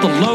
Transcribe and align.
the 0.00 0.08
load 0.08 0.33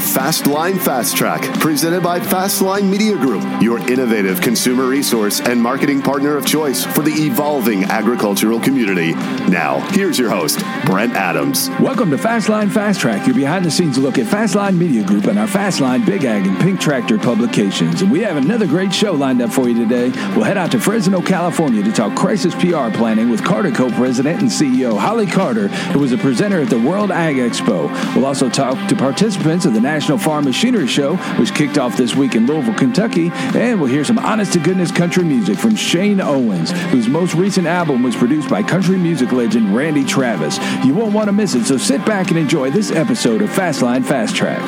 Fastline 0.00 0.80
Fast 0.80 1.14
Track, 1.14 1.42
presented 1.60 2.02
by 2.02 2.18
Fastline 2.18 2.88
Media 2.88 3.16
Group, 3.16 3.44
your 3.60 3.78
innovative 3.78 4.40
consumer 4.40 4.86
resource 4.86 5.40
and 5.40 5.60
marketing 5.60 6.00
partner 6.00 6.36
of 6.36 6.46
choice 6.46 6.84
for 6.84 7.02
the 7.02 7.12
evolving 7.12 7.84
agricultural 7.84 8.58
community. 8.60 9.12
Now, 9.50 9.80
here's 9.90 10.18
your 10.18 10.30
host, 10.30 10.64
Brent 10.86 11.12
Adams. 11.12 11.68
Welcome 11.78 12.10
to 12.10 12.16
Fastline 12.16 12.72
Fast 12.72 13.00
Track, 13.00 13.26
your 13.26 13.36
behind 13.36 13.64
the 13.64 13.70
scenes 13.70 13.98
look 13.98 14.18
at 14.18 14.26
Fastline 14.26 14.78
Media 14.78 15.04
Group 15.04 15.26
and 15.26 15.38
our 15.38 15.46
Fastline 15.46 16.04
Big 16.06 16.24
Ag 16.24 16.46
and 16.46 16.58
Pink 16.58 16.80
Tractor 16.80 17.18
publications. 17.18 18.00
And 18.00 18.10
we 18.10 18.20
have 18.20 18.38
another 18.38 18.66
great 18.66 18.94
show 18.94 19.12
lined 19.12 19.42
up 19.42 19.52
for 19.52 19.68
you 19.68 19.74
today. 19.74 20.08
We'll 20.34 20.44
head 20.44 20.56
out 20.56 20.72
to 20.72 20.80
Fresno, 20.80 21.20
California 21.20 21.82
to 21.82 21.92
talk 21.92 22.16
crisis 22.16 22.54
PR 22.54 22.88
planning 22.90 23.28
with 23.28 23.44
Carter 23.44 23.70
Co 23.70 23.90
president 23.90 24.40
and 24.40 24.50
CEO 24.50 24.98
Holly 24.98 25.26
Carter, 25.26 25.68
who 25.68 26.00
was 26.00 26.12
a 26.12 26.18
presenter 26.18 26.62
at 26.62 26.70
the 26.70 26.80
World 26.80 27.12
Ag 27.12 27.36
Expo. 27.36 27.88
We'll 28.16 28.26
also 28.26 28.48
talk 28.48 28.88
to 28.88 28.96
participants 28.96 29.66
of 29.66 29.74
the 29.74 29.89
National 29.90 30.18
Farm 30.18 30.44
Machinery 30.44 30.86
Show, 30.86 31.16
which 31.40 31.52
kicked 31.52 31.76
off 31.76 31.96
this 31.96 32.14
week 32.14 32.36
in 32.36 32.46
Louisville, 32.46 32.74
Kentucky. 32.74 33.28
And 33.32 33.80
we'll 33.80 33.90
hear 33.90 34.04
some 34.04 34.20
honest 34.20 34.52
to 34.52 34.60
goodness 34.60 34.92
country 34.92 35.24
music 35.24 35.58
from 35.58 35.74
Shane 35.74 36.20
Owens, 36.20 36.70
whose 36.92 37.08
most 37.08 37.34
recent 37.34 37.66
album 37.66 38.04
was 38.04 38.14
produced 38.14 38.48
by 38.48 38.62
country 38.62 38.96
music 38.96 39.32
legend 39.32 39.74
Randy 39.74 40.04
Travis. 40.04 40.58
You 40.86 40.94
won't 40.94 41.12
want 41.12 41.26
to 41.26 41.32
miss 41.32 41.56
it, 41.56 41.64
so 41.64 41.76
sit 41.76 42.06
back 42.06 42.28
and 42.28 42.38
enjoy 42.38 42.70
this 42.70 42.92
episode 42.92 43.42
of 43.42 43.50
Fastline 43.50 44.04
Fast 44.04 44.36
Track. 44.36 44.60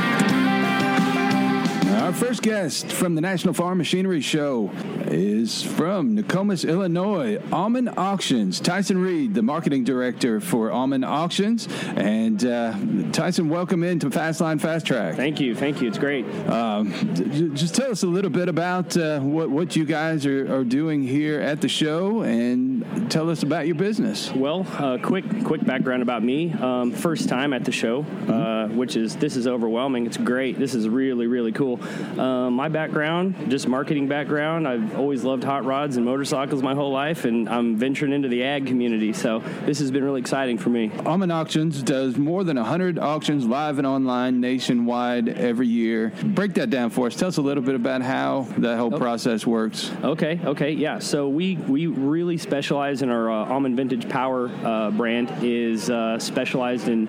Our 2.02 2.12
first 2.12 2.31
guest 2.40 2.92
from 2.92 3.14
the 3.14 3.20
National 3.20 3.54
Farm 3.54 3.78
Machinery 3.78 4.20
Show 4.20 4.70
is 5.06 5.62
from 5.62 6.16
Nokomis, 6.16 6.68
Illinois, 6.68 7.38
Aumann 7.50 7.92
Auctions. 7.96 8.60
Tyson 8.60 8.98
Reed, 8.98 9.34
the 9.34 9.42
marketing 9.42 9.84
director 9.84 10.40
for 10.40 10.70
Aumann 10.70 11.04
Auctions. 11.04 11.68
And 11.96 12.44
uh, 12.44 12.74
Tyson, 13.12 13.48
welcome 13.48 13.82
into 13.84 14.10
Fastline 14.10 14.60
Fast 14.60 14.86
Track. 14.86 15.16
Thank 15.16 15.40
you, 15.40 15.54
thank 15.54 15.80
you. 15.80 15.88
It's 15.88 15.98
great. 15.98 16.24
Um, 16.48 16.92
j- 17.14 17.48
just 17.50 17.74
tell 17.74 17.90
us 17.90 18.02
a 18.02 18.06
little 18.06 18.30
bit 18.30 18.48
about 18.48 18.96
uh, 18.96 19.20
what, 19.20 19.50
what 19.50 19.76
you 19.76 19.84
guys 19.84 20.24
are, 20.26 20.54
are 20.54 20.64
doing 20.64 21.02
here 21.02 21.40
at 21.40 21.60
the 21.60 21.68
show 21.68 22.22
and 22.22 23.10
tell 23.10 23.30
us 23.30 23.42
about 23.42 23.66
your 23.66 23.76
business. 23.76 24.32
Well, 24.32 24.66
uh, 24.78 24.98
quick 25.02 25.24
quick 25.44 25.64
background 25.64 26.02
about 26.02 26.22
me. 26.22 26.52
Um, 26.52 26.92
first 26.92 27.28
time 27.28 27.52
at 27.52 27.64
the 27.64 27.72
show, 27.72 28.02
uh, 28.28 28.68
which 28.68 28.96
is 28.96 29.16
this 29.16 29.36
is 29.36 29.46
overwhelming. 29.46 30.06
It's 30.06 30.16
great. 30.16 30.58
This 30.58 30.74
is 30.74 30.88
really 30.88 31.26
really 31.26 31.52
cool. 31.52 31.80
Um, 32.22 32.54
my 32.54 32.68
background, 32.68 33.50
just 33.50 33.66
marketing 33.66 34.06
background. 34.06 34.68
I've 34.68 34.96
always 34.96 35.24
loved 35.24 35.42
hot 35.42 35.64
rods 35.64 35.96
and 35.96 36.06
motorcycles 36.06 36.62
my 36.62 36.72
whole 36.72 36.92
life, 36.92 37.24
and 37.24 37.48
I'm 37.48 37.74
venturing 37.76 38.12
into 38.12 38.28
the 38.28 38.44
ag 38.44 38.64
community. 38.66 39.12
So 39.12 39.40
this 39.64 39.80
has 39.80 39.90
been 39.90 40.04
really 40.04 40.20
exciting 40.20 40.56
for 40.56 40.70
me. 40.70 40.90
Aumann 41.04 41.32
Auctions 41.32 41.82
does 41.82 42.16
more 42.16 42.44
than 42.44 42.56
100 42.56 43.00
auctions 43.00 43.44
live 43.44 43.78
and 43.78 43.86
online 43.88 44.40
nationwide 44.40 45.30
every 45.30 45.66
year. 45.66 46.12
Break 46.22 46.54
that 46.54 46.70
down 46.70 46.90
for 46.90 47.08
us. 47.08 47.16
Tell 47.16 47.26
us 47.26 47.38
a 47.38 47.42
little 47.42 47.64
bit 47.64 47.74
about 47.74 48.02
how 48.02 48.46
that 48.58 48.78
whole 48.78 48.92
process 48.92 49.44
works. 49.44 49.90
Okay, 50.04 50.38
okay, 50.44 50.70
yeah. 50.70 51.00
So 51.00 51.28
we 51.28 51.56
we 51.56 51.88
really 51.88 52.38
specialize 52.38 53.02
in 53.02 53.10
our 53.10 53.32
uh, 53.32 53.46
Aumann 53.46 53.74
vintage 53.74 54.08
power 54.08 54.48
uh, 54.62 54.92
brand 54.92 55.28
is 55.42 55.90
uh, 55.90 56.20
specialized 56.20 56.86
in 56.86 57.08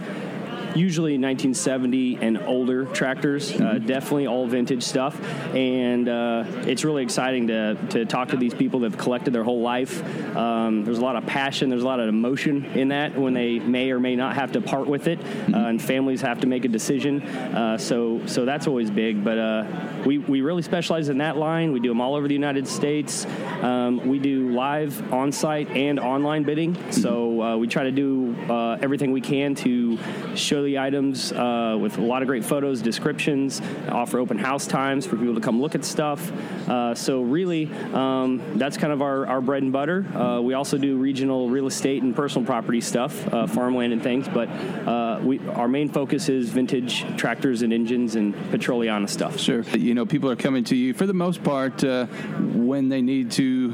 usually 0.76 1.14
1970 1.14 2.18
and 2.22 2.38
older 2.44 2.86
tractors. 2.86 3.52
Uh, 3.60 3.78
definitely 3.78 4.28
all 4.28 4.48
vintage 4.48 4.84
stuff, 4.84 5.20
and 5.54 6.10
uh, 6.10 6.44
it's 6.66 6.84
really 6.84 7.04
exciting 7.04 7.48
to 7.48 7.76
to 7.90 8.06
talk 8.06 8.30
to 8.30 8.38
these 8.38 8.54
people 8.54 8.80
that 8.82 8.92
have 8.92 9.00
collected 9.00 9.34
their 9.34 9.44
whole 9.44 9.62
life. 9.62 10.04
Um, 10.36 10.84
there's 10.84 10.98
a 10.98 11.02
lot 11.02 11.16
of 11.16 11.26
passion. 11.26 11.70
There's 11.70 11.84
a 11.84 11.88
lot 11.88 12.00
of 12.00 12.08
emotion 12.08 12.66
in 12.66 12.90
that 12.90 13.18
when 13.18 13.34
they 13.34 13.60
may 13.60 13.92
or 13.92 14.00
may 14.00 14.16
not 14.16 14.36
have 14.36 14.52
to 14.54 14.62
part 14.62 14.88
with 14.88 15.08
it, 15.08 15.20
uh, 15.54 15.58
and 15.58 15.82
families 15.82 16.22
have 16.22 16.42
to 16.42 16.48
make 16.48 16.66
a 16.66 16.70
decision. 16.70 17.22
Uh, 17.22 17.78
so 17.78 18.26
so 18.26 18.46
that's 18.46 18.68
always 18.68 18.90
big. 18.90 19.24
But 19.24 19.38
uh, 19.38 19.66
we 20.06 20.18
we 20.18 20.42
really 20.42 20.62
specialize 20.62 21.10
in 21.10 21.20
that 21.20 21.38
line. 21.38 21.72
We 21.72 21.80
do 21.80 21.90
them 21.90 22.02
all 22.02 22.16
over 22.16 22.28
the 22.28 22.34
United 22.34 22.68
States. 22.68 23.26
Um, 23.62 24.08
we 24.08 24.20
do 24.20 24.52
live 24.52 25.14
on-site 25.14 25.70
and 25.70 26.00
online 26.00 26.44
bidding. 26.44 26.92
So 26.92 27.42
uh, 27.42 27.58
we 27.58 27.68
try 27.68 27.84
to 27.84 27.92
do 27.92 28.36
uh, 28.50 28.78
everything 28.82 29.12
we 29.12 29.22
can 29.22 29.56
to 29.56 29.98
show 30.36 30.63
items 30.64 31.32
uh, 31.32 31.78
with 31.80 31.98
a 31.98 32.02
lot 32.02 32.22
of 32.22 32.28
great 32.28 32.46
photos, 32.46 32.82
descriptions, 32.82 33.62
offer 33.90 34.20
open 34.20 34.38
house 34.38 34.66
times 34.66 35.06
for 35.06 35.18
people 35.18 35.36
to 35.36 35.42
come 35.42 35.62
look 35.62 35.76
at 35.76 35.84
stuff. 35.86 36.32
Uh, 36.68 36.96
so 36.96 37.22
really, 37.22 37.72
um, 37.94 38.42
that's 38.58 38.78
kind 38.78 38.94
of 38.94 39.02
our, 39.02 39.28
our 39.28 39.42
bread 39.42 39.64
and 39.64 39.72
butter. 39.72 40.06
Uh, 40.16 40.42
we 40.42 40.54
also 40.54 40.78
do 40.78 40.98
regional 40.98 41.50
real 41.50 41.68
estate 41.68 42.04
and 42.04 42.16
personal 42.16 42.46
property 42.46 42.82
stuff, 42.82 43.32
uh, 43.34 43.46
farmland 43.48 43.94
and 43.94 44.02
things. 44.02 44.28
But 44.28 44.50
uh, 44.50 45.20
we 45.22 45.40
our 45.50 45.68
main 45.68 45.90
focus 45.90 46.30
is 46.30 46.50
vintage 46.50 47.06
tractors 47.18 47.62
and 47.62 47.74
engines 47.74 48.16
and 48.16 48.34
Petroliana 48.52 49.10
stuff. 49.10 49.40
Sure. 49.40 49.62
You 49.62 49.94
know, 49.94 50.06
people 50.06 50.30
are 50.30 50.36
coming 50.36 50.64
to 50.66 50.76
you 50.76 50.94
for 50.94 51.06
the 51.06 51.14
most 51.14 51.44
part 51.44 51.84
uh, 51.84 52.06
when 52.06 52.90
they 52.90 53.02
need 53.02 53.32
to 53.32 53.72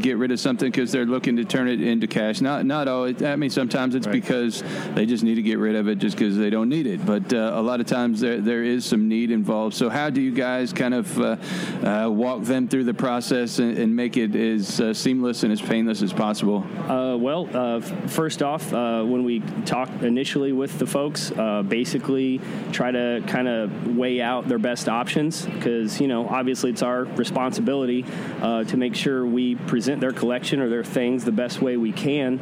get 0.00 0.18
rid 0.18 0.32
of 0.32 0.40
something 0.40 0.70
because 0.70 0.92
they're 0.92 1.06
looking 1.06 1.36
to 1.36 1.44
turn 1.44 1.68
it 1.68 1.80
into 1.80 2.06
cash. 2.06 2.40
Not 2.40 2.66
not 2.66 2.88
always. 2.88 3.22
I 3.22 3.36
mean, 3.36 3.50
sometimes 3.50 3.94
it's 3.94 4.06
because 4.06 4.62
they 4.94 5.06
just 5.06 5.24
need 5.24 5.36
to 5.36 5.42
get 5.42 5.58
rid 5.58 5.76
of 5.76 5.88
it 5.88 5.98
just 5.98 6.16
because 6.16 6.31
they 6.36 6.50
don't 6.50 6.68
need 6.68 6.86
it. 6.86 7.04
But 7.04 7.32
uh, 7.32 7.52
a 7.54 7.62
lot 7.62 7.80
of 7.80 7.86
times 7.86 8.20
there 8.20 8.40
there 8.40 8.64
is 8.64 8.84
some 8.84 9.08
need 9.08 9.30
involved. 9.30 9.74
So 9.74 9.88
how 9.88 10.10
do 10.10 10.20
you 10.20 10.32
guys 10.32 10.72
kind 10.72 10.94
of 10.94 11.18
uh, 11.18 11.36
uh, 11.82 12.08
walk 12.10 12.42
them 12.42 12.68
through 12.68 12.84
the 12.84 12.94
process 12.94 13.58
and, 13.58 13.76
and 13.78 13.94
make 13.94 14.16
it 14.16 14.34
as 14.34 14.80
uh, 14.80 14.94
seamless 14.94 15.42
and 15.42 15.52
as 15.52 15.60
painless 15.60 16.02
as 16.02 16.12
possible? 16.12 16.64
Uh, 16.88 17.16
well, 17.16 17.80
first 18.08 18.42
off, 18.42 18.72
when 18.72 19.24
we 19.24 19.40
talk 19.64 19.88
initially 20.02 20.52
with 20.52 20.78
the 20.78 20.86
folks, 20.86 21.30
basically 21.68 22.40
try 22.72 22.90
to 22.90 23.22
kind 23.26 23.48
of 23.48 23.96
weigh 23.96 24.20
out 24.20 24.48
their 24.48 24.58
best 24.58 24.88
options 24.88 25.46
because, 25.46 26.00
you 26.00 26.08
know, 26.08 26.28
obviously 26.28 26.70
it's 26.70 26.82
our 26.82 27.04
responsibility 27.04 28.02
to 28.02 28.76
make 28.76 28.94
sure 28.94 29.26
we 29.26 29.54
present 29.54 30.00
their 30.00 30.12
collection 30.12 30.60
or 30.60 30.68
their 30.68 30.84
things 30.84 31.24
the 31.24 31.32
best 31.32 31.62
way 31.62 31.76
we 31.76 31.92
can 31.92 32.38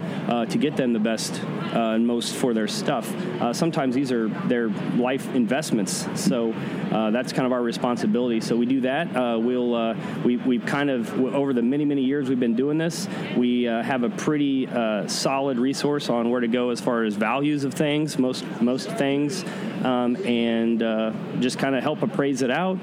to 0.48 0.58
get 0.58 0.76
them 0.76 0.92
the 0.92 0.98
best 0.98 1.40
and 1.74 2.06
most 2.06 2.34
for 2.34 2.54
their 2.54 2.68
stuff. 2.68 3.12
Uh, 3.40 3.52
sometimes 3.80 3.94
these 3.94 4.12
are 4.12 4.28
their 4.46 4.68
life 4.98 5.34
investments, 5.34 6.06
so 6.14 6.52
uh, 6.92 7.10
that's 7.10 7.32
kind 7.32 7.46
of 7.46 7.52
our 7.52 7.62
responsibility. 7.62 8.38
So 8.38 8.54
we 8.54 8.66
do 8.66 8.82
that. 8.82 9.16
Uh, 9.16 9.38
we'll 9.38 9.74
uh, 9.74 9.96
we 10.22 10.36
we've 10.36 10.66
kind 10.66 10.90
of 10.90 11.18
over 11.34 11.54
the 11.54 11.62
many 11.62 11.86
many 11.86 12.02
years 12.02 12.28
we've 12.28 12.38
been 12.38 12.54
doing 12.54 12.76
this, 12.76 13.08
we 13.38 13.66
uh, 13.66 13.82
have 13.82 14.02
a 14.02 14.10
pretty 14.10 14.66
uh, 14.66 15.08
solid 15.08 15.58
resource 15.58 16.10
on 16.10 16.28
where 16.28 16.42
to 16.42 16.48
go 16.48 16.68
as 16.68 16.78
far 16.78 17.04
as 17.04 17.14
values 17.14 17.64
of 17.64 17.72
things, 17.72 18.18
most 18.18 18.44
most 18.60 18.90
things, 18.90 19.46
um, 19.82 20.14
and 20.26 20.82
uh, 20.82 21.12
just 21.38 21.58
kind 21.58 21.74
of 21.74 21.82
help 21.82 22.02
appraise 22.02 22.42
it 22.42 22.50
out, 22.50 22.78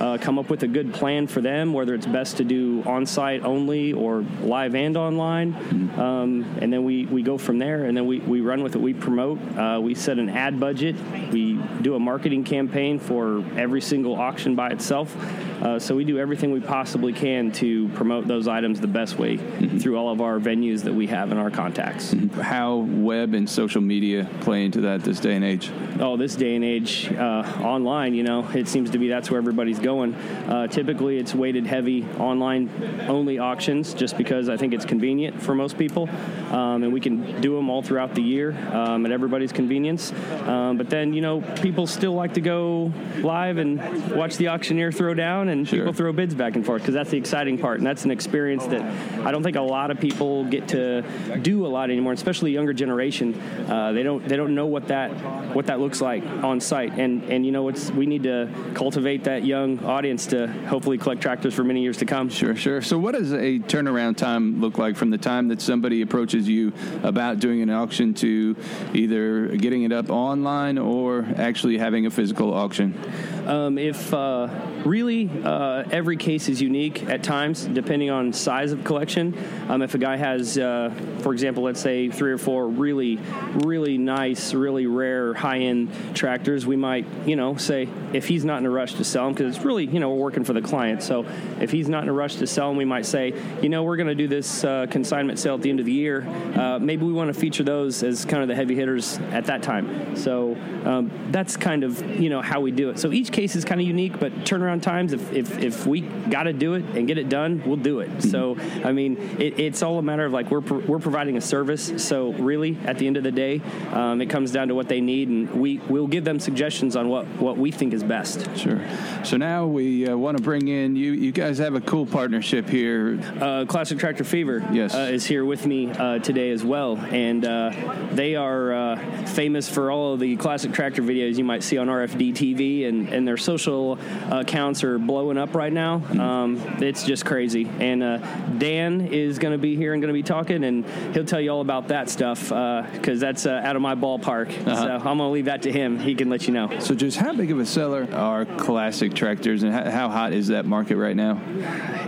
uh, 0.00 0.18
come 0.20 0.38
up 0.38 0.50
with 0.50 0.62
a 0.64 0.68
good 0.68 0.92
plan 0.92 1.26
for 1.26 1.40
them, 1.40 1.72
whether 1.72 1.94
it's 1.94 2.04
best 2.04 2.36
to 2.36 2.44
do 2.44 2.82
on-site 2.84 3.42
only 3.42 3.94
or 3.94 4.20
live 4.42 4.74
and 4.74 4.98
online, 4.98 5.54
um, 5.98 6.44
and 6.60 6.70
then 6.70 6.84
we, 6.84 7.06
we 7.06 7.22
go 7.22 7.38
from 7.38 7.58
there, 7.58 7.84
and 7.84 7.96
then 7.96 8.06
we, 8.06 8.18
we 8.18 8.42
run 8.42 8.62
with 8.62 8.74
it. 8.74 8.82
We 8.82 8.92
promote, 8.92 9.38
uh, 9.56 9.80
we 9.82 9.94
set 9.94 10.18
an 10.18 10.28
ad 10.42 10.58
budget, 10.58 10.96
we 11.30 11.54
do 11.82 11.94
a 11.94 12.00
marketing 12.00 12.42
campaign 12.42 12.98
for 12.98 13.44
every 13.56 13.80
single 13.80 14.16
auction 14.16 14.56
by 14.56 14.70
itself. 14.70 15.16
Uh, 15.62 15.78
so 15.78 15.94
we 15.94 16.04
do 16.04 16.18
everything 16.18 16.50
we 16.50 16.58
possibly 16.58 17.12
can 17.12 17.52
to 17.52 17.88
promote 17.90 18.26
those 18.26 18.48
items 18.48 18.80
the 18.80 18.88
best 18.88 19.16
way 19.20 19.36
through 19.78 19.96
all 19.96 20.10
of 20.10 20.20
our 20.20 20.40
venues 20.40 20.82
that 20.82 20.92
we 20.92 21.06
have 21.06 21.30
in 21.30 21.38
our 21.38 21.50
contacts. 21.50 22.12
How 22.40 22.78
web 22.78 23.34
and 23.34 23.48
social 23.48 23.80
media 23.80 24.28
play 24.40 24.64
into 24.64 24.80
that 24.80 25.04
this 25.04 25.20
day 25.20 25.36
and 25.36 25.44
age? 25.44 25.70
Oh, 26.00 26.16
this 26.16 26.34
day 26.34 26.56
and 26.56 26.64
age, 26.64 27.12
uh, 27.12 27.44
online, 27.62 28.14
you 28.14 28.24
know, 28.24 28.48
it 28.52 28.66
seems 28.66 28.90
to 28.90 28.98
be 28.98 29.06
that's 29.06 29.30
where 29.30 29.38
everybody's 29.38 29.78
going. 29.78 30.16
Uh, 30.16 30.66
typically, 30.66 31.18
it's 31.18 31.36
weighted 31.36 31.66
heavy 31.66 32.04
online 32.18 32.68
only 33.08 33.38
auctions 33.38 33.94
just 33.94 34.18
because 34.18 34.48
I 34.48 34.56
think 34.56 34.74
it's 34.74 34.84
convenient 34.84 35.40
for 35.40 35.54
most 35.54 35.78
people. 35.78 36.08
Um, 36.50 36.82
and 36.82 36.92
we 36.92 37.00
can 37.00 37.40
do 37.40 37.54
them 37.54 37.70
all 37.70 37.82
throughout 37.82 38.16
the 38.16 38.22
year 38.22 38.50
um, 38.72 39.06
at 39.06 39.12
everybody's 39.12 39.52
convenience. 39.52 40.12
Um, 40.48 40.76
but 40.78 40.90
then, 40.90 41.12
you 41.12 41.20
know, 41.20 41.40
people 41.62 41.86
still 41.86 42.14
like 42.14 42.34
to 42.34 42.40
go 42.40 42.92
live 43.18 43.58
and 43.58 43.78
watch 44.16 44.36
the 44.36 44.48
auctioneer 44.48 44.92
throw 44.92 45.14
down 45.14 45.48
and 45.48 45.66
Sure. 45.68 45.80
people 45.80 45.92
throw 45.92 46.12
bids 46.12 46.34
back 46.34 46.56
and 46.56 46.64
forth 46.64 46.82
because 46.82 46.94
that's 46.94 47.10
the 47.10 47.16
exciting 47.16 47.58
part. 47.58 47.78
And 47.78 47.86
that's 47.86 48.04
an 48.04 48.10
experience 48.10 48.66
that 48.66 48.82
I 49.26 49.30
don't 49.32 49.42
think 49.42 49.56
a 49.56 49.62
lot 49.62 49.90
of 49.90 50.00
people 50.00 50.44
get 50.44 50.68
to 50.68 51.02
do 51.42 51.66
a 51.66 51.68
lot 51.68 51.90
anymore, 51.90 52.12
especially 52.12 52.52
younger 52.52 52.72
generation. 52.72 53.34
Uh, 53.68 53.92
they 53.92 54.02
don't 54.02 54.26
they 54.26 54.36
don't 54.36 54.54
know 54.54 54.66
what 54.66 54.88
that 54.88 55.10
what 55.54 55.66
that 55.66 55.80
looks 55.80 56.00
like 56.00 56.24
on 56.42 56.60
site. 56.60 56.92
And 56.98 57.22
and 57.24 57.44
you 57.46 57.52
know, 57.52 57.68
it's 57.68 57.90
we 57.90 58.06
need 58.06 58.24
to 58.24 58.48
cultivate 58.74 59.24
that 59.24 59.44
young 59.44 59.84
audience 59.84 60.26
to 60.26 60.46
hopefully 60.66 60.98
collect 60.98 61.20
tractors 61.20 61.54
for 61.54 61.64
many 61.64 61.82
years 61.82 61.98
to 61.98 62.04
come. 62.06 62.28
Sure, 62.28 62.54
sure. 62.54 62.82
So, 62.82 62.98
what 62.98 63.12
does 63.14 63.32
a 63.32 63.58
turnaround 63.60 64.16
time 64.16 64.60
look 64.60 64.78
like 64.78 64.96
from 64.96 65.10
the 65.10 65.18
time 65.18 65.48
that 65.48 65.60
somebody 65.60 66.02
approaches 66.02 66.48
you 66.48 66.72
about 67.02 67.38
doing 67.38 67.62
an 67.62 67.70
auction 67.70 68.14
to 68.14 68.56
either 68.94 69.48
getting 69.56 69.82
it 69.82 69.92
up 69.92 70.10
online 70.12 70.78
or 70.78 71.26
actually 71.36 71.78
having 71.78 72.06
a 72.06 72.10
physical 72.10 72.54
auction? 72.54 72.98
Um, 73.46 73.76
if 73.78 74.14
uh, 74.14 74.48
really 74.84 75.30
uh, 75.42 75.84
every 75.90 76.16
case 76.16 76.48
is 76.48 76.60
unique 76.60 77.04
at 77.04 77.22
times, 77.22 77.64
depending 77.64 78.10
on 78.10 78.32
size 78.32 78.72
of 78.72 78.84
collection. 78.84 79.36
Um, 79.68 79.82
if 79.82 79.94
a 79.94 79.98
guy 79.98 80.16
has, 80.16 80.58
uh, 80.58 80.92
for 81.20 81.32
example, 81.32 81.62
let's 81.62 81.80
say 81.80 82.08
three 82.08 82.32
or 82.32 82.38
four 82.38 82.68
really, 82.68 83.16
really 83.64 83.98
nice, 83.98 84.54
really 84.54 84.86
rare, 84.86 85.34
high-end 85.34 85.90
tractors, 86.14 86.66
we 86.66 86.76
might, 86.76 87.06
you 87.26 87.36
know, 87.36 87.56
say 87.56 87.88
if 88.12 88.28
he's 88.28 88.44
not 88.44 88.58
in 88.58 88.66
a 88.66 88.70
rush 88.70 88.94
to 88.94 89.04
sell 89.04 89.24
them, 89.24 89.34
because 89.34 89.56
it's 89.56 89.64
really, 89.64 89.86
you 89.86 90.00
know, 90.00 90.10
we're 90.10 90.22
working 90.22 90.44
for 90.44 90.52
the 90.52 90.62
client. 90.62 91.02
So 91.02 91.26
if 91.60 91.70
he's 91.70 91.88
not 91.88 92.02
in 92.02 92.08
a 92.08 92.12
rush 92.12 92.36
to 92.36 92.46
sell 92.46 92.68
them, 92.68 92.76
we 92.76 92.84
might 92.84 93.06
say, 93.06 93.34
you 93.62 93.68
know, 93.68 93.82
we're 93.82 93.96
going 93.96 94.08
to 94.08 94.14
do 94.14 94.28
this 94.28 94.64
uh, 94.64 94.86
consignment 94.90 95.38
sale 95.38 95.54
at 95.54 95.62
the 95.62 95.70
end 95.70 95.80
of 95.80 95.86
the 95.86 95.92
year. 95.92 96.26
Uh, 96.56 96.78
maybe 96.78 97.04
we 97.04 97.12
want 97.12 97.32
to 97.32 97.38
feature 97.38 97.62
those 97.62 98.02
as 98.02 98.24
kind 98.24 98.42
of 98.42 98.48
the 98.48 98.54
heavy 98.54 98.74
hitters 98.74 99.18
at 99.30 99.46
that 99.46 99.62
time. 99.62 100.01
So 100.14 100.56
um, 100.84 101.10
that's 101.30 101.56
kind 101.56 101.84
of, 101.84 102.20
you 102.20 102.30
know, 102.30 102.42
how 102.42 102.60
we 102.60 102.70
do 102.70 102.90
it. 102.90 102.98
So 102.98 103.12
each 103.12 103.32
case 103.32 103.56
is 103.56 103.64
kind 103.64 103.80
of 103.80 103.86
unique, 103.86 104.18
but 104.18 104.32
turnaround 104.44 104.82
times, 104.82 105.12
if, 105.12 105.32
if, 105.32 105.58
if 105.58 105.86
we 105.86 106.00
got 106.00 106.44
to 106.44 106.52
do 106.52 106.74
it 106.74 106.84
and 106.96 107.06
get 107.06 107.18
it 107.18 107.28
done, 107.28 107.62
we'll 107.66 107.76
do 107.76 108.00
it. 108.00 108.22
So, 108.22 108.56
I 108.84 108.92
mean, 108.92 109.16
it, 109.38 109.58
it's 109.58 109.82
all 109.82 109.98
a 109.98 110.02
matter 110.02 110.24
of 110.24 110.32
like 110.32 110.50
we're, 110.50 110.60
pro- 110.60 110.80
we're 110.80 110.98
providing 110.98 111.36
a 111.36 111.40
service. 111.40 112.02
So, 112.02 112.32
really, 112.32 112.78
at 112.84 112.98
the 112.98 113.06
end 113.06 113.16
of 113.16 113.22
the 113.22 113.32
day, 113.32 113.60
um, 113.92 114.20
it 114.20 114.26
comes 114.26 114.52
down 114.52 114.68
to 114.68 114.74
what 114.74 114.88
they 114.88 115.00
need, 115.00 115.28
and 115.28 115.50
we, 115.52 115.78
we'll 115.88 116.06
give 116.06 116.24
them 116.24 116.40
suggestions 116.40 116.96
on 116.96 117.08
what, 117.08 117.26
what 117.38 117.56
we 117.56 117.70
think 117.70 117.92
is 117.92 118.02
best. 118.02 118.48
Sure. 118.56 118.80
So 119.24 119.36
now 119.36 119.66
we 119.66 120.08
uh, 120.08 120.16
want 120.16 120.36
to 120.36 120.42
bring 120.42 120.68
in 120.68 120.96
you. 120.96 121.12
You 121.12 121.32
guys 121.32 121.58
have 121.58 121.74
a 121.74 121.80
cool 121.80 122.06
partnership 122.06 122.68
here. 122.68 123.20
Uh, 123.40 123.64
Classic 123.66 123.98
Tractor 123.98 124.24
Fever 124.24 124.66
Yes. 124.72 124.94
uh, 124.94 125.10
is 125.12 125.24
here 125.24 125.44
with 125.44 125.66
me 125.66 125.90
uh, 125.90 126.18
today 126.18 126.50
as 126.50 126.64
well, 126.64 126.96
and 126.96 127.44
uh, 127.44 127.72
they 128.12 128.34
are 128.34 128.72
uh, 128.72 129.26
famous 129.26 129.68
for 129.68 129.90
all 129.92 130.14
of 130.14 130.20
the 130.20 130.36
classic 130.36 130.72
tractor 130.72 131.02
videos 131.02 131.36
you 131.38 131.44
might 131.44 131.62
see 131.62 131.78
on 131.78 131.88
RFD 131.88 132.34
TV, 132.34 132.88
and, 132.88 133.08
and 133.08 133.26
their 133.26 133.36
social 133.36 133.98
accounts 134.30 134.82
are 134.84 134.98
blowing 134.98 135.38
up 135.38 135.54
right 135.54 135.72
now. 135.72 136.02
Um, 136.18 136.58
it's 136.80 137.04
just 137.04 137.24
crazy. 137.24 137.68
And 137.78 138.02
uh, 138.02 138.18
Dan 138.58 139.08
is 139.08 139.38
going 139.38 139.52
to 139.52 139.58
be 139.58 139.76
here 139.76 139.92
and 139.92 140.02
going 140.02 140.12
to 140.12 140.18
be 140.18 140.22
talking, 140.22 140.64
and 140.64 140.84
he'll 141.14 141.24
tell 141.24 141.40
you 141.40 141.50
all 141.50 141.60
about 141.60 141.88
that 141.88 142.10
stuff 142.10 142.48
because 142.48 143.20
that's 143.20 143.46
uh, 143.46 143.60
out 143.62 143.76
of 143.76 143.82
my 143.82 143.94
ballpark. 143.94 144.52
So 144.64 144.70
I'm 144.72 145.02
going 145.02 145.18
to 145.18 145.28
leave 145.28 145.44
that 145.46 145.62
to 145.62 145.72
him. 145.72 145.98
He 145.98 146.14
can 146.14 146.30
let 146.30 146.46
you 146.46 146.54
know. 146.54 146.78
So, 146.80 146.94
just 146.94 147.16
how 147.16 147.34
big 147.34 147.50
of 147.50 147.58
a 147.58 147.66
seller 147.66 148.08
are 148.12 148.44
classic 148.44 149.14
tractors, 149.14 149.62
and 149.62 149.72
how, 149.72 149.90
how 149.90 150.08
hot 150.08 150.32
is 150.32 150.48
that 150.48 150.64
market 150.64 150.96
right 150.96 151.16
now? 151.16 151.40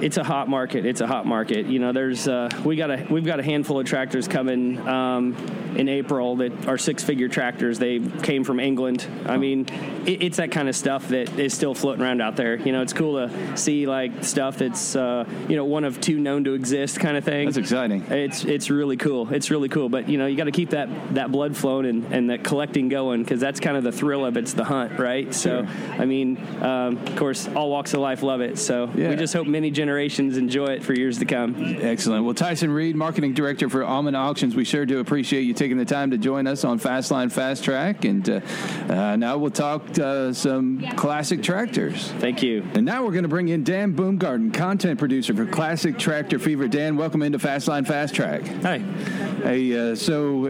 it's 0.00 0.16
a 0.16 0.24
hot 0.24 0.48
market. 0.48 0.84
It's 0.86 1.00
a 1.00 1.06
hot 1.06 1.26
market. 1.26 1.66
You 1.66 1.78
know, 1.78 1.92
there's 1.92 2.28
uh, 2.28 2.48
we 2.64 2.76
got 2.76 2.90
a 2.90 3.06
we've 3.10 3.24
got 3.24 3.40
a 3.40 3.42
handful 3.42 3.80
of 3.80 3.86
tractors 3.86 4.28
coming 4.28 4.78
um, 4.86 5.34
in 5.76 5.88
April 5.88 6.36
that 6.36 6.68
are 6.68 6.78
six 6.78 7.02
figure 7.02 7.28
tractors. 7.28 7.73
They 7.78 7.98
came 8.00 8.44
from 8.44 8.60
England. 8.60 9.06
I 9.26 9.36
mean, 9.36 9.66
it, 10.06 10.22
it's 10.22 10.36
that 10.38 10.50
kind 10.50 10.68
of 10.68 10.76
stuff 10.76 11.08
that 11.08 11.38
is 11.38 11.54
still 11.54 11.74
floating 11.74 12.02
around 12.02 12.20
out 12.20 12.36
there. 12.36 12.56
You 12.56 12.72
know, 12.72 12.82
it's 12.82 12.92
cool 12.92 13.26
to 13.28 13.56
see 13.56 13.86
like 13.86 14.24
stuff 14.24 14.58
that's 14.58 14.96
uh, 14.96 15.24
you 15.48 15.56
know 15.56 15.64
one 15.64 15.84
of 15.84 16.00
two 16.00 16.18
known 16.18 16.44
to 16.44 16.54
exist 16.54 17.00
kind 17.00 17.16
of 17.16 17.24
thing. 17.24 17.46
That's 17.46 17.56
exciting. 17.56 18.02
It's 18.10 18.44
it's 18.44 18.70
really 18.70 18.96
cool. 18.96 19.32
It's 19.32 19.50
really 19.50 19.68
cool. 19.68 19.88
But 19.88 20.08
you 20.08 20.18
know, 20.18 20.26
you 20.26 20.36
got 20.36 20.44
to 20.44 20.52
keep 20.52 20.70
that 20.70 20.88
that 21.14 21.30
blood 21.32 21.56
flowing 21.56 21.86
and, 21.86 22.04
and 22.12 22.30
that 22.30 22.44
collecting 22.44 22.88
going 22.88 23.22
because 23.22 23.40
that's 23.40 23.60
kind 23.60 23.76
of 23.76 23.84
the 23.84 23.92
thrill 23.92 24.24
of. 24.24 24.36
It's 24.36 24.52
the 24.54 24.64
hunt, 24.64 24.98
right? 24.98 25.32
So, 25.34 25.66
I 25.98 26.04
mean, 26.04 26.38
um, 26.62 26.96
of 26.98 27.16
course, 27.16 27.48
all 27.54 27.70
walks 27.70 27.94
of 27.94 28.00
life 28.00 28.22
love 28.22 28.40
it. 28.40 28.58
So 28.58 28.90
Yeah. 28.94 29.10
we 29.10 29.16
just 29.16 29.32
hope 29.34 29.46
many 29.46 29.70
generations 29.70 30.36
enjoy 30.36 30.66
it 30.66 30.82
for 30.84 30.92
years 30.94 31.18
to 31.18 31.24
come. 31.24 31.54
Excellent. 31.80 32.24
Well, 32.24 32.34
Tyson 32.34 32.70
Reed, 32.70 32.94
marketing 32.96 33.34
director 33.34 33.68
for 33.68 33.82
Aumann 33.84 34.14
Auctions, 34.16 34.54
we 34.54 34.64
sure 34.64 34.86
do 34.86 35.00
appreciate 35.00 35.42
you 35.42 35.54
taking 35.54 35.76
the 35.78 35.84
time 35.84 36.10
to 36.10 36.18
join 36.18 36.46
us 36.46 36.64
on 36.64 36.78
Fastline 36.78 37.30
Fast 37.32 37.63
Track. 37.64 38.04
And 38.04 38.28
uh, 38.28 38.40
uh, 38.88 39.16
now 39.16 39.38
we'll 39.38 39.50
talk 39.50 39.98
uh, 39.98 40.32
some 40.32 40.86
classic 40.96 41.42
tractors. 41.42 42.10
Thank 42.18 42.42
you. 42.42 42.62
And 42.74 42.84
now 42.84 43.04
we're 43.04 43.12
going 43.12 43.22
to 43.24 43.28
bring 43.28 43.48
in 43.48 43.64
Dan 43.64 43.94
Boomgarden, 43.94 44.52
content 44.52 44.98
producer 44.98 45.34
for 45.34 45.46
Classic 45.46 45.98
Tractor 45.98 46.38
Fever. 46.38 46.68
Dan, 46.68 46.96
welcome 46.96 47.22
into 47.22 47.38
Fastline 47.38 47.86
Fast 47.86 48.14
Track. 48.14 48.46
Hi. 48.62 48.78
Hey, 48.78 49.76
uh, 49.92 49.94
so 49.94 50.48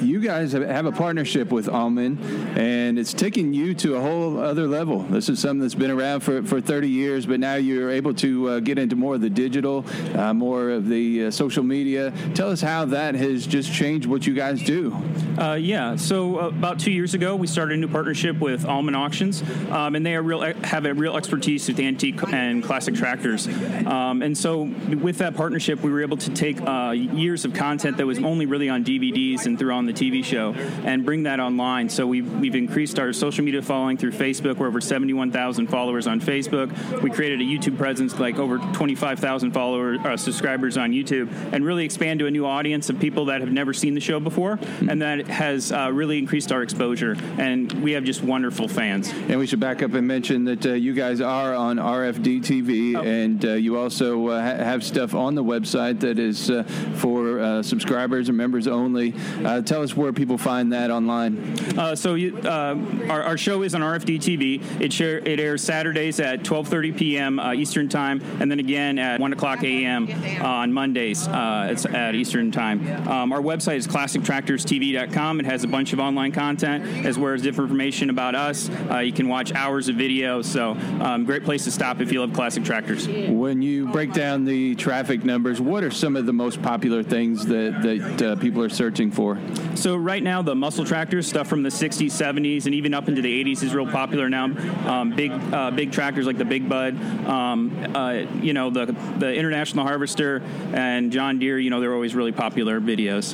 you 0.00 0.20
guys 0.20 0.52
have- 0.52 0.62
have 0.68 0.86
a 0.86 0.92
partnership 0.92 1.50
with 1.52 1.68
Aumann, 1.68 2.18
and 2.56 2.98
it's 2.98 3.12
taken 3.12 3.52
you 3.52 3.74
to 3.74 3.96
a 3.96 4.00
whole 4.00 4.38
other 4.38 4.66
level. 4.66 5.00
This 5.10 5.28
is 5.28 5.38
something 5.40 5.60
that's 5.60 5.74
been 5.74 5.90
around 5.90 6.20
for, 6.20 6.42
for 6.42 6.60
30 6.60 6.88
years, 6.88 7.26
but 7.26 7.40
now 7.40 7.54
you're 7.56 7.90
able 7.90 8.14
to 8.14 8.48
uh, 8.48 8.60
get 8.60 8.78
into 8.78 8.96
more 8.96 9.14
of 9.16 9.20
the 9.20 9.30
digital, 9.30 9.84
uh, 10.14 10.32
more 10.32 10.70
of 10.70 10.88
the 10.88 11.26
uh, 11.26 11.30
social 11.30 11.62
media. 11.62 12.12
Tell 12.34 12.50
us 12.50 12.60
how 12.60 12.84
that 12.86 13.14
has 13.14 13.46
just 13.46 13.72
changed 13.72 14.06
what 14.06 14.26
you 14.26 14.34
guys 14.34 14.62
do. 14.62 14.96
Uh, 15.38 15.54
yeah, 15.54 15.96
so 15.96 16.36
uh, 16.36 16.51
about 16.58 16.78
two 16.78 16.92
years 16.92 17.14
ago, 17.14 17.34
we 17.36 17.46
started 17.46 17.74
a 17.74 17.80
new 17.80 17.88
partnership 17.88 18.38
with 18.38 18.64
Aumann 18.64 18.96
Auctions, 18.96 19.42
um, 19.70 19.94
and 19.94 20.04
they 20.06 20.16
real 20.16 20.40
have 20.62 20.86
a 20.86 20.94
real 20.94 21.16
expertise 21.16 21.66
with 21.68 21.80
antique 21.80 22.22
and 22.32 22.62
classic 22.62 22.94
tractors. 22.94 23.46
Um, 23.86 24.22
and 24.22 24.36
so, 24.36 24.62
with 24.62 25.18
that 25.18 25.34
partnership, 25.34 25.82
we 25.82 25.90
were 25.90 26.02
able 26.02 26.16
to 26.18 26.30
take 26.30 26.60
uh, 26.62 26.90
years 26.90 27.44
of 27.44 27.54
content 27.54 27.96
that 27.96 28.06
was 28.06 28.18
only 28.18 28.46
really 28.46 28.68
on 28.68 28.84
DVDs 28.84 29.46
and 29.46 29.58
through 29.58 29.72
on 29.72 29.86
the 29.86 29.92
TV 29.92 30.24
show, 30.24 30.52
and 30.84 31.04
bring 31.04 31.24
that 31.24 31.40
online. 31.40 31.88
So 31.88 32.06
we've 32.06 32.30
we've 32.40 32.54
increased 32.54 32.98
our 32.98 33.12
social 33.12 33.44
media 33.44 33.62
following 33.62 33.96
through 33.96 34.12
Facebook. 34.12 34.58
We're 34.58 34.68
over 34.68 34.80
seventy 34.80 35.14
one 35.14 35.32
thousand 35.32 35.68
followers 35.68 36.06
on 36.06 36.20
Facebook. 36.20 37.02
We 37.02 37.10
created 37.10 37.40
a 37.40 37.44
YouTube 37.44 37.78
presence, 37.78 38.18
like 38.18 38.38
over 38.38 38.58
twenty 38.72 38.94
five 38.94 39.18
thousand 39.18 39.52
followers 39.52 39.98
uh, 40.04 40.16
subscribers 40.16 40.76
on 40.76 40.92
YouTube, 40.92 41.30
and 41.52 41.64
really 41.64 41.84
expand 41.84 42.20
to 42.20 42.26
a 42.26 42.30
new 42.30 42.46
audience 42.46 42.88
of 42.90 42.98
people 42.98 43.26
that 43.26 43.40
have 43.40 43.52
never 43.52 43.72
seen 43.72 43.94
the 43.94 44.00
show 44.00 44.20
before, 44.20 44.58
and 44.88 45.02
that 45.02 45.26
has 45.26 45.72
uh, 45.72 45.90
really 45.92 46.18
increased 46.18 46.41
our 46.50 46.62
exposure. 46.62 47.16
And 47.38 47.70
we 47.74 47.92
have 47.92 48.04
just 48.04 48.22
wonderful 48.22 48.66
fans. 48.66 49.10
And 49.10 49.38
we 49.38 49.46
should 49.46 49.60
back 49.60 49.82
up 49.82 49.92
and 49.92 50.06
mention 50.06 50.44
that 50.46 50.66
uh, 50.66 50.72
you 50.72 50.94
guys 50.94 51.20
are 51.20 51.54
on 51.54 51.76
RFD 51.76 52.40
TV, 52.40 52.96
and 53.00 53.44
uh, 53.44 53.52
you 53.52 53.78
also 53.78 54.28
uh, 54.28 54.40
ha- 54.40 54.64
have 54.64 54.82
stuff 54.82 55.14
on 55.14 55.34
the 55.34 55.44
website 55.44 56.00
that 56.00 56.18
is 56.18 56.50
uh, 56.50 56.62
for 56.96 57.31
uh, 57.42 57.62
subscribers 57.62 58.28
and 58.28 58.38
members 58.38 58.66
only. 58.66 59.14
Uh, 59.44 59.60
tell 59.62 59.82
us 59.82 59.96
where 59.96 60.12
people 60.12 60.38
find 60.38 60.72
that 60.72 60.90
online. 60.90 61.58
Uh, 61.78 61.94
so 61.94 62.14
you, 62.14 62.38
uh, 62.38 62.76
our, 63.08 63.22
our 63.22 63.36
show 63.36 63.62
is 63.62 63.74
on 63.74 63.80
RFD 63.80 64.18
TV. 64.18 64.80
It 64.80 64.92
share, 64.92 65.18
it 65.18 65.40
airs 65.40 65.62
Saturdays 65.62 66.20
at 66.20 66.42
12:30 66.42 66.96
p.m. 66.96 67.38
Uh, 67.38 67.52
Eastern 67.52 67.88
Time, 67.88 68.22
and 68.40 68.50
then 68.50 68.60
again 68.60 68.98
at 68.98 69.20
1 69.20 69.32
o'clock 69.32 69.62
a.m. 69.62 70.08
On 70.42 70.72
Mondays. 70.72 71.26
Uh, 71.26 71.68
it's 71.70 71.86
at 71.86 72.14
Eastern 72.14 72.50
Time. 72.50 72.86
Um, 73.08 73.32
our 73.32 73.40
website 73.40 73.76
is 73.76 73.86
classictractorstv.com. 73.86 75.40
It 75.40 75.46
has 75.46 75.64
a 75.64 75.68
bunch 75.68 75.92
of 75.92 76.00
online 76.00 76.32
content 76.32 77.06
as 77.06 77.18
well 77.18 77.34
as 77.34 77.42
different 77.42 77.70
information 77.70 78.10
about 78.10 78.34
us. 78.34 78.70
Uh, 78.90 78.98
you 78.98 79.12
can 79.12 79.28
watch 79.28 79.52
hours 79.52 79.88
of 79.88 79.96
video. 79.96 80.42
So 80.42 80.72
um, 81.00 81.24
great 81.24 81.44
place 81.44 81.64
to 81.64 81.70
stop 81.70 82.00
if 82.00 82.12
you 82.12 82.20
love 82.20 82.32
classic 82.32 82.64
tractors. 82.64 83.08
When 83.08 83.62
you 83.62 83.88
break 83.90 84.12
down 84.12 84.44
the 84.44 84.74
traffic 84.74 85.24
numbers, 85.24 85.60
what 85.60 85.84
are 85.84 85.90
some 85.90 86.16
of 86.16 86.26
the 86.26 86.32
most 86.32 86.62
popular 86.62 87.02
things 87.02 87.31
that, 87.40 87.82
that 87.82 88.22
uh, 88.22 88.36
people 88.36 88.62
are 88.62 88.68
searching 88.68 89.10
for? 89.10 89.38
So 89.74 89.96
right 89.96 90.22
now, 90.22 90.42
the 90.42 90.54
muscle 90.54 90.84
tractors, 90.84 91.26
stuff 91.26 91.48
from 91.48 91.62
the 91.62 91.68
60s, 91.68 92.06
70s, 92.06 92.66
and 92.66 92.74
even 92.74 92.94
up 92.94 93.08
into 93.08 93.22
the 93.22 93.44
80s 93.44 93.62
is 93.62 93.74
real 93.74 93.86
popular 93.86 94.28
now. 94.28 94.44
Um, 94.44 95.10
big, 95.10 95.30
uh, 95.30 95.70
big 95.70 95.92
tractors 95.92 96.26
like 96.26 96.38
the 96.38 96.44
Big 96.44 96.68
Bud, 96.68 96.94
um, 97.26 97.72
uh, 97.94 98.12
you 98.40 98.52
know, 98.52 98.70
the 98.70 98.86
the 99.18 99.32
International 99.32 99.84
Harvester 99.84 100.42
and 100.72 101.12
John 101.12 101.38
Deere. 101.38 101.58
You 101.58 101.70
know, 101.70 101.80
they're 101.80 101.94
always 101.94 102.14
really 102.14 102.32
popular 102.32 102.80
videos. 102.80 103.32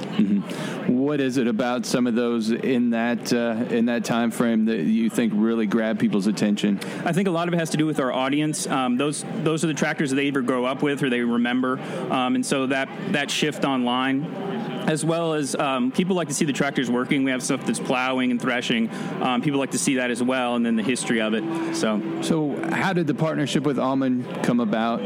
What 0.89 1.21
is 1.21 1.37
it 1.37 1.47
about 1.47 1.85
some 1.85 2.07
of 2.07 2.15
those 2.15 2.51
in 2.51 2.91
that 2.91 3.33
uh, 3.33 3.65
in 3.71 3.87
that 3.87 4.05
time 4.05 4.31
frame 4.31 4.67
that 4.67 4.81
you 4.81 5.11
think 5.11 5.33
really 5.37 5.67
grab 5.67 5.99
people's 5.99 6.27
attention? 6.27 6.81
I 7.05 7.13
think 7.13 7.29
a 7.29 7.31
lot 7.31 7.49
of 7.49 7.55
it 7.55 7.59
has 7.59 7.71
to 7.71 7.77
do 7.77 7.87
with 7.87 8.01
our 8.01 8.13
audience. 8.13 8.67
Um, 8.67 8.97
those 8.97 9.25
those 9.43 9.65
are 9.65 9.67
the 9.67 9.75
tractors 9.75 10.11
that 10.11 10.17
they 10.17 10.27
either 10.27 10.43
grow 10.43 10.65
up 10.65 10.83
with 10.83 11.03
or 11.03 11.11
they 11.11 11.21
remember, 11.21 11.79
um, 12.11 12.37
and 12.37 12.45
so 12.45 12.67
that 12.67 12.89
that 13.13 13.31
shift 13.31 13.65
online. 13.65 13.88
As 14.89 15.05
well 15.05 15.35
as 15.35 15.55
um, 15.55 15.93
people 15.93 16.17
like 16.17 16.29
to 16.29 16.35
see 16.35 16.45
the 16.45 16.53
tractors 16.53 16.91
working. 16.91 17.25
We 17.25 17.31
have 17.31 17.43
stuff 17.43 17.65
that's 17.67 17.81
plowing 17.81 18.31
and 18.31 18.41
threshing. 18.41 18.91
Um, 19.21 19.43
people 19.43 19.59
like 19.59 19.73
to 19.73 19.79
see 19.79 19.97
that 19.97 20.11
as 20.11 20.23
well, 20.23 20.57
and 20.57 20.65
then 20.65 20.77
the 20.77 20.83
history 20.83 21.21
of 21.21 21.35
it. 21.35 21.77
So 21.77 22.23
So, 22.23 22.57
how 22.71 22.93
did 22.93 23.07
the 23.07 23.15
partnership 23.15 23.65
with 23.65 23.79
Aumann 23.79 24.25
come 24.43 24.61
about? 24.61 25.01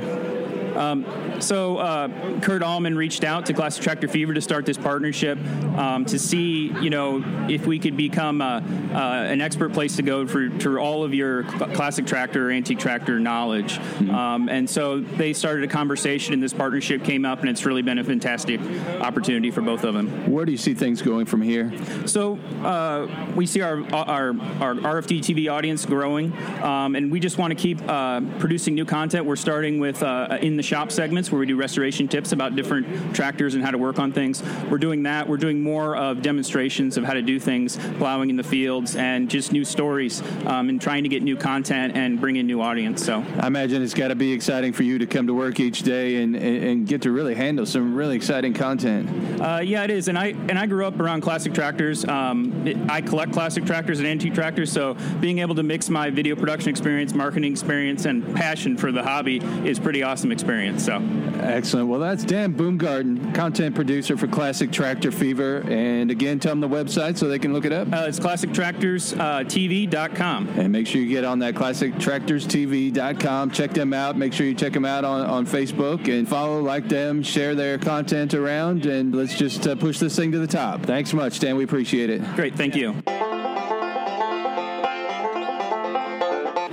Um, 0.76 1.40
so 1.40 1.78
uh, 1.78 2.40
Kurt 2.40 2.62
Aumann 2.62 2.96
reached 2.96 3.24
out 3.24 3.46
to 3.46 3.52
Classic 3.52 3.82
Tractor 3.82 4.08
Fever 4.08 4.34
to 4.34 4.40
start 4.40 4.66
this 4.66 4.78
partnership 4.78 5.38
um, 5.76 6.04
to 6.06 6.18
see, 6.18 6.68
you 6.80 6.90
know, 6.90 7.22
if 7.48 7.66
we 7.66 7.78
could 7.78 7.96
become 7.96 8.40
uh, 8.40 8.60
uh, 8.92 9.26
an 9.28 9.40
expert 9.40 9.72
place 9.72 9.96
to 9.96 10.02
go 10.02 10.26
for, 10.26 10.50
for 10.60 10.78
all 10.78 11.04
of 11.04 11.14
your 11.14 11.44
classic 11.44 12.06
tractor 12.06 12.48
or 12.48 12.50
antique 12.50 12.78
tractor 12.78 13.18
knowledge. 13.18 13.78
Mm-hmm. 13.78 14.10
Um, 14.10 14.48
and 14.48 14.68
so 14.68 15.00
they 15.00 15.32
started 15.32 15.64
a 15.64 15.68
conversation, 15.68 16.34
and 16.34 16.42
this 16.42 16.52
partnership 16.52 17.04
came 17.04 17.24
up, 17.24 17.40
and 17.40 17.48
it's 17.48 17.64
really 17.64 17.82
been 17.82 17.98
a 17.98 18.04
fantastic 18.04 18.60
opportunity 19.00 19.50
for 19.50 19.60
both 19.60 19.84
of 19.84 19.94
them. 19.94 20.30
Where 20.30 20.44
do 20.44 20.52
you 20.52 20.58
see 20.58 20.74
things 20.74 21.02
going 21.02 21.26
from 21.26 21.42
here? 21.42 21.72
So 22.06 22.38
uh, 22.62 23.08
we 23.34 23.46
see 23.46 23.60
our, 23.62 23.82
our, 23.94 24.28
our 24.60 24.74
RFD 24.74 25.20
TV 25.20 25.50
audience 25.50 25.86
growing, 25.86 26.32
um, 26.62 26.94
and 26.96 27.10
we 27.10 27.20
just 27.20 27.38
want 27.38 27.50
to 27.50 27.54
keep 27.54 27.80
uh, 27.88 28.20
producing 28.38 28.74
new 28.74 28.84
content. 28.84 29.26
We're 29.26 29.36
starting 29.36 29.80
with 29.80 30.02
uh, 30.02 30.38
in 30.40 30.56
the 30.56 30.61
shop 30.62 30.92
segments 30.92 31.30
where 31.30 31.38
we 31.38 31.46
do 31.46 31.56
restoration 31.56 32.08
tips 32.08 32.32
about 32.32 32.56
different 32.56 33.14
tractors 33.14 33.54
and 33.54 33.64
how 33.64 33.70
to 33.70 33.78
work 33.78 33.98
on 33.98 34.12
things. 34.12 34.42
We're 34.70 34.78
doing 34.78 35.02
that. 35.04 35.28
We're 35.28 35.36
doing 35.36 35.62
more 35.62 35.96
of 35.96 36.22
demonstrations 36.22 36.96
of 36.96 37.04
how 37.04 37.14
to 37.14 37.22
do 37.22 37.38
things, 37.38 37.76
plowing 37.98 38.30
in 38.30 38.36
the 38.36 38.44
fields, 38.44 38.96
and 38.96 39.28
just 39.28 39.52
new 39.52 39.64
stories, 39.64 40.22
um, 40.46 40.68
and 40.68 40.80
trying 40.80 41.02
to 41.02 41.08
get 41.08 41.22
new 41.22 41.36
content 41.36 41.96
and 41.96 42.20
bring 42.20 42.36
in 42.36 42.46
new 42.46 42.60
audience. 42.60 43.04
So 43.04 43.24
I 43.40 43.46
imagine 43.46 43.82
it's 43.82 43.94
got 43.94 44.08
to 44.08 44.14
be 44.14 44.32
exciting 44.32 44.72
for 44.72 44.82
you 44.82 44.98
to 44.98 45.06
come 45.06 45.26
to 45.26 45.34
work 45.34 45.60
each 45.60 45.82
day 45.82 46.22
and, 46.22 46.36
and 46.36 46.86
get 46.86 47.02
to 47.02 47.10
really 47.10 47.34
handle 47.34 47.66
some 47.66 47.94
really 47.94 48.16
exciting 48.16 48.54
content. 48.54 49.40
Uh, 49.40 49.60
yeah, 49.62 49.84
it 49.84 49.90
is, 49.90 50.08
and 50.08 50.18
I 50.18 50.28
and 50.28 50.58
I 50.58 50.66
grew 50.66 50.86
up 50.86 51.00
around 51.00 51.22
classic 51.22 51.54
tractors. 51.54 52.04
Um, 52.04 52.66
it, 52.66 52.76
I 52.90 53.00
collect 53.00 53.32
classic 53.32 53.64
tractors 53.64 53.98
and 53.98 54.06
antique 54.06 54.34
tractors, 54.34 54.70
so 54.70 54.96
being 55.20 55.38
able 55.40 55.54
to 55.56 55.62
mix 55.62 55.88
my 55.88 56.10
video 56.10 56.36
production 56.36 56.70
experience, 56.70 57.14
marketing 57.14 57.50
experience, 57.50 58.04
and 58.04 58.34
passion 58.36 58.76
for 58.76 58.92
the 58.92 59.02
hobby 59.02 59.38
is 59.66 59.78
pretty 59.78 60.02
awesome 60.02 60.30
experience. 60.30 60.51
So 60.78 61.02
excellent. 61.40 61.88
Well, 61.88 62.00
that's 62.00 62.24
Dan 62.24 62.54
Boomgarden, 62.54 63.34
content 63.34 63.74
producer 63.74 64.16
for 64.16 64.26
Classic 64.26 64.70
Tractor 64.70 65.10
Fever, 65.10 65.64
and 65.68 66.10
again, 66.10 66.38
tell 66.38 66.52
them 66.52 66.60
the 66.60 66.68
website 66.68 67.16
so 67.16 67.28
they 67.28 67.38
can 67.38 67.52
look 67.52 67.64
it 67.64 67.72
up. 67.72 67.88
Uh, 67.92 68.06
it's 68.08 68.20
classictractorstv.com, 68.20 70.48
and 70.58 70.72
make 70.72 70.86
sure 70.86 71.00
you 71.00 71.08
get 71.08 71.24
on 71.24 71.38
that 71.38 71.54
classictractorstv.com. 71.54 73.50
Check 73.50 73.72
them 73.72 73.94
out. 73.94 74.16
Make 74.16 74.32
sure 74.32 74.46
you 74.46 74.54
check 74.54 74.72
them 74.72 74.84
out 74.84 75.04
on 75.04 75.22
on 75.22 75.46
Facebook 75.46 76.08
and 76.08 76.28
follow, 76.28 76.60
like 76.60 76.88
them, 76.88 77.22
share 77.22 77.54
their 77.54 77.78
content 77.78 78.34
around, 78.34 78.86
and 78.86 79.14
let's 79.14 79.36
just 79.36 79.66
uh, 79.66 79.74
push 79.74 79.98
this 79.98 80.16
thing 80.16 80.32
to 80.32 80.38
the 80.38 80.46
top. 80.46 80.82
Thanks 80.82 81.10
so 81.10 81.16
much, 81.16 81.38
Dan. 81.38 81.56
We 81.56 81.64
appreciate 81.64 82.10
it. 82.10 82.22
Great. 82.34 82.56
Thank 82.56 82.76
you. 82.76 83.02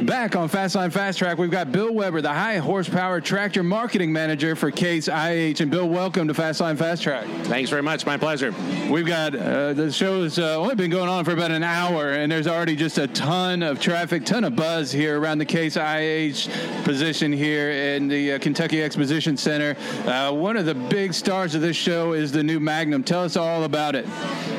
Back 0.09 0.35
on 0.35 0.49
Fastline 0.49 0.91
Fast 0.91 1.19
Track, 1.19 1.37
we've 1.37 1.51
got 1.51 1.71
Bill 1.71 1.93
Weber, 1.93 2.19
the 2.19 2.33
high 2.33 2.57
horsepower 2.57 3.21
tractor 3.21 3.61
marketing 3.61 4.11
manager 4.11 4.55
for 4.55 4.71
Case 4.71 5.07
IH. 5.07 5.61
And 5.61 5.69
Bill, 5.69 5.87
welcome 5.87 6.27
to 6.27 6.33
Fastline 6.33 6.79
Fast 6.79 7.03
Track. 7.03 7.27
Thanks 7.43 7.69
very 7.69 7.83
much. 7.83 8.07
My 8.07 8.17
pleasure. 8.17 8.51
We've 8.89 9.05
got 9.05 9.35
uh, 9.35 9.73
the 9.73 9.91
show 9.91 10.23
has 10.23 10.39
uh, 10.39 10.57
only 10.57 10.73
been 10.73 10.89
going 10.89 11.09
on 11.09 11.25
for 11.25 11.31
about 11.33 11.51
an 11.51 11.61
hour, 11.61 12.13
and 12.13 12.31
there's 12.31 12.47
already 12.47 12.75
just 12.75 12.97
a 12.97 13.05
ton 13.05 13.61
of 13.61 13.79
traffic, 13.79 14.25
ton 14.25 14.45
of 14.45 14.55
buzz 14.55 14.91
here 14.91 15.21
around 15.21 15.37
the 15.37 15.45
Case 15.45 15.77
IH 15.77 16.49
position 16.85 17.31
here 17.31 17.69
in 17.69 18.07
the 18.07 18.31
uh, 18.31 18.39
Kentucky 18.39 18.81
Exposition 18.81 19.37
Center. 19.37 19.77
Uh, 20.07 20.31
one 20.31 20.57
of 20.57 20.65
the 20.65 20.73
big 20.73 21.13
stars 21.13 21.53
of 21.53 21.61
this 21.61 21.77
show 21.77 22.13
is 22.13 22.31
the 22.31 22.41
new 22.41 22.59
Magnum. 22.59 23.03
Tell 23.03 23.23
us 23.23 23.37
all 23.37 23.63
about 23.63 23.93
it. 23.93 24.07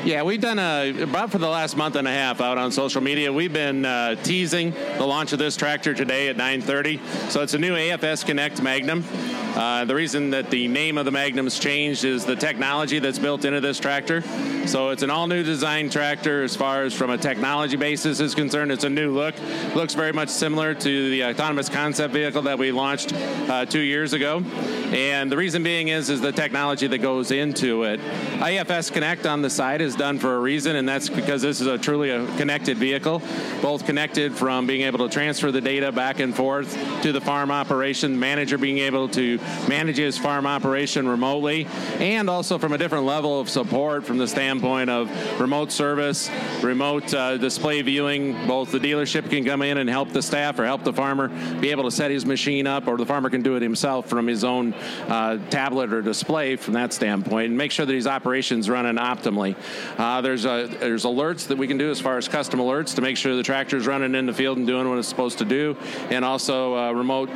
Yeah, 0.05 0.23
we've 0.23 0.39
done 0.39 0.59
a, 0.59 1.03
about 1.03 1.29
for 1.29 1.39
the 1.39 1.49
last 1.49 1.75
month 1.75 1.97
and 1.97 2.07
a 2.07 2.11
half 2.11 2.39
out 2.39 2.57
on 2.57 2.71
social 2.71 3.01
media. 3.01 3.33
We've 3.33 3.51
been 3.51 3.83
uh, 3.83 4.15
teasing 4.23 4.71
the 4.97 5.05
launch 5.05 5.33
of 5.33 5.40
this 5.41 5.57
tractor 5.57 5.95
today 5.95 6.29
at 6.29 6.37
9:30. 6.37 6.99
So 7.31 7.41
it's 7.41 7.55
a 7.55 7.57
new 7.57 7.75
AFS 7.75 8.23
Connect 8.23 8.61
Magnum. 8.61 9.03
Uh, 9.55 9.83
the 9.85 9.95
reason 9.95 10.29
that 10.29 10.51
the 10.51 10.67
name 10.67 10.99
of 10.99 11.05
the 11.05 11.11
Magnum's 11.11 11.57
changed 11.57 12.05
is 12.05 12.23
the 12.25 12.35
technology 12.35 12.99
that's 12.99 13.17
built 13.17 13.43
into 13.43 13.59
this 13.59 13.79
tractor. 13.79 14.21
So 14.67 14.89
it's 14.89 15.01
an 15.01 15.09
all-new 15.09 15.43
design 15.43 15.89
tractor 15.89 16.43
as 16.43 16.55
far 16.55 16.83
as 16.83 16.93
from 16.93 17.09
a 17.09 17.17
technology 17.17 17.75
basis 17.75 18.19
is 18.19 18.35
concerned. 18.35 18.71
It's 18.71 18.83
a 18.83 18.89
new 18.89 19.11
look. 19.11 19.35
Looks 19.75 19.95
very 19.95 20.13
much 20.13 20.29
similar 20.29 20.75
to 20.75 21.09
the 21.09 21.25
autonomous 21.25 21.67
concept 21.67 22.13
vehicle 22.13 22.43
that 22.43 22.59
we 22.59 22.71
launched 22.71 23.11
uh, 23.13 23.65
two 23.65 23.81
years 23.81 24.13
ago. 24.13 24.43
And 24.93 25.31
the 25.31 25.37
reason 25.37 25.63
being 25.63 25.87
is 25.87 26.09
is 26.09 26.21
the 26.21 26.31
technology 26.31 26.85
that 26.87 26.99
goes 26.99 27.31
into 27.31 27.83
it. 27.83 27.99
AFS 28.39 28.93
Connect 28.93 29.25
on 29.25 29.41
the 29.41 29.49
side 29.49 29.81
is 29.81 29.95
done 29.95 30.19
for 30.19 30.35
a 30.35 30.39
reason, 30.39 30.75
and 30.75 30.87
that's 30.87 31.09
because 31.09 31.41
this 31.41 31.59
is 31.59 31.67
a 31.67 31.77
truly 31.77 32.11
a 32.11 32.25
connected 32.37 32.77
vehicle, 32.77 33.21
both 33.61 33.85
connected 33.85 34.33
from 34.33 34.67
being 34.67 34.81
able 34.81 34.99
to 34.99 35.09
transfer 35.09 35.30
the 35.39 35.61
data 35.61 35.91
back 35.91 36.19
and 36.19 36.35
forth 36.35 36.73
to 37.03 37.11
the 37.11 37.21
farm 37.21 37.51
operation, 37.51 38.19
manager 38.19 38.57
being 38.57 38.79
able 38.79 39.07
to 39.09 39.37
manage 39.67 39.97
his 39.97 40.17
farm 40.17 40.45
operation 40.45 41.07
remotely, 41.07 41.67
and 41.99 42.29
also 42.29 42.57
from 42.57 42.73
a 42.73 42.77
different 42.77 43.05
level 43.05 43.39
of 43.39 43.49
support 43.49 44.05
from 44.05 44.17
the 44.17 44.27
standpoint 44.27 44.89
of 44.89 45.09
remote 45.39 45.71
service, 45.71 46.29
remote 46.61 47.13
uh, 47.13 47.37
display 47.37 47.81
viewing. 47.81 48.47
Both 48.47 48.71
the 48.71 48.79
dealership 48.79 49.29
can 49.29 49.45
come 49.45 49.61
in 49.61 49.77
and 49.77 49.89
help 49.89 50.09
the 50.09 50.21
staff 50.21 50.59
or 50.59 50.65
help 50.65 50.83
the 50.83 50.93
farmer 50.93 51.29
be 51.59 51.71
able 51.71 51.83
to 51.83 51.91
set 51.91 52.11
his 52.11 52.25
machine 52.25 52.67
up, 52.67 52.87
or 52.87 52.97
the 52.97 53.05
farmer 53.05 53.29
can 53.29 53.41
do 53.41 53.55
it 53.55 53.61
himself 53.61 54.07
from 54.07 54.27
his 54.27 54.43
own 54.43 54.73
uh, 55.07 55.37
tablet 55.49 55.93
or 55.93 56.01
display 56.01 56.55
from 56.55 56.73
that 56.73 56.93
standpoint, 56.93 57.47
and 57.47 57.57
make 57.57 57.71
sure 57.71 57.85
that 57.85 57.93
his 57.93 58.07
operations 58.07 58.69
running 58.69 58.95
optimally. 58.95 59.55
Uh, 59.97 60.21
there's 60.21 60.45
a, 60.45 60.67
there's 60.79 61.05
alerts 61.05 61.47
that 61.47 61.57
we 61.57 61.67
can 61.67 61.77
do 61.77 61.89
as 61.89 61.99
far 61.99 62.17
as 62.17 62.27
custom 62.27 62.59
alerts 62.59 62.95
to 62.95 63.01
make 63.01 63.17
sure 63.17 63.35
the 63.35 63.43
tractor's 63.43 63.87
running 63.87 64.15
in 64.15 64.25
the 64.25 64.33
field 64.33 64.57
and 64.57 64.67
doing 64.67 64.89
what 64.89 64.97
it's 64.97 65.10
supposed 65.11 65.37
to 65.37 65.45
do, 65.45 65.75
and 66.09 66.25
also 66.25 66.75
uh, 66.75 66.91
remote 66.91 67.29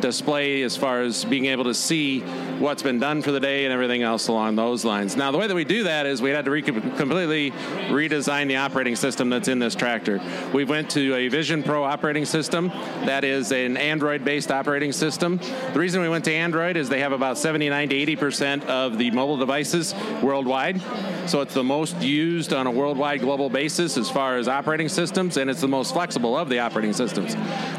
display 0.00 0.62
as 0.62 0.76
far 0.76 1.02
as 1.02 1.24
being 1.24 1.46
able 1.46 1.64
to 1.64 1.74
see 1.74 2.20
what's 2.58 2.82
been 2.82 2.98
done 2.98 3.22
for 3.22 3.32
the 3.32 3.40
day 3.40 3.64
and 3.64 3.72
everything 3.72 4.02
else 4.02 4.28
along 4.28 4.56
those 4.56 4.84
lines. 4.84 5.16
Now, 5.16 5.30
the 5.30 5.38
way 5.38 5.46
that 5.46 5.54
we 5.54 5.64
do 5.64 5.84
that 5.84 6.06
is 6.06 6.22
we 6.22 6.30
had 6.30 6.44
to 6.44 6.50
re- 6.50 6.62
completely 6.62 7.50
redesign 7.90 8.48
the 8.48 8.56
operating 8.56 8.96
system 8.96 9.30
that's 9.30 9.48
in 9.48 9.58
this 9.58 9.74
tractor. 9.74 10.20
We 10.52 10.64
went 10.64 10.90
to 10.90 11.14
a 11.14 11.28
Vision 11.28 11.62
Pro 11.62 11.84
operating 11.84 12.24
system 12.24 12.68
that 13.04 13.24
is 13.24 13.52
an 13.52 13.76
Android-based 13.76 14.50
operating 14.50 14.92
system. 14.92 15.38
The 15.72 15.78
reason 15.78 16.00
we 16.00 16.08
went 16.08 16.24
to 16.26 16.32
Android 16.32 16.76
is 16.76 16.88
they 16.88 17.00
have 17.00 17.12
about 17.12 17.38
79 17.38 17.88
to 17.88 17.94
80 17.96 18.16
percent 18.16 18.64
of 18.66 18.98
the 18.98 19.10
mobile 19.10 19.36
devices 19.36 19.94
worldwide. 20.22 20.80
So 21.26 21.40
it's 21.40 21.54
the 21.54 21.64
most 21.64 22.00
used 22.02 22.52
on 22.52 22.66
a 22.66 22.70
worldwide 22.70 23.20
global 23.20 23.48
basis 23.48 23.96
as 23.96 24.10
far 24.10 24.36
as 24.36 24.48
operating 24.48 24.88
systems, 24.88 25.36
and 25.36 25.48
it's 25.48 25.60
the 25.60 25.68
most 25.68 25.92
flexible 25.92 26.36
of 26.36 26.48
the 26.48 26.58
operating 26.58 26.92
systems. 26.92 27.34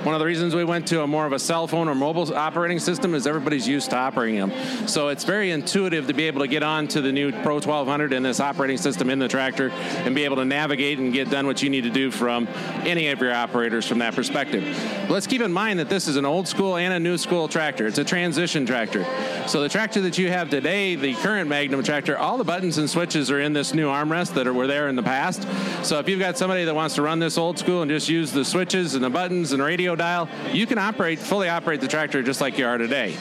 One 0.05 0.15
of 0.15 0.19
the 0.19 0.25
reasons 0.25 0.55
we 0.55 0.63
went 0.63 0.87
to 0.87 1.01
a 1.01 1.07
more 1.07 1.25
of 1.25 1.33
a 1.33 1.39
cell 1.39 1.67
phone 1.67 1.89
or 1.89 1.95
mobile 2.03 2.35
operating 2.35 2.79
system 2.79 3.15
is 3.15 3.25
everybody's 3.25 3.65
used 3.65 3.89
to 3.91 3.95
operating 3.95 4.37
them. 4.37 4.87
So 4.89 5.07
it's 5.07 5.23
very 5.23 5.51
intuitive 5.51 6.07
to 6.07 6.13
be 6.13 6.27
able 6.27 6.41
to 6.41 6.47
get 6.47 6.61
on 6.61 6.87
to 6.89 7.01
the 7.01 7.13
new 7.13 7.31
Pro 7.31 7.55
1200 7.55 8.11
and 8.11 8.25
this 8.25 8.41
operating 8.41 8.77
system 8.77 9.09
in 9.09 9.19
the 9.19 9.29
tractor 9.29 9.69
and 9.69 10.13
be 10.13 10.25
able 10.25 10.35
to 10.35 10.45
navigate 10.45 10.99
and 10.99 11.13
get 11.13 11.29
done 11.29 11.47
what 11.47 11.63
you 11.63 11.69
need 11.69 11.85
to 11.85 11.89
do 11.89 12.11
from 12.11 12.47
any 12.83 13.07
of 13.07 13.21
your 13.21 13.33
operators 13.33 13.87
from 13.87 13.99
that 13.99 14.15
perspective. 14.15 14.63
Let's 15.09 15.27
keep 15.27 15.41
in 15.41 15.53
mind 15.53 15.79
that 15.79 15.87
this 15.87 16.09
is 16.09 16.17
an 16.17 16.25
old 16.25 16.45
school 16.45 16.75
and 16.75 16.93
a 16.93 16.99
new 16.99 17.17
school 17.17 17.47
tractor. 17.47 17.87
It's 17.87 17.99
a 17.99 18.03
transition 18.03 18.65
tractor. 18.65 19.05
So 19.47 19.61
the 19.61 19.69
tractor 19.69 20.01
that 20.01 20.17
you 20.17 20.29
have 20.29 20.49
today, 20.49 20.95
the 20.95 21.13
current 21.15 21.49
Magnum 21.49 21.83
tractor, 21.83 22.17
all 22.17 22.37
the 22.37 22.43
buttons 22.43 22.77
and 22.79 22.89
switches 22.89 23.31
are 23.31 23.39
in 23.39 23.53
this 23.53 23.73
new 23.73 23.87
armrest 23.87 24.33
that 24.33 24.53
were 24.53 24.67
there 24.67 24.89
in 24.89 24.97
the 24.97 25.03
past. 25.03 25.47
So 25.85 25.99
if 25.99 26.09
you've 26.09 26.19
got 26.19 26.37
somebody 26.37 26.65
that 26.65 26.75
wants 26.75 26.95
to 26.95 27.01
run 27.01 27.19
this 27.19 27.37
old 27.37 27.57
school 27.57 27.81
and 27.81 27.89
just 27.89 28.09
use 28.09 28.33
the 28.33 28.43
switches 28.43 28.93
and 28.95 29.03
the 29.03 29.09
buttons 29.09 29.53
and 29.53 29.63
radio 29.63 29.95
dial, 29.95 30.27
you 30.51 30.67
can 30.67 30.77
operate 30.77 31.19
fully 31.19 31.47
operate 31.47 31.79
the 31.79 31.87
tractor 31.93 32.23
just 32.23 32.41
like 32.41 32.57
you 32.57 32.65
are 32.65 32.79
today. 32.79 33.15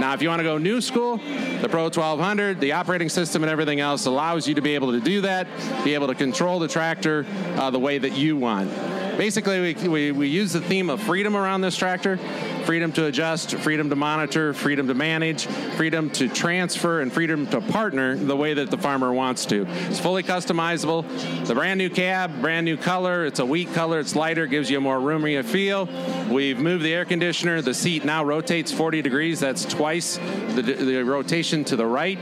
Now, 0.00 0.12
if 0.12 0.20
you 0.20 0.28
want 0.28 0.40
to 0.40 0.42
go 0.42 0.58
new 0.58 0.80
school, 0.80 1.18
the 1.18 1.68
Pro 1.70 1.84
1200, 1.84 2.58
the 2.58 2.72
operating 2.72 3.08
system, 3.08 3.44
and 3.44 3.50
everything 3.52 3.78
else 3.78 4.06
allows 4.06 4.48
you 4.48 4.54
to 4.56 4.60
be 4.60 4.74
able 4.74 4.90
to 4.90 5.00
do 5.00 5.20
that, 5.20 5.46
be 5.84 5.94
able 5.94 6.08
to 6.08 6.14
control 6.16 6.58
the 6.58 6.66
tractor 6.66 7.24
uh, 7.54 7.70
the 7.70 7.78
way 7.78 7.98
that 7.98 8.16
you 8.16 8.36
want. 8.36 8.68
Basically, 9.16 9.74
we, 9.74 9.88
we, 9.88 10.12
we 10.12 10.28
use 10.28 10.52
the 10.52 10.60
theme 10.60 10.90
of 10.90 11.00
freedom 11.02 11.36
around 11.36 11.62
this 11.62 11.76
tractor 11.76 12.18
freedom 12.66 12.90
to 12.90 13.06
adjust, 13.06 13.54
freedom 13.54 13.88
to 13.88 13.94
monitor, 13.94 14.52
freedom 14.52 14.88
to 14.88 14.94
manage, 14.94 15.46
freedom 15.76 16.10
to 16.10 16.28
transfer, 16.28 17.00
and 17.00 17.12
freedom 17.12 17.46
to 17.46 17.60
partner 17.60 18.16
the 18.16 18.36
way 18.36 18.54
that 18.54 18.72
the 18.72 18.76
farmer 18.76 19.12
wants 19.12 19.46
to. 19.46 19.64
It's 19.88 20.00
fully 20.00 20.24
customizable. 20.24 21.06
The 21.46 21.54
brand 21.54 21.78
new 21.78 21.88
cab, 21.88 22.40
brand 22.40 22.64
new 22.64 22.76
color. 22.76 23.24
It's 23.24 23.38
a 23.38 23.46
wheat 23.46 23.72
color. 23.72 24.00
It's 24.00 24.16
lighter, 24.16 24.46
gives 24.48 24.68
you 24.68 24.78
a 24.78 24.80
more 24.80 25.00
roomy 25.00 25.40
feel. 25.44 25.88
We've 26.28 26.58
moved 26.58 26.84
the 26.84 26.92
air 26.92 27.04
conditioner. 27.04 27.62
The 27.62 27.72
seat 27.72 28.04
now 28.04 28.24
rotates 28.24 28.72
40 28.72 29.00
degrees. 29.00 29.38
That's 29.38 29.64
twice 29.64 30.16
the, 30.16 30.62
the 30.62 31.04
rotation 31.04 31.62
to 31.66 31.76
the 31.76 31.86
right 31.86 32.18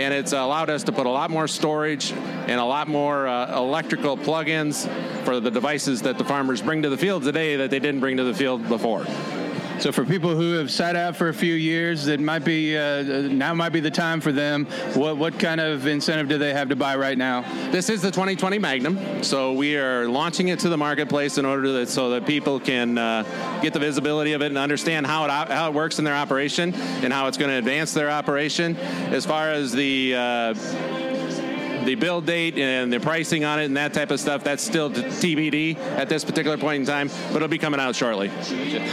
and 0.00 0.14
it's 0.14 0.32
allowed 0.32 0.70
us 0.70 0.84
to 0.84 0.92
put 0.92 1.06
a 1.06 1.10
lot 1.10 1.30
more 1.30 1.46
storage 1.46 2.12
and 2.12 2.60
a 2.60 2.64
lot 2.64 2.88
more 2.88 3.26
uh, 3.26 3.58
electrical 3.58 4.16
plug-ins 4.16 4.86
for 5.24 5.40
the 5.40 5.50
devices 5.50 6.02
that 6.02 6.16
the 6.16 6.24
farmers 6.24 6.62
bring 6.62 6.82
to 6.82 6.88
the 6.88 6.96
field 6.96 7.22
today 7.22 7.56
that 7.56 7.70
they 7.70 7.78
didn't 7.78 8.00
bring 8.00 8.16
to 8.16 8.24
the 8.24 8.34
field 8.34 8.66
before. 8.68 9.04
So 9.80 9.92
for 9.92 10.04
people 10.04 10.36
who 10.36 10.52
have 10.58 10.70
sat 10.70 10.94
out 10.94 11.16
for 11.16 11.30
a 11.30 11.34
few 11.34 11.54
years, 11.54 12.04
that 12.04 12.20
might 12.20 12.44
be 12.44 12.76
uh, 12.76 13.02
now 13.02 13.54
might 13.54 13.70
be 13.70 13.80
the 13.80 13.90
time 13.90 14.20
for 14.20 14.30
them. 14.30 14.66
What 14.92 15.16
what 15.16 15.38
kind 15.38 15.58
of 15.58 15.86
incentive 15.86 16.28
do 16.28 16.36
they 16.36 16.52
have 16.52 16.68
to 16.68 16.76
buy 16.76 16.96
right 16.96 17.16
now? 17.16 17.40
This 17.70 17.88
is 17.88 18.02
the 18.02 18.10
2020 18.10 18.58
Magnum, 18.58 19.24
so 19.24 19.54
we 19.54 19.78
are 19.78 20.06
launching 20.06 20.48
it 20.48 20.58
to 20.60 20.68
the 20.68 20.76
marketplace 20.76 21.38
in 21.38 21.46
order 21.46 21.72
that 21.72 21.88
so 21.88 22.10
that 22.10 22.26
people 22.26 22.60
can 22.60 22.98
uh, 22.98 23.22
get 23.62 23.72
the 23.72 23.78
visibility 23.78 24.34
of 24.34 24.42
it 24.42 24.48
and 24.48 24.58
understand 24.58 25.06
how 25.06 25.24
it 25.24 25.30
how 25.30 25.68
it 25.68 25.72
works 25.72 25.98
in 25.98 26.04
their 26.04 26.14
operation 26.14 26.74
and 26.74 27.10
how 27.10 27.26
it's 27.26 27.38
going 27.38 27.50
to 27.50 27.56
advance 27.56 27.94
their 27.94 28.10
operation. 28.10 28.76
As 28.76 29.24
far 29.24 29.50
as 29.50 29.72
the 29.72 30.14
uh, 30.14 31.09
the 31.90 31.96
build 31.96 32.24
date 32.24 32.56
and 32.56 32.92
the 32.92 33.00
pricing 33.00 33.44
on 33.44 33.58
it 33.58 33.64
and 33.64 33.76
that 33.76 33.92
type 33.92 34.12
of 34.12 34.20
stuff, 34.20 34.44
that's 34.44 34.62
still 34.62 34.90
TBD 34.90 35.76
at 35.76 36.08
this 36.08 36.24
particular 36.24 36.56
point 36.56 36.80
in 36.82 36.86
time, 36.86 37.08
but 37.28 37.36
it'll 37.36 37.48
be 37.48 37.58
coming 37.58 37.80
out 37.80 37.96
shortly. 37.96 38.30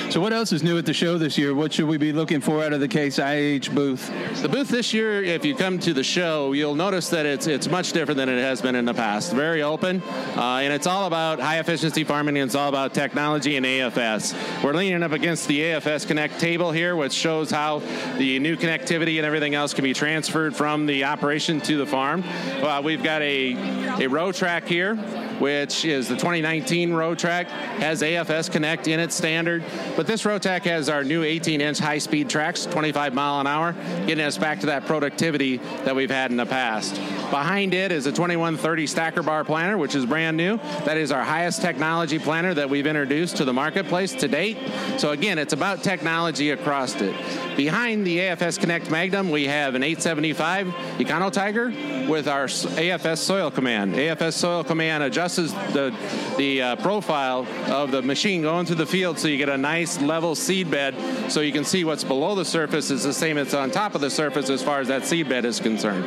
So, 0.09 0.19
what 0.19 0.33
else 0.33 0.51
is 0.51 0.63
new 0.63 0.79
at 0.79 0.85
the 0.87 0.95
show 0.95 1.19
this 1.19 1.37
year? 1.37 1.53
What 1.53 1.71
should 1.73 1.87
we 1.87 1.97
be 1.97 2.11
looking 2.11 2.41
for 2.41 2.63
out 2.63 2.73
of 2.73 2.79
the 2.79 2.87
Case 2.87 3.19
IH 3.19 3.69
booth? 3.71 4.11
The 4.41 4.49
booth 4.49 4.69
this 4.69 4.95
year, 4.95 5.23
if 5.23 5.45
you 5.45 5.53
come 5.53 5.77
to 5.79 5.93
the 5.93 6.03
show, 6.03 6.53
you'll 6.53 6.73
notice 6.73 7.09
that 7.11 7.27
it's 7.27 7.45
it's 7.45 7.69
much 7.69 7.91
different 7.91 8.17
than 8.17 8.29
it 8.29 8.41
has 8.41 8.63
been 8.63 8.73
in 8.73 8.85
the 8.85 8.95
past. 8.95 9.31
Very 9.31 9.61
open, 9.61 10.01
uh, 10.35 10.61
and 10.63 10.73
it's 10.73 10.87
all 10.87 11.05
about 11.05 11.39
high 11.39 11.59
efficiency 11.59 12.03
farming 12.03 12.35
and 12.39 12.47
it's 12.47 12.55
all 12.55 12.69
about 12.69 12.95
technology 12.95 13.57
and 13.57 13.65
AFS. 13.65 14.63
We're 14.63 14.73
leaning 14.73 15.03
up 15.03 15.11
against 15.11 15.47
the 15.47 15.59
AFS 15.59 16.07
Connect 16.07 16.39
table 16.39 16.71
here, 16.71 16.95
which 16.95 17.13
shows 17.13 17.51
how 17.51 17.83
the 18.17 18.39
new 18.39 18.57
connectivity 18.57 19.17
and 19.17 19.25
everything 19.25 19.53
else 19.53 19.75
can 19.75 19.83
be 19.83 19.93
transferred 19.93 20.55
from 20.55 20.87
the 20.87 21.03
operation 21.03 21.61
to 21.61 21.77
the 21.77 21.85
farm. 21.85 22.23
Uh, 22.63 22.81
we've 22.87 23.03
got 23.03 23.21
a, 23.21 23.51
a 23.51 24.07
Rowtrac 24.07 24.63
here, 24.63 24.95
which 25.39 25.85
is 25.85 26.07
the 26.07 26.15
2019 26.15 26.91
Rowtrac, 26.91 27.47
has 27.47 28.01
AFS 28.01 28.51
Connect 28.51 28.87
in 28.87 28.99
its 28.99 29.15
standard. 29.15 29.63
But 29.95 30.07
this 30.07 30.23
Rowtrac 30.23 30.63
has 30.63 30.89
our 30.89 31.03
new 31.03 31.23
18 31.23 31.61
inch 31.61 31.79
high 31.79 31.97
speed 31.97 32.29
tracks, 32.29 32.65
25 32.65 33.13
mile 33.13 33.39
an 33.39 33.47
hour, 33.47 33.73
getting 34.05 34.25
us 34.25 34.37
back 34.37 34.59
to 34.61 34.67
that 34.67 34.85
productivity 34.85 35.57
that 35.85 35.95
we've 35.95 36.09
had 36.09 36.31
in 36.31 36.37
the 36.37 36.45
past. 36.45 36.95
Behind 37.29 37.73
it 37.73 37.91
is 37.91 38.05
a 38.05 38.11
2130 38.11 38.87
stacker 38.87 39.23
bar 39.23 39.43
planter, 39.43 39.77
which 39.77 39.95
is 39.95 40.05
brand 40.05 40.37
new. 40.37 40.57
That 40.85 40.97
is 40.97 41.11
our 41.11 41.23
highest 41.23 41.61
technology 41.61 42.19
planter 42.19 42.53
that 42.53 42.69
we've 42.69 42.87
introduced 42.87 43.37
to 43.37 43.45
the 43.45 43.53
marketplace 43.53 44.13
to 44.13 44.27
date. 44.27 44.57
So 44.97 45.11
again, 45.11 45.37
it's 45.37 45.53
about 45.53 45.83
technology 45.83 46.51
across 46.51 46.95
it. 47.01 47.15
Behind 47.57 48.05
the 48.05 48.19
AFS 48.19 48.59
Connect 48.59 48.89
Magnum, 48.89 49.29
we 49.29 49.45
have 49.45 49.75
an 49.75 49.83
875 49.83 50.67
Ecolo-Tiger 50.99 52.07
with 52.07 52.27
our 52.27 52.45
AFS 52.45 53.17
Soil 53.17 53.51
Command. 53.51 53.95
AFS 53.95 54.33
Soil 54.33 54.63
Command 54.63 55.03
adjusts 55.03 55.26
the 55.35 55.93
the 56.37 56.61
uh, 56.61 56.75
profile 56.77 57.45
of 57.67 57.91
the 57.91 58.01
machine 58.01 58.41
going 58.41 58.65
through 58.65 58.75
the 58.75 58.85
field 58.85 59.19
so 59.19 59.27
you 59.27 59.37
get 59.37 59.49
a 59.49 59.57
nice 59.57 59.99
level 60.01 60.35
seed 60.35 60.71
bed 60.71 60.95
so 61.29 61.41
you 61.41 61.51
can 61.51 61.65
see 61.65 61.83
what's 61.83 62.03
below 62.03 62.35
the 62.35 62.45
surface 62.45 62.89
is 62.89 63.03
the 63.03 63.13
same 63.13 63.37
as 63.37 63.53
on 63.53 63.69
top 63.69 63.95
of 63.95 64.01
the 64.01 64.09
surface 64.09 64.49
as 64.49 64.63
far 64.63 64.79
as 64.79 64.87
that 64.87 65.05
seed 65.05 65.27
bed 65.27 65.45
is 65.45 65.59
concerned. 65.59 66.05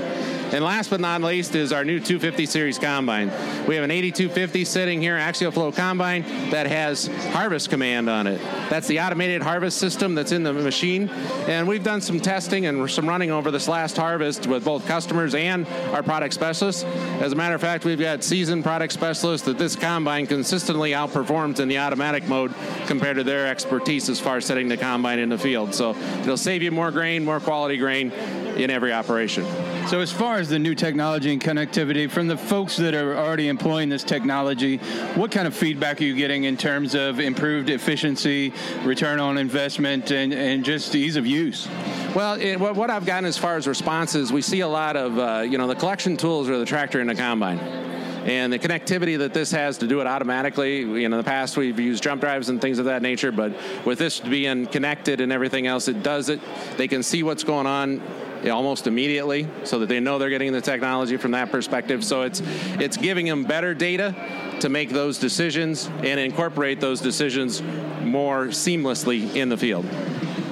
And 0.52 0.64
last 0.64 0.90
but 0.90 1.00
not 1.00 1.22
least 1.22 1.54
is 1.54 1.72
our 1.72 1.84
new 1.84 2.00
250 2.00 2.44
series 2.46 2.76
combine. 2.76 3.28
We 3.68 3.76
have 3.76 3.84
an 3.84 3.92
8250 3.92 4.64
sitting 4.64 5.00
here, 5.00 5.16
Axial 5.16 5.52
Flow 5.52 5.70
combine 5.70 6.22
that 6.50 6.66
has 6.66 7.06
harvest 7.32 7.70
command 7.70 8.10
on 8.10 8.26
it. 8.26 8.40
That's 8.68 8.88
the 8.88 8.98
automated 9.00 9.42
harvest 9.42 9.78
system 9.78 10.16
that's 10.16 10.32
in 10.32 10.42
the 10.42 10.52
machine. 10.52 11.08
And 11.46 11.68
we've 11.68 11.84
done 11.84 12.00
some 12.00 12.18
testing 12.18 12.66
and 12.66 12.90
some 12.90 13.08
running 13.08 13.30
over 13.30 13.52
this 13.52 13.68
last 13.68 13.96
harvest 13.96 14.48
with 14.48 14.64
both 14.64 14.86
customers 14.86 15.36
and 15.36 15.68
our 15.92 16.02
product 16.02 16.34
specialists. 16.34 16.82
As 16.82 17.30
a 17.32 17.36
matter 17.36 17.54
of 17.54 17.60
fact, 17.60 17.84
we've 17.84 18.00
got 18.00 18.24
seasoned 18.24 18.64
product 18.64 18.92
specialists 18.92 19.46
that 19.46 19.56
this 19.56 19.76
combine 19.76 20.26
consistently 20.26 20.90
outperforms 20.90 21.60
in 21.60 21.68
the 21.68 21.78
automatic 21.78 22.26
mode 22.26 22.52
compared 22.86 23.16
to 23.18 23.24
their 23.24 23.46
expertise 23.46 24.08
as 24.08 24.18
far 24.18 24.38
as 24.38 24.46
setting 24.46 24.66
the 24.66 24.76
combine 24.76 25.20
in 25.20 25.28
the 25.28 25.38
field. 25.38 25.74
So 25.76 25.94
it'll 26.22 26.36
save 26.36 26.62
you 26.62 26.72
more 26.72 26.90
grain, 26.90 27.24
more 27.24 27.38
quality 27.38 27.76
grain 27.76 28.10
in 28.10 28.70
every 28.70 28.92
operation. 28.92 29.44
So, 29.86 30.00
as 30.00 30.12
far 30.12 30.36
as 30.36 30.48
the 30.48 30.58
new 30.58 30.74
technology 30.74 31.32
and 31.32 31.42
connectivity, 31.42 32.08
from 32.08 32.28
the 32.28 32.36
folks 32.36 32.76
that 32.76 32.94
are 32.94 33.16
already 33.16 33.48
employing 33.48 33.88
this 33.88 34.04
technology, 34.04 34.76
what 35.16 35.30
kind 35.32 35.48
of 35.48 35.54
feedback 35.54 36.00
are 36.00 36.04
you 36.04 36.14
getting 36.14 36.44
in 36.44 36.56
terms 36.56 36.94
of 36.94 37.18
improved 37.18 37.70
efficiency, 37.70 38.52
return 38.84 39.18
on 39.18 39.36
investment, 39.36 40.12
and, 40.12 40.32
and 40.32 40.64
just 40.64 40.94
ease 40.94 41.16
of 41.16 41.26
use? 41.26 41.68
Well, 42.14 42.34
it, 42.34 42.60
what 42.60 42.90
I've 42.90 43.06
gotten 43.06 43.24
as 43.24 43.36
far 43.36 43.56
as 43.56 43.66
responses, 43.66 44.32
we 44.32 44.42
see 44.42 44.60
a 44.60 44.68
lot 44.68 44.96
of, 44.96 45.18
uh, 45.18 45.44
you 45.48 45.58
know, 45.58 45.66
the 45.66 45.74
collection 45.74 46.16
tools 46.16 46.48
are 46.48 46.58
the 46.58 46.66
tractor 46.66 47.00
and 47.00 47.10
the 47.10 47.14
combine 47.14 47.58
and 47.58 48.52
the 48.52 48.58
connectivity 48.58 49.18
that 49.18 49.32
this 49.32 49.50
has 49.50 49.78
to 49.78 49.86
do 49.86 50.00
it 50.00 50.06
automatically. 50.06 50.80
You 50.80 51.08
know, 51.08 51.18
in 51.18 51.24
the 51.24 51.24
past 51.24 51.56
we've 51.56 51.80
used 51.80 52.02
jump 52.02 52.20
drives 52.20 52.48
and 52.48 52.60
things 52.60 52.78
of 52.78 52.84
that 52.84 53.02
nature, 53.02 53.32
but 53.32 53.54
with 53.84 53.98
this 53.98 54.20
being 54.20 54.66
connected 54.66 55.20
and 55.20 55.32
everything 55.32 55.66
else, 55.66 55.88
it 55.88 56.02
does 56.02 56.28
it. 56.28 56.40
They 56.76 56.86
can 56.86 57.02
see 57.02 57.22
what's 57.22 57.44
going 57.44 57.66
on 57.66 58.02
almost 58.48 58.86
immediately 58.86 59.46
so 59.64 59.78
that 59.78 59.88
they 59.88 60.00
know 60.00 60.18
they're 60.18 60.30
getting 60.30 60.52
the 60.52 60.60
technology 60.60 61.16
from 61.16 61.32
that 61.32 61.50
perspective 61.50 62.04
so 62.04 62.22
it's 62.22 62.42
it's 62.78 62.96
giving 62.96 63.26
them 63.26 63.44
better 63.44 63.74
data 63.74 64.14
to 64.60 64.68
make 64.68 64.90
those 64.90 65.18
decisions 65.18 65.86
and 66.02 66.20
incorporate 66.20 66.80
those 66.80 67.00
decisions 67.00 67.62
more 68.02 68.46
seamlessly 68.46 69.34
in 69.34 69.48
the 69.48 69.56
field 69.56 69.84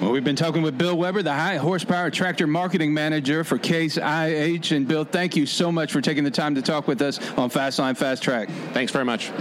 well, 0.01 0.13
we've 0.13 0.23
been 0.23 0.37
talking 0.37 0.63
with 0.63 0.79
Bill 0.79 0.97
Weber, 0.97 1.25
the 1.25 1.33
high 1.33 1.57
horsepower 1.57 2.09
tractor 2.09 2.47
marketing 2.47 2.95
manager 2.95 3.43
for 3.43 3.59
Case 3.59 3.97
IH. 3.97 4.71
And 4.71 4.87
Bill, 4.87 5.05
thank 5.05 5.35
you 5.35 5.45
so 5.45 5.73
much 5.73 5.91
for 5.91 6.01
taking 6.01 6.23
the 6.23 6.31
time 6.31 6.55
to 6.55 6.63
talk 6.63 6.87
with 6.87 7.03
us 7.03 7.19
on 7.33 7.51
Fastline 7.51 7.97
Fast 7.97 8.23
Track. 8.23 8.49
Thanks 8.73 8.93
very 8.93 9.05
much. 9.05 9.33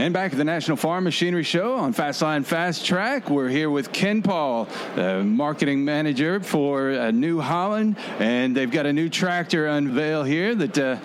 And 0.00 0.14
back 0.14 0.32
at 0.32 0.38
the 0.38 0.44
National 0.44 0.78
Farm 0.78 1.04
Machinery 1.04 1.42
Show 1.42 1.74
on 1.74 1.92
Fastline 1.92 2.42
Fast 2.42 2.86
Track, 2.86 3.28
we're 3.28 3.50
here 3.50 3.68
with 3.68 3.92
Ken 3.92 4.22
Paul, 4.22 4.66
the 4.94 5.22
marketing 5.22 5.84
manager 5.84 6.40
for 6.40 6.92
uh, 6.92 7.10
New 7.10 7.38
Holland, 7.38 7.98
and 8.18 8.56
they've 8.56 8.70
got 8.70 8.86
a 8.86 8.94
new 8.94 9.10
tractor 9.10 9.66
unveil 9.66 10.24
here 10.24 10.54
that 10.54 10.78
uh, 10.78 10.96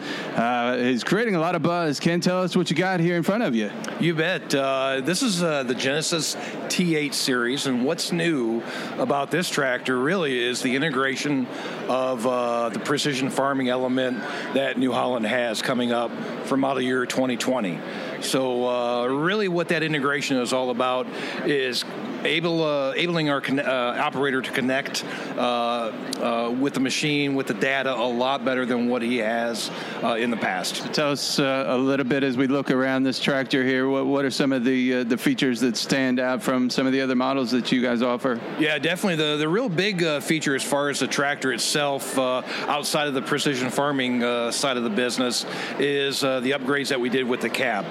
uh, 0.42 0.78
is 0.80 1.04
creating 1.04 1.36
a 1.36 1.42
lot 1.42 1.56
of 1.56 1.62
buzz. 1.62 2.00
Ken, 2.00 2.22
tell 2.22 2.42
us 2.42 2.56
what 2.56 2.70
you 2.70 2.78
got 2.78 3.02
here 3.02 3.18
in 3.18 3.24
front 3.24 3.44
of 3.44 3.54
you. 3.54 3.70
You 4.00 4.16
bet. 4.16 4.56
Uh, 4.56 5.02
this 5.04 5.24
is 5.24 5.44
uh, 5.44 5.64
the 5.64 5.76
Genesis 5.76 6.36
T8 6.68 7.14
series, 7.14 7.68
and 7.68 7.84
what's 7.84 8.14
new 8.14 8.64
about 8.98 9.30
this 9.30 9.50
tractor 9.50 10.00
really 10.00 10.42
is 10.42 10.62
the 10.62 10.74
integration 10.74 11.48
of 11.90 12.26
uh, 12.26 12.70
the 12.70 12.80
precision 12.80 13.30
farming 13.30 13.68
element 13.68 14.20
that 14.54 14.78
New 14.78 14.94
Holland 14.94 15.26
has 15.26 15.62
coming 15.62 15.92
up 15.92 16.12
for 16.46 16.56
model 16.56 16.82
year 16.82 17.06
2020. 17.06 17.78
So, 18.26 18.68
uh, 18.68 19.08
really, 19.08 19.48
what 19.48 19.70
that 19.70 19.84
integration 19.84 20.38
is 20.38 20.54
all 20.54 20.70
about 20.70 21.08
is 21.46 21.84
able 22.26 22.64
uh, 22.64 22.92
enabling 22.92 23.30
our 23.30 23.42
con- 23.42 23.60
uh, 23.60 23.96
operator 24.00 24.42
to 24.42 24.52
connect 24.52 25.04
uh, 25.38 25.92
uh, 26.22 26.56
with 26.60 26.74
the 26.74 26.80
machine 26.80 27.36
with 27.36 27.48
the 27.48 27.54
data 27.54 27.94
a 27.94 28.08
lot 28.08 28.44
better 28.44 28.66
than 28.66 28.90
what 28.90 29.02
he 29.02 29.18
has 29.18 29.70
uh, 30.04 30.16
in 30.16 30.32
the 30.32 30.38
past. 30.38 30.94
Tell 30.94 31.12
us 31.12 31.40
a 31.40 31.78
little 31.78 32.06
bit 32.06 32.24
as 32.24 32.36
we 32.36 32.48
look 32.48 32.72
around 32.72 33.04
this 33.04 33.20
tractor 33.20 33.64
here. 33.64 33.88
What, 33.88 34.06
what 34.06 34.26
are 34.26 34.32
some 34.32 34.52
of 34.52 34.64
the 34.64 35.04
the 35.04 35.18
features 35.18 35.60
that 35.62 35.78
stand 35.78 36.20
out 36.20 36.42
from 36.42 36.70
some 36.70 36.88
of 36.88 36.94
the 36.94 37.02
other 37.02 37.16
models 37.16 37.52
that 37.52 37.72
you 37.72 37.82
guys 37.82 38.02
offer? 38.02 38.40
Yeah, 38.60 38.78
definitely. 38.80 39.18
The 39.18 39.38
the 39.38 39.50
real 39.50 39.70
big 39.70 40.04
feature 40.22 40.56
as 40.56 40.64
far 40.64 40.90
as 40.90 41.00
the 41.00 41.08
tractor 41.08 41.54
itself, 41.54 42.18
outside 42.18 43.08
of 43.08 43.14
the 43.14 43.22
precision 43.22 43.70
farming 43.70 44.22
side 44.52 44.78
of 44.78 44.84
the 44.84 44.90
business, 44.90 45.46
is 45.80 46.22
the 46.22 46.52
upgrades 46.58 46.90
that 46.90 47.00
we 47.00 47.10
did 47.10 47.28
with 47.28 47.42
the 47.42 47.50
cab. 47.50 47.86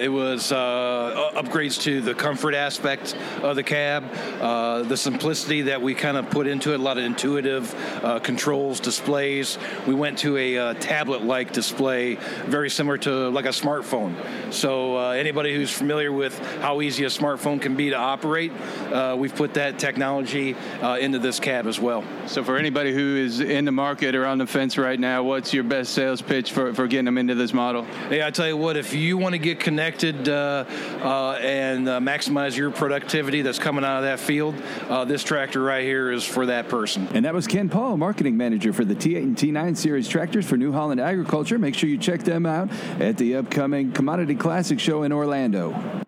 It 0.00 0.10
was 0.12 0.50
upgrades 0.50 1.80
to 1.82 2.00
the 2.00 2.14
comfort 2.14 2.54
aspect 2.54 3.16
of 3.42 3.56
the 3.56 3.62
cab, 3.62 4.04
uh, 4.40 4.82
the 4.82 4.96
simplicity 4.96 5.62
that 5.62 5.80
we 5.80 5.94
kind 5.94 6.16
of 6.16 6.28
put 6.30 6.46
into 6.46 6.72
it, 6.72 6.80
a 6.80 6.82
lot 6.82 6.98
of 6.98 7.04
intuitive 7.04 7.74
uh, 8.04 8.18
controls, 8.18 8.80
displays. 8.80 9.58
We 9.86 9.94
went 9.94 10.18
to 10.18 10.36
a 10.36 10.58
uh, 10.58 10.74
tablet-like 10.74 11.52
display, 11.52 12.16
very 12.46 12.70
similar 12.70 12.98
to 12.98 13.30
like 13.30 13.46
a 13.46 13.50
smartphone. 13.50 14.14
So 14.52 14.96
uh, 14.96 15.10
anybody 15.10 15.54
who's 15.54 15.70
familiar 15.70 16.12
with 16.12 16.38
how 16.60 16.80
easy 16.80 17.04
a 17.04 17.08
smartphone 17.08 17.60
can 17.60 17.76
be 17.76 17.90
to 17.90 17.96
operate, 17.96 18.52
uh, 18.92 19.16
we've 19.18 19.34
put 19.34 19.54
that 19.54 19.78
technology 19.78 20.54
uh, 20.82 20.98
into 20.98 21.18
this 21.18 21.40
cab 21.40 21.66
as 21.66 21.80
well. 21.80 22.04
So 22.26 22.44
for 22.44 22.56
anybody 22.56 22.92
who 22.92 23.16
is 23.16 23.40
in 23.40 23.64
the 23.64 23.72
market 23.72 24.14
or 24.14 24.26
on 24.26 24.38
the 24.38 24.46
fence 24.46 24.78
right 24.78 24.98
now, 24.98 25.22
what's 25.22 25.52
your 25.52 25.64
best 25.64 25.92
sales 25.92 26.22
pitch 26.22 26.52
for, 26.52 26.74
for 26.74 26.86
getting 26.86 27.04
them 27.06 27.18
into 27.18 27.34
this 27.34 27.52
model? 27.52 27.84
Hey, 28.08 28.22
I 28.22 28.30
tell 28.30 28.48
you 28.48 28.56
what, 28.56 28.76
if 28.76 28.94
you 28.94 29.16
want 29.16 29.29
to 29.32 29.38
get 29.38 29.60
connected 29.60 30.28
uh, 30.28 30.64
uh, 31.02 31.32
and 31.40 31.88
uh, 31.88 32.00
maximize 32.00 32.56
your 32.56 32.70
productivity 32.70 33.42
that's 33.42 33.58
coming 33.58 33.84
out 33.84 33.98
of 33.98 34.02
that 34.04 34.20
field, 34.20 34.54
uh, 34.88 35.04
this 35.04 35.22
tractor 35.22 35.62
right 35.62 35.84
here 35.84 36.10
is 36.10 36.24
for 36.24 36.46
that 36.46 36.68
person. 36.68 37.08
And 37.12 37.24
that 37.24 37.34
was 37.34 37.46
Ken 37.46 37.68
Paul, 37.68 37.96
marketing 37.96 38.36
manager 38.36 38.72
for 38.72 38.84
the 38.84 38.94
T8 38.94 39.22
and 39.22 39.36
T9 39.36 39.76
series 39.76 40.08
tractors 40.08 40.46
for 40.46 40.56
New 40.56 40.72
Holland 40.72 41.00
Agriculture. 41.00 41.58
Make 41.58 41.74
sure 41.74 41.88
you 41.88 41.98
check 41.98 42.22
them 42.22 42.46
out 42.46 42.70
at 43.00 43.16
the 43.16 43.36
upcoming 43.36 43.92
Commodity 43.92 44.34
Classic 44.34 44.78
show 44.78 45.02
in 45.02 45.12
Orlando. 45.12 46.00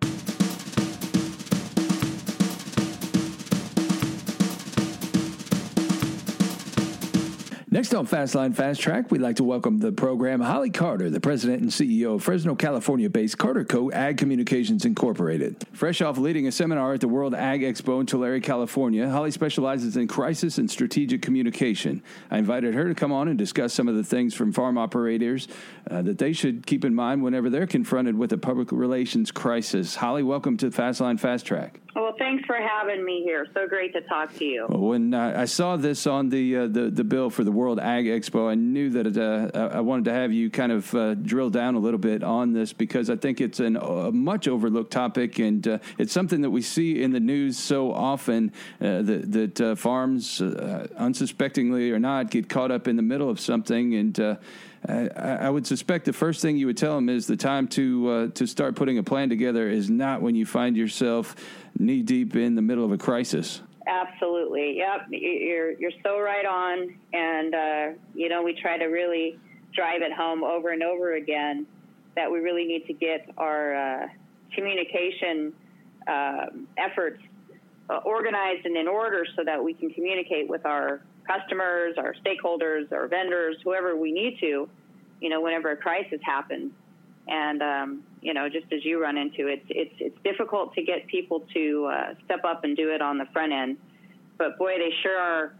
Next 7.73 7.95
on 7.95 8.07
Fastline 8.07 8.55
Fast 8.55 8.83
Track, 8.83 9.11
we'd 9.11 9.23
like 9.23 9.37
to 9.37 9.45
welcome 9.45 9.79
the 9.79 9.93
program 9.93 10.43
Holly 10.43 10.69
Carter, 10.69 11.09
the 11.09 11.21
president 11.21 11.63
and 11.63 11.71
CEO 11.71 12.17
of 12.17 12.23
Fresno, 12.23 12.55
California 12.55 13.09
based 13.09 13.39
Carter 13.39 13.65
Co. 13.65 13.91
Ag 13.91 14.19
Communications 14.19 14.85
Incorporated. 14.85 15.57
Fresh 15.73 16.03
off 16.03 16.19
leading 16.19 16.47
a 16.47 16.53
seminar 16.53 16.93
at 16.93 17.01
the 17.01 17.09
World 17.09 17.35
Ag 17.35 17.63
Expo 17.63 17.99
in 18.01 18.05
Tulare, 18.05 18.41
California, 18.41 19.09
Holly 19.09 19.31
specializes 19.31 19.97
in 19.97 20.07
crisis 20.07 20.59
and 20.59 20.71
strategic 20.71 21.23
communication. 21.23 22.03
I 22.31 22.37
invited 22.37 22.75
her 22.75 22.89
to 22.89 22.95
come 22.95 23.11
on 23.11 23.29
and 23.29 23.39
discuss 23.39 23.73
some 23.73 23.89
of 23.89 23.97
the 23.97 24.05
things 24.05 24.35
from 24.35 24.53
farm 24.53 24.77
operators 24.77 25.49
uh, 25.91 26.03
that 26.03 26.19
they 26.19 26.35
should 26.35 26.67
keep 26.67 26.85
in 26.85 26.95
mind 26.95 27.23
whenever 27.23 27.49
they're 27.49 27.67
confronted 27.67 28.19
with 28.19 28.35
a 28.35 28.39
public 28.39 28.71
relations 28.71 29.31
crisis. 29.31 29.95
Holly, 29.95 30.23
welcome 30.23 30.59
to 30.59 30.69
Fastline 30.69 31.19
Fast 31.19 31.47
Track. 31.47 31.81
Well, 31.95 32.15
thanks 32.19 32.45
for 32.47 32.57
having 32.57 33.05
me 33.05 33.23
here. 33.23 33.47
So 33.53 33.69
great 33.69 33.93
to 33.93 34.01
talk 34.01 34.35
to 34.37 34.45
you. 34.45 34.67
When 34.67 35.13
uh, 35.13 35.35
I 35.37 35.45
saw 35.45 35.77
this 35.77 36.07
on 36.07 36.31
the, 36.31 36.57
uh, 36.57 36.67
the 36.67 36.91
the 36.91 37.05
bill 37.05 37.29
for 37.29 37.45
the 37.45 37.53
World 37.53 37.79
Ag 37.79 38.07
Expo, 38.07 38.51
I 38.51 38.55
knew 38.55 38.89
that 38.91 39.17
uh, 39.19 39.69
I 39.69 39.81
wanted 39.81 40.07
to 40.07 40.13
have 40.15 40.33
you 40.33 40.49
kind 40.49 40.73
of 40.73 40.95
uh, 40.95 41.15
drill 41.15 41.51
down 41.51 41.75
a 41.75 41.79
little 41.79 41.99
bit 41.99 42.23
on 42.23 42.55
this 42.55 42.73
because 42.73 43.11
I 43.11 43.17
think 43.17 43.43
it's 43.43 43.61
an, 43.61 43.77
a 43.77 44.11
much 44.11 44.49
overlooked 44.49 44.91
topic, 44.91 45.39
and 45.39 45.67
uh, 45.69 45.79
it's 45.99 46.13
something 46.13 46.41
that 46.41 46.51
we 46.51 46.63
see 46.63 47.03
in 47.03 47.13
the 47.13 47.21
news 47.21 47.59
so 47.59 47.93
often 47.93 48.53
uh, 48.81 49.03
that, 49.03 49.33
that 49.33 49.79
farms, 49.79 50.41
unsuspectingly 50.41 51.91
or 51.91 51.99
not, 51.99 52.31
get 52.31 52.49
caught 52.49 52.71
up 52.71 52.89
in 52.89 52.97
the 52.97 53.03
middle 53.03 53.29
of 53.29 53.39
something 53.39 53.95
and. 53.95 54.39
I, 54.89 55.09
I, 55.17 55.51
would 55.51 55.67
suspect 55.67 56.07
the 56.07 56.13
first 56.13 56.43
thing 56.43 56.57
you 56.57 56.67
would 56.67 56.77
tell 56.77 56.97
them 56.97 57.09
is 57.09 57.27
the 57.27 57.37
time 57.37 57.69
to 57.69 58.11
uh, 58.11 58.29
to 58.29 58.47
start 58.47 58.75
putting 58.75 58.99
a 58.99 59.03
plan 59.03 59.29
together 59.29 59.69
is 59.69 59.89
not 59.89 60.23
when 60.23 60.35
you 60.35 60.45
find 60.45 60.77
yourself 60.77 61.37
knee 61.79 62.03
deep 62.03 62.35
in 62.35 62.57
the 62.57 62.63
middle 62.63 62.85
of 62.85 62.91
a 62.91 62.99
crisis. 62.99 63.63
Absolutely. 63.87 64.79
Yep. 64.79 65.07
You're 65.11 65.73
you're 65.73 65.93
so 66.03 66.21
right 66.21 66.47
on, 66.47 66.95
and 67.13 67.55
uh, 67.55 67.99
you 68.15 68.29
know 68.29 68.43
we 68.43 68.55
try 68.61 68.77
to 68.77 68.87
really 68.87 69.39
drive 69.73 70.03
it 70.03 70.13
home 70.13 70.43
over 70.43 70.71
and 70.71 70.83
over 70.83 71.15
again 71.15 71.67
that 72.17 72.31
we 72.31 72.41
really 72.41 72.65
need 72.65 72.87
to 72.87 72.93
get 72.93 73.31
our 73.39 73.75
uh, 73.75 74.09
communication 74.55 75.53
uh, 76.07 76.47
efforts 76.77 77.23
uh, 77.89 77.97
organized 78.05 78.67
and 78.67 78.77
in 78.77 78.89
order 78.89 79.25
so 79.37 79.45
that 79.45 79.63
we 79.63 79.75
can 79.75 79.91
communicate 79.91 80.49
with 80.49 80.65
our 80.67 81.03
customers, 81.27 81.95
our 81.99 82.15
stakeholders, 82.25 82.91
our 82.93 83.09
vendors, 83.09 83.57
whoever 83.65 83.97
we 83.97 84.13
need 84.13 84.39
to, 84.41 84.69
you 85.21 85.29
know, 85.29 85.41
whenever 85.41 85.71
a 85.71 85.77
crisis 85.77 86.21
happens. 86.23 86.73
And 87.29 87.63
um, 87.63 88.03
you 88.21 88.35
know, 88.35 88.49
just 88.49 88.73
as 88.73 88.85
you 88.85 89.01
run 89.01 89.17
into 89.17 89.47
it, 89.47 89.63
it's 89.69 89.95
it's 89.99 90.19
difficult 90.25 90.75
to 90.75 90.83
get 90.83 91.07
people 91.07 91.45
to 91.55 91.91
uh, 91.93 92.15
step 92.25 92.45
up 92.45 92.65
and 92.65 92.77
do 92.77 92.91
it 92.91 93.01
on 93.01 93.19
the 93.19 93.27
front 93.33 93.53
end. 93.53 93.77
But 94.39 94.59
boy, 94.59 94.73
they 94.79 94.91
sure 95.03 95.19
are 95.19 95.55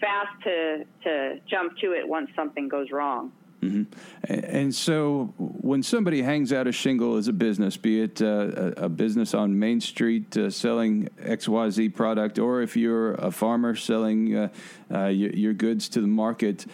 fast 0.00 0.42
to 0.44 0.84
to 1.04 1.40
jump 1.50 1.76
to 1.78 1.92
it 1.92 2.06
once 2.08 2.30
something 2.36 2.68
goes 2.68 2.90
wrong. 2.92 3.32
Mm-hmm. 3.62 4.32
And 4.32 4.72
so, 4.72 5.34
when 5.36 5.82
somebody 5.82 6.22
hangs 6.22 6.52
out 6.52 6.68
a 6.68 6.72
shingle 6.72 7.16
as 7.16 7.26
a 7.26 7.32
business, 7.32 7.76
be 7.76 8.02
it 8.02 8.22
uh, 8.22 8.72
a 8.76 8.88
business 8.88 9.34
on 9.34 9.58
Main 9.58 9.80
Street 9.80 10.36
uh, 10.36 10.48
selling 10.48 11.08
XYZ 11.20 11.92
product, 11.92 12.38
or 12.38 12.62
if 12.62 12.76
you're 12.76 13.14
a 13.14 13.32
farmer 13.32 13.74
selling 13.74 14.36
uh, 14.36 14.48
uh 14.94 15.06
your, 15.06 15.32
your, 15.32 15.52
goods 15.54 15.88
to 15.88 16.00
the 16.00 16.06
market, 16.06 16.66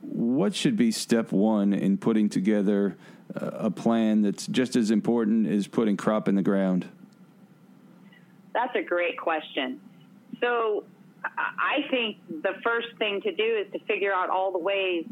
what 0.00 0.54
should 0.54 0.76
be 0.76 0.92
step 0.92 1.32
one 1.32 1.72
in 1.72 1.98
putting 1.98 2.28
together 2.28 2.96
a 3.34 3.70
plan 3.70 4.22
that's 4.22 4.46
just 4.46 4.76
as 4.76 4.90
important 4.90 5.48
as 5.48 5.66
putting 5.66 5.96
crop 5.96 6.28
in 6.28 6.36
the 6.36 6.42
ground? 6.42 6.86
That's 8.52 8.76
a 8.76 8.82
great 8.82 9.18
question. 9.18 9.80
So, 10.40 10.84
I 11.24 11.86
think 11.90 12.18
the 12.28 12.54
first 12.62 12.88
thing 12.98 13.20
to 13.22 13.34
do 13.34 13.64
is 13.64 13.72
to 13.72 13.78
figure 13.86 14.12
out 14.12 14.30
all 14.30 14.52
the 14.52 14.58
ways 14.58 15.04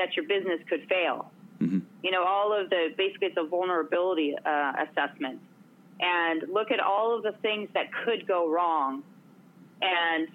that 0.00 0.16
your 0.16 0.26
business 0.26 0.60
could 0.68 0.88
fail. 0.88 1.30
Mm-hmm. 1.60 1.80
You 2.02 2.10
know, 2.10 2.24
all 2.24 2.58
of 2.58 2.70
the 2.70 2.88
basically 2.96 3.28
it's 3.28 3.36
a 3.38 3.46
vulnerability 3.46 4.34
uh, 4.44 4.72
assessment, 4.84 5.40
and 6.00 6.42
look 6.50 6.70
at 6.70 6.80
all 6.80 7.14
of 7.16 7.22
the 7.22 7.32
things 7.42 7.68
that 7.74 7.86
could 8.04 8.26
go 8.26 8.50
wrong, 8.50 9.02
and 9.82 10.28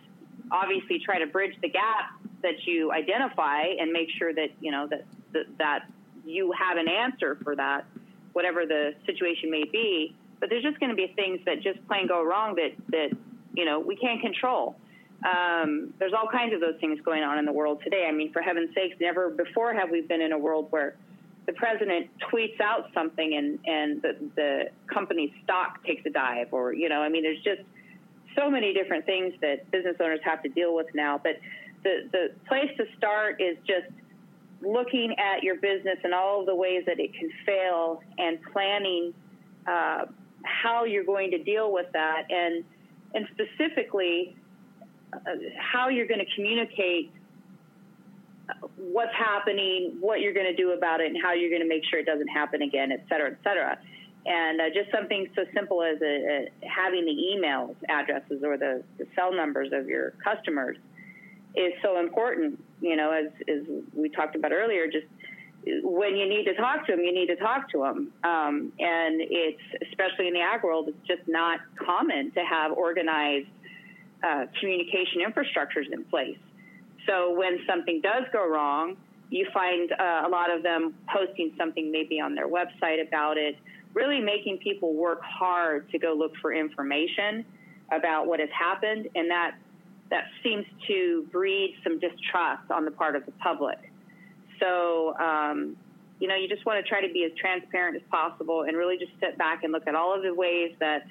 obviously 0.51 0.99
try 1.04 1.17
to 1.19 1.25
bridge 1.25 1.56
the 1.62 1.69
gap 1.69 2.21
that 2.43 2.65
you 2.65 2.91
identify 2.91 3.63
and 3.80 3.91
make 3.91 4.10
sure 4.19 4.34
that 4.34 4.49
you 4.62 4.71
know 4.71 4.88
that 4.88 5.06
that, 5.34 5.45
that 5.58 5.80
you 6.25 6.51
have 6.51 6.78
an 6.78 6.88
answer 6.88 7.38
for 7.43 7.56
that, 7.56 7.86
whatever 8.34 8.65
the 8.65 8.93
situation 9.06 9.49
may 9.49 9.63
be. 9.63 10.15
But 10.39 10.49
there's 10.49 10.63
just 10.63 10.80
going 10.80 10.91
to 10.91 10.95
be 10.95 11.12
things 11.15 11.39
that 11.45 11.62
just 11.62 11.86
plain 11.88 12.08
go 12.08 12.23
wrong 12.23 12.56
that 12.56 12.73
that 12.89 13.17
you 13.56 13.65
know 13.65 13.80
we 13.80 13.95
can't 13.95 14.21
control. 14.21 14.75
Um, 15.25 15.93
there's 15.97 16.13
all 16.13 16.27
kinds 16.31 16.53
of 16.53 16.61
those 16.61 16.79
things 16.79 16.99
going 17.03 17.23
on 17.23 17.39
in 17.39 17.45
the 17.45 17.51
world 17.51 17.81
today. 17.83 18.05
I 18.07 18.11
mean, 18.11 18.31
for 18.31 18.41
heaven's 18.41 18.69
sakes, 18.75 18.95
never 19.01 19.29
before 19.29 19.73
have 19.73 19.89
we 19.89 20.01
been 20.01 20.21
in 20.21 20.31
a 20.31 20.38
world 20.38 20.67
where 20.69 20.95
the 21.47 21.53
president 21.53 22.09
tweets 22.31 22.59
out 22.61 22.89
something 22.93 23.35
and 23.35 23.59
and 23.65 24.01
the, 24.01 24.15
the 24.35 24.63
company's 24.93 25.31
stock 25.43 25.83
takes 25.83 26.05
a 26.05 26.09
dive, 26.09 26.49
or 26.51 26.73
you 26.73 26.89
know, 26.89 27.01
I 27.01 27.09
mean, 27.09 27.23
there's 27.23 27.41
just 27.43 27.61
so 28.38 28.51
many 28.51 28.73
different 28.73 29.05
things 29.05 29.33
that 29.41 29.69
business 29.71 29.95
owners 29.99 30.19
have 30.23 30.43
to 30.43 30.49
deal 30.49 30.75
with 30.75 30.88
now. 30.93 31.19
But 31.21 31.39
the 31.83 32.07
the 32.11 32.27
place 32.47 32.69
to 32.77 32.85
start 32.97 33.41
is 33.41 33.57
just 33.65 33.88
looking 34.61 35.15
at 35.17 35.43
your 35.43 35.55
business 35.55 35.97
and 36.03 36.13
all 36.13 36.41
of 36.41 36.45
the 36.45 36.55
ways 36.55 36.83
that 36.85 36.99
it 36.99 37.13
can 37.13 37.29
fail 37.45 38.01
and 38.17 38.39
planning 38.51 39.13
uh, 39.67 40.05
how 40.43 40.83
you're 40.83 41.03
going 41.03 41.31
to 41.31 41.43
deal 41.43 41.71
with 41.71 41.88
that 41.93 42.23
and 42.29 42.63
and 43.13 43.27
specifically 43.33 44.35
how 45.58 45.89
you're 45.89 46.08
going 46.08 46.19
to 46.19 46.36
communicate 46.36 47.12
what's 48.78 49.13
happening, 49.13 49.97
what 49.99 50.21
you're 50.21 50.34
going 50.34 50.45
to 50.45 50.56
do 50.56 50.71
about 50.71 51.01
it, 51.01 51.08
and 51.08 51.17
how 51.21 51.34
you're 51.34 51.49
going 51.49 51.62
to 51.62 51.67
make 51.67 51.84
sure 51.89 51.99
it 51.99 52.06
doesn't 52.06 52.28
happen 52.28 52.62
again, 52.62 52.91
et 52.91 53.04
cetera, 53.10 53.32
et 53.32 53.38
cetera. 53.43 53.78
And 54.25 54.60
uh, 54.60 54.63
just 54.73 54.91
something 54.91 55.28
so 55.36 55.43
simple 55.54 55.84
as 55.84 56.01
a, 56.01 56.06
a 56.06 56.67
having 56.67 57.06
the 57.06 57.12
emails 57.12 57.75
addresses 57.89 58.43
or 58.43 58.58
the, 58.58 58.84
the, 58.97 59.06
cell 59.15 59.32
numbers 59.32 59.69
of 59.71 59.88
your 59.88 60.13
customers 60.23 60.78
is 61.56 61.73
so 61.84 61.99
important. 61.99 62.63
You 62.82 62.95
know, 62.95 63.12
as, 63.12 63.32
as 63.47 63.67
we 63.93 64.10
talked 64.10 64.36
about 64.36 64.51
earlier, 64.51 64.88
just 64.88 65.06
when 65.84 66.15
you 66.15 66.28
need 66.28 66.45
to 66.45 66.56
talk 66.56 66.86
to 66.88 66.93
them, 66.93 67.01
you 67.01 67.13
need 67.13 67.28
to 67.28 67.36
talk 67.36 67.69
to 67.71 67.80
them. 67.80 68.12
Um, 68.23 68.73
and 68.80 69.21
it's, 69.21 69.62
especially 69.89 70.28
in 70.28 70.34
the 70.34 70.41
ag 70.41 70.63
world, 70.63 70.89
it's 70.89 71.08
just 71.08 71.28
not 71.28 71.60
common 71.84 72.32
to 72.32 72.39
have 72.41 72.71
organized 72.71 73.47
uh, 74.25 74.45
communication 74.59 75.21
infrastructures 75.25 75.91
in 75.91 76.03
place. 76.05 76.38
So 77.07 77.33
when 77.38 77.59
something 77.67 78.01
does 78.01 78.23
go 78.33 78.49
wrong, 78.49 78.97
you 79.29 79.47
find 79.53 79.91
uh, 79.91 80.23
a 80.25 80.29
lot 80.29 80.49
of 80.55 80.63
them 80.63 80.95
posting 81.13 81.53
something 81.57 81.91
maybe 81.91 82.19
on 82.19 82.35
their 82.35 82.47
website 82.47 83.05
about 83.05 83.38
it, 83.38 83.57
really 83.93 84.19
making 84.19 84.57
people 84.57 84.93
work 84.93 85.21
hard 85.21 85.89
to 85.91 85.99
go 85.99 86.13
look 86.13 86.33
for 86.41 86.53
information 86.53 87.45
about 87.91 88.27
what 88.27 88.39
has 88.39 88.49
happened, 88.57 89.07
and 89.15 89.29
that 89.29 89.55
that 90.11 90.25
seems 90.43 90.65
to 90.88 91.27
breed 91.31 91.75
some 91.83 91.99
distrust 91.99 92.69
on 92.71 92.85
the 92.85 92.91
part 92.91 93.15
of 93.15 93.25
the 93.25 93.31
public. 93.33 93.91
So, 94.59 95.15
um, 95.17 95.75
you 96.19 96.27
know, 96.27 96.35
you 96.35 96.47
just 96.47 96.65
want 96.65 96.83
to 96.83 96.88
try 96.88 97.05
to 97.05 97.11
be 97.11 97.23
as 97.25 97.31
transparent 97.38 97.95
as 97.95 98.03
possible 98.11 98.63
and 98.63 98.77
really 98.77 98.97
just 98.97 99.11
sit 99.19 99.38
back 99.38 99.63
and 99.63 99.73
look 99.73 99.88
at 99.88 99.95
all 99.95 100.15
of 100.15 100.21
the 100.21 100.33
ways 100.33 100.73
that 100.79 101.07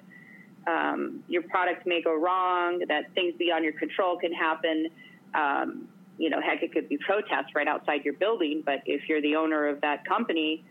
um, 0.66 1.22
your 1.29 1.42
product 1.42 1.87
may 1.87 2.03
go 2.03 2.14
wrong, 2.18 2.83
that 2.88 3.12
things 3.14 3.35
beyond 3.38 3.64
your 3.64 3.74
control 3.74 4.18
can 4.18 4.33
happen. 4.33 4.88
Um, 5.35 5.88
you 6.16 6.31
know, 6.31 6.40
heck, 6.40 6.62
it 6.62 6.72
could 6.72 6.88
be 6.88 6.96
protests 6.98 7.55
right 7.55 7.66
outside 7.66 8.05
your 8.05 8.14
building, 8.14 8.62
but 8.64 8.83
if 8.87 9.09
you're 9.09 9.20
the 9.20 9.37
owner 9.37 9.66
of 9.66 9.81
that 9.81 10.07
company, 10.07 10.62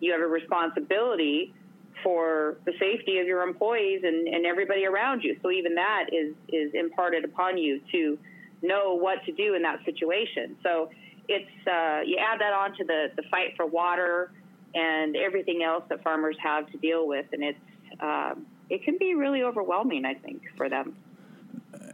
you 0.00 0.12
have 0.12 0.20
a 0.20 0.26
responsibility 0.26 1.54
for 2.02 2.58
the 2.64 2.72
safety 2.78 3.18
of 3.18 3.26
your 3.26 3.42
employees 3.42 4.02
and, 4.04 4.28
and 4.28 4.46
everybody 4.46 4.86
around 4.86 5.22
you. 5.22 5.36
So 5.42 5.50
even 5.50 5.74
that 5.74 6.06
is, 6.12 6.34
is 6.48 6.72
imparted 6.74 7.24
upon 7.24 7.58
you 7.58 7.80
to 7.92 8.18
know 8.62 8.94
what 8.94 9.24
to 9.24 9.32
do 9.32 9.54
in 9.54 9.62
that 9.62 9.84
situation. 9.84 10.56
So 10.62 10.90
it's, 11.28 11.50
uh, 11.66 12.00
you 12.04 12.16
add 12.18 12.40
that 12.40 12.52
on 12.52 12.76
to 12.76 12.84
the, 12.84 13.10
the 13.16 13.22
fight 13.30 13.54
for 13.56 13.66
water 13.66 14.32
and 14.74 15.16
everything 15.16 15.62
else 15.62 15.84
that 15.88 16.02
farmers 16.02 16.36
have 16.42 16.70
to 16.72 16.78
deal 16.78 17.06
with, 17.06 17.26
and 17.32 17.42
it's, 17.42 17.58
um, 18.00 18.46
it 18.70 18.84
can 18.84 18.96
be 18.98 19.14
really 19.14 19.42
overwhelming, 19.42 20.04
I 20.04 20.14
think, 20.14 20.42
for 20.56 20.68
them. 20.68 20.96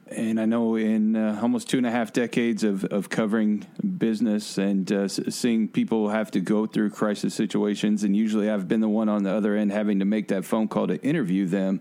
And 0.08 0.40
I 0.40 0.44
know 0.44 0.76
in 0.76 1.16
uh, 1.16 1.40
almost 1.42 1.68
two 1.68 1.78
and 1.78 1.86
a 1.86 1.90
half 1.90 2.12
decades 2.12 2.62
of, 2.62 2.84
of 2.84 3.08
covering 3.08 3.66
business 3.98 4.56
and 4.56 4.90
uh, 4.92 5.08
seeing 5.08 5.68
people 5.68 6.10
have 6.10 6.30
to 6.32 6.40
go 6.40 6.66
through 6.66 6.90
crisis 6.90 7.34
situations, 7.34 8.04
and 8.04 8.14
usually 8.14 8.48
I've 8.48 8.68
been 8.68 8.80
the 8.80 8.88
one 8.88 9.08
on 9.08 9.24
the 9.24 9.32
other 9.32 9.56
end 9.56 9.72
having 9.72 9.98
to 9.98 10.04
make 10.04 10.28
that 10.28 10.44
phone 10.44 10.68
call 10.68 10.86
to 10.86 11.02
interview 11.02 11.46
them. 11.46 11.80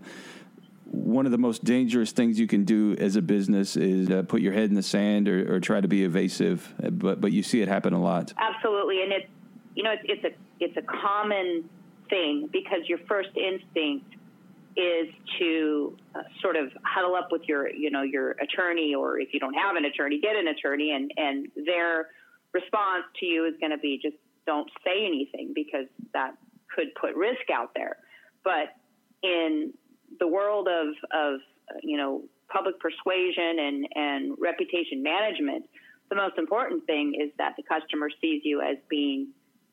One 0.86 1.26
of 1.26 1.32
the 1.32 1.38
most 1.38 1.64
dangerous 1.64 2.12
things 2.12 2.38
you 2.40 2.46
can 2.46 2.64
do 2.64 2.96
as 2.98 3.16
a 3.16 3.22
business 3.22 3.76
is 3.76 4.10
uh, 4.10 4.22
put 4.22 4.40
your 4.40 4.52
head 4.52 4.70
in 4.70 4.74
the 4.74 4.82
sand 4.82 5.28
or, 5.28 5.56
or, 5.56 5.60
try 5.60 5.80
to 5.80 5.88
be 5.88 6.04
evasive, 6.04 6.72
but 6.78 7.20
but 7.20 7.32
you 7.32 7.42
see 7.42 7.60
it 7.60 7.68
happen 7.68 7.92
a 7.92 8.00
lot. 8.00 8.32
Absolutely, 8.38 9.02
and 9.02 9.12
it's 9.12 9.28
you 9.74 9.82
know 9.82 9.92
it's, 9.92 10.02
it's 10.04 10.24
a 10.24 10.64
it's 10.64 10.76
a 10.76 10.82
common 10.82 11.68
thing 12.08 12.48
because 12.52 12.88
your 12.88 12.98
first 13.08 13.30
instinct 13.36 14.15
is 14.76 15.08
to 15.38 15.96
uh, 16.14 16.22
sort 16.42 16.56
of 16.56 16.70
huddle 16.84 17.14
up 17.14 17.28
with 17.30 17.42
your, 17.48 17.68
you 17.68 17.90
know, 17.90 18.02
your 18.02 18.32
attorney, 18.32 18.94
or 18.94 19.18
if 19.18 19.28
you 19.32 19.40
don't 19.40 19.54
have 19.54 19.76
an 19.76 19.84
attorney, 19.84 20.20
get 20.20 20.36
an 20.36 20.48
attorney, 20.48 20.92
and 20.92 21.10
and 21.16 21.48
they're 21.64 22.08
response 22.52 23.04
to 23.20 23.26
you 23.26 23.44
is 23.44 23.54
going 23.60 23.72
to 23.72 23.78
be 23.78 23.98
just 24.02 24.16
don't 24.46 24.70
say 24.84 25.04
anything 25.04 25.52
because 25.54 25.86
that 26.14 26.34
could 26.74 26.88
put 27.00 27.14
risk 27.14 27.50
out 27.52 27.70
there. 27.74 27.96
But 28.44 28.74
in 29.22 29.72
the 30.20 30.26
world 30.26 30.68
of, 30.68 30.88
of 31.12 31.40
you 31.82 31.96
know, 31.96 32.22
public 32.48 32.76
persuasion 32.80 33.58
and, 33.58 33.88
and 33.94 34.36
reputation 34.38 35.02
management, 35.02 35.64
the 36.08 36.16
most 36.16 36.38
important 36.38 36.86
thing 36.86 37.18
is 37.20 37.30
that 37.38 37.54
the 37.56 37.64
customer 37.64 38.08
sees 38.20 38.42
you 38.44 38.60
as 38.60 38.76
being, 38.88 39.28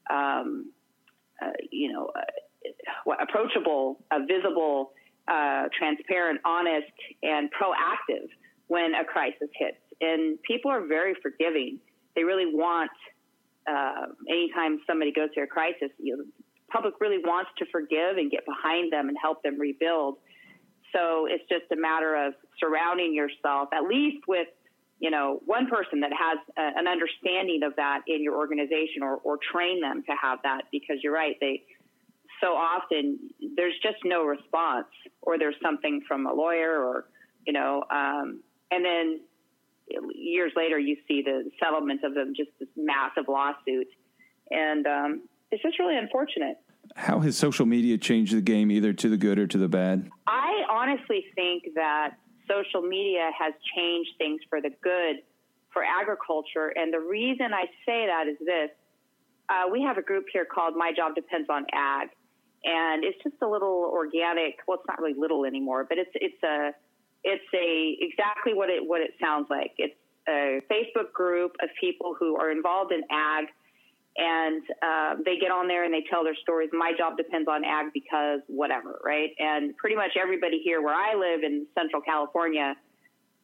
um, 0.10 0.72
uh, 1.42 1.52
you 1.72 1.94
know, 1.94 2.12
uh, 2.16 2.22
approachable, 3.22 4.00
uh, 4.12 4.20
visible, 4.28 4.92
uh, 5.28 5.66
transparent, 5.78 6.40
honest, 6.46 6.92
and 7.22 7.50
proactive 7.52 8.28
when 8.68 8.94
a 8.94 9.04
crisis 9.06 9.50
hits. 9.56 9.78
And 10.02 10.42
people 10.44 10.72
are 10.72 10.86
very 10.86 11.16
forgiving. 11.22 11.80
They 12.16 12.24
really 12.24 12.54
want, 12.54 12.92
uh, 13.70 14.08
anytime 14.30 14.82
somebody 14.88 15.12
goes 15.12 15.30
through 15.34 15.44
a 15.44 15.48
crisis, 15.48 15.90
you 16.00 16.18
know, 16.18 16.24
public 16.72 16.96
really 17.00 17.20
wants 17.20 17.52
to 17.60 17.66
forgive 17.72 18.18
and 18.18 18.32
get 18.32 18.46
behind 18.46 18.92
them 18.92 19.08
and 19.08 19.18
help 19.22 19.44
them 19.44 19.60
rebuild. 19.60 20.18
So 20.92 21.28
it's 21.30 21.44
just 21.48 21.72
a 21.72 21.76
matter 21.76 22.16
of 22.16 22.34
surrounding 22.60 23.14
yourself, 23.14 23.70
at 23.74 23.84
least 23.84 24.28
with, 24.28 24.48
you 25.00 25.10
know, 25.10 25.40
one 25.46 25.68
person 25.68 26.02
that 26.02 26.12
has 26.12 26.38
a, 26.58 26.80
an 26.80 26.88
understanding 26.88 27.62
of 27.64 27.76
that 27.78 28.02
in 28.08 28.24
your 28.24 28.36
organization 28.36 29.02
or, 29.02 29.18
or 29.18 29.38
train 29.38 29.82
them 29.82 30.04
to 30.08 30.16
have 30.20 30.40
that 30.44 30.64
because 30.72 30.98
you're 31.02 31.14
right. 31.14 31.36
They, 31.40 31.64
so 32.44 32.50
often 32.50 33.20
there's 33.56 33.76
just 33.82 33.98
no 34.04 34.24
response 34.24 34.88
or 35.22 35.38
there's 35.38 35.56
something 35.64 36.02
from 36.08 36.28
a 36.28 36.34
lawyer 36.34 36.84
or, 36.84 37.06
you 37.48 37.54
know, 37.54 37.84
um, 37.90 38.42
and 38.70 38.84
then 38.84 39.22
years 40.14 40.52
later 40.56 40.78
you 40.78 40.98
see 41.08 41.22
the 41.22 41.50
settlement 41.62 42.04
of 42.04 42.14
them, 42.14 42.34
just 42.36 42.50
this 42.60 42.70
massive 42.76 43.26
lawsuit. 43.30 43.88
And, 44.52 44.86
um, 44.86 45.22
it's 45.52 45.64
just 45.64 45.80
really 45.80 45.98
unfortunate. 45.98 46.58
How 46.96 47.20
has 47.20 47.38
social 47.38 47.66
media 47.66 47.98
changed 47.98 48.36
the 48.36 48.42
game, 48.42 48.72
either 48.72 48.92
to 48.92 49.08
the 49.08 49.18
good 49.18 49.40
or 49.40 49.48
to 49.48 49.58
the 49.58 49.70
bad? 49.70 50.10
I 50.28 50.64
honestly 50.70 51.26
think 51.36 51.64
that 51.76 52.16
social 52.50 52.82
media 52.82 53.30
has 53.40 53.54
changed 53.76 54.10
things 54.18 54.42
for 54.50 54.62
the 54.62 54.72
good 54.82 55.22
for 55.72 55.84
agriculture. 55.84 56.74
And 56.76 56.92
the 56.92 57.00
reason 57.00 57.54
I 57.54 57.66
say 57.86 58.08
that 58.08 58.26
is 58.28 58.38
this 58.46 58.70
uh, 59.50 59.70
we 59.72 59.82
have 59.84 59.98
a 59.98 60.02
group 60.02 60.26
here 60.32 60.46
called 60.46 60.76
My 60.76 60.92
Job 60.96 61.16
Depends 61.16 61.50
on 61.50 61.66
Ag. 61.74 62.10
And 62.66 63.04
it's 63.04 63.22
just 63.24 63.36
a 63.42 63.48
little 63.48 63.90
organic. 63.92 64.60
Well, 64.68 64.78
it's 64.78 64.88
not 64.88 65.00
really 65.00 65.20
little 65.20 65.46
anymore, 65.46 65.86
but 65.88 65.98
it's 65.98 66.12
it's 66.16 66.42
a 66.44 66.72
it's 67.24 67.44
a 67.54 67.98
exactly 68.00 68.54
what 68.54 68.70
it 68.70 68.82
what 68.86 69.02
it 69.02 69.12
sounds 69.22 69.48
like. 69.50 69.72
It's 69.78 69.96
a 70.28 70.62
Facebook 70.72 71.12
group 71.14 71.56
of 71.62 71.70
people 71.80 72.16
who 72.18 72.38
are 72.38 72.52
involved 72.52 72.92
in 72.94 73.02
ag 73.12 73.48
and 74.16 74.62
uh, 74.82 75.16
they 75.26 75.38
get 75.38 75.50
on 75.50 75.68
there 75.68 75.84
and 75.84 75.94
they 75.94 76.04
tell 76.10 76.24
their 76.24 76.36
stories. 76.36 76.70
My 76.72 76.94
job 76.98 77.18
depends 77.18 77.48
on 77.48 77.64
ag 77.66 77.88
because 77.94 78.42
whatever, 78.48 79.00
right? 79.04 79.32
And 79.40 79.76
pretty 79.78 79.96
much 79.96 80.12
everybody 80.22 80.62
here 80.64 80.82
where 80.82 80.94
I 80.94 81.16
live 81.16 81.44
in 81.44 81.66
Central 81.78 82.02
California, 82.02 82.76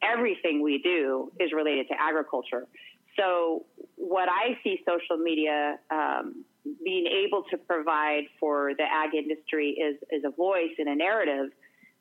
everything 0.02 0.62
we 0.62 0.80
do 0.82 1.32
is 1.40 1.52
related 1.52 1.88
to 1.88 1.94
agriculture. 2.00 2.66
So 3.18 3.66
what 3.96 4.28
I 4.28 4.58
see 4.62 4.80
social 4.86 5.22
media 5.22 5.78
um, 5.90 6.44
being 6.84 7.06
able 7.06 7.44
to 7.50 7.56
provide 7.56 8.24
for 8.38 8.72
the 8.76 8.84
ag 8.84 9.14
industry 9.14 9.70
is 9.70 9.96
is 10.10 10.24
a 10.24 10.30
voice 10.30 10.74
and 10.78 10.88
a 10.88 10.94
narrative 10.94 11.50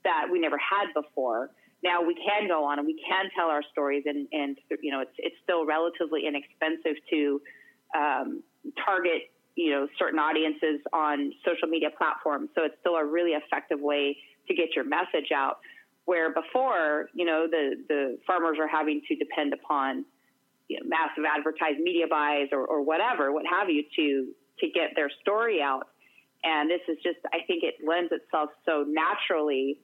that 0.04 0.26
we 0.32 0.40
never 0.40 0.58
had 0.58 0.94
before. 0.94 1.52
Now 1.84 2.02
we 2.02 2.16
can 2.16 2.48
go 2.48 2.66
on 2.66 2.80
and 2.80 2.86
we 2.86 3.02
can 3.08 3.30
tell 3.36 3.48
our 3.48 3.64
stories, 3.72 4.04
and 4.06 4.28
and 4.32 4.58
you 4.82 4.92
know 4.92 5.02
it's 5.02 5.16
it's 5.18 5.36
still 5.44 5.66
relatively 5.66 6.26
inexpensive 6.28 7.02
to 7.10 7.42
um, 7.96 8.44
target 8.84 9.32
you 9.56 9.72
know 9.72 9.88
certain 9.98 10.20
audiences 10.20 10.82
on 10.94 11.32
social 11.46 11.68
media 11.68 11.90
platforms. 11.98 12.50
So 12.56 12.64
it's 12.64 12.76
still 12.82 12.96
a 12.96 13.06
really 13.06 13.32
effective 13.32 13.80
way 13.80 14.18
to 14.48 14.54
get 14.54 14.76
your 14.76 14.86
message 14.86 15.32
out. 15.34 15.60
Where 16.06 16.34
before, 16.34 17.10
you 17.14 17.24
know, 17.24 17.48
the 17.50 17.76
the 17.88 18.18
farmers 18.28 18.58
are 18.60 18.68
having 18.68 19.02
to 19.08 19.16
depend 19.16 19.54
upon 19.54 20.06
you 20.70 20.80
know, 20.80 20.86
massive 20.88 21.26
advertised 21.26 21.80
media 21.80 22.06
buys 22.08 22.48
or, 22.52 22.66
or 22.66 22.82
whatever, 22.82 23.34
what 23.34 23.44
have 23.50 23.70
you, 23.70 23.84
to 23.96 24.28
to 24.62 24.70
get 24.70 24.92
their 24.96 25.10
story 25.22 25.62
out. 25.62 25.88
And 26.44 26.70
this 26.70 26.82
is 26.88 26.98
just, 27.04 27.20
I 27.34 27.40
think 27.48 27.64
it 27.64 27.76
lends 27.86 28.12
itself 28.12 28.50
so 28.66 28.86
naturally 28.88 29.80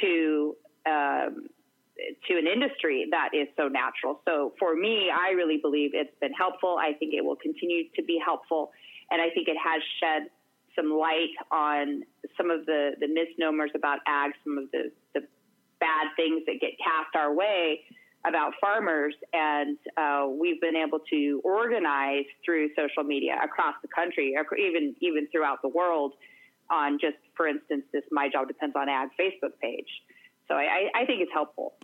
to 0.00 0.56
um, 0.86 1.48
to 2.28 2.38
an 2.38 2.46
industry 2.46 3.08
that 3.10 3.30
is 3.34 3.48
so 3.56 3.66
natural. 3.66 4.20
So 4.24 4.54
for 4.58 4.76
me, 4.76 5.10
I 5.10 5.32
really 5.32 5.58
believe 5.60 5.90
it's 5.94 6.14
been 6.20 6.32
helpful. 6.32 6.76
I 6.78 6.92
think 6.92 7.12
it 7.12 7.24
will 7.24 7.36
continue 7.36 7.90
to 7.96 8.02
be 8.04 8.20
helpful. 8.24 8.70
And 9.10 9.20
I 9.20 9.30
think 9.34 9.48
it 9.48 9.56
has 9.58 9.82
shed 10.00 10.30
some 10.76 10.92
light 10.92 11.34
on 11.50 12.02
some 12.36 12.50
of 12.50 12.66
the, 12.66 12.92
the 13.00 13.08
misnomers 13.08 13.72
about 13.74 13.98
ag, 14.06 14.30
some 14.44 14.58
of 14.58 14.70
the, 14.70 14.92
the 15.14 15.26
bad 15.80 16.06
things 16.16 16.42
that 16.46 16.60
get 16.60 16.78
cast 16.78 17.16
our 17.16 17.34
way 17.34 17.82
about 18.26 18.52
farmers. 18.60 19.14
And 19.32 19.78
uh, 19.96 20.28
we've 20.28 20.60
been 20.60 20.76
able 20.76 21.00
to 21.10 21.40
organize 21.44 22.24
through 22.44 22.70
social 22.76 23.04
media 23.04 23.36
across 23.42 23.74
the 23.82 23.88
country, 23.88 24.34
or 24.36 24.56
even, 24.56 24.94
even 25.00 25.28
throughout 25.30 25.62
the 25.62 25.68
world 25.68 26.14
on 26.70 26.98
just, 27.00 27.16
for 27.36 27.46
instance, 27.46 27.84
this 27.92 28.02
My 28.10 28.28
Job 28.28 28.48
Depends 28.48 28.76
on 28.76 28.88
Ag 28.88 29.08
Facebook 29.18 29.58
page. 29.62 29.88
So 30.48 30.54
I, 30.54 30.88
I 30.94 31.04
think 31.04 31.20
it's 31.20 31.32
helpful. 31.32 31.74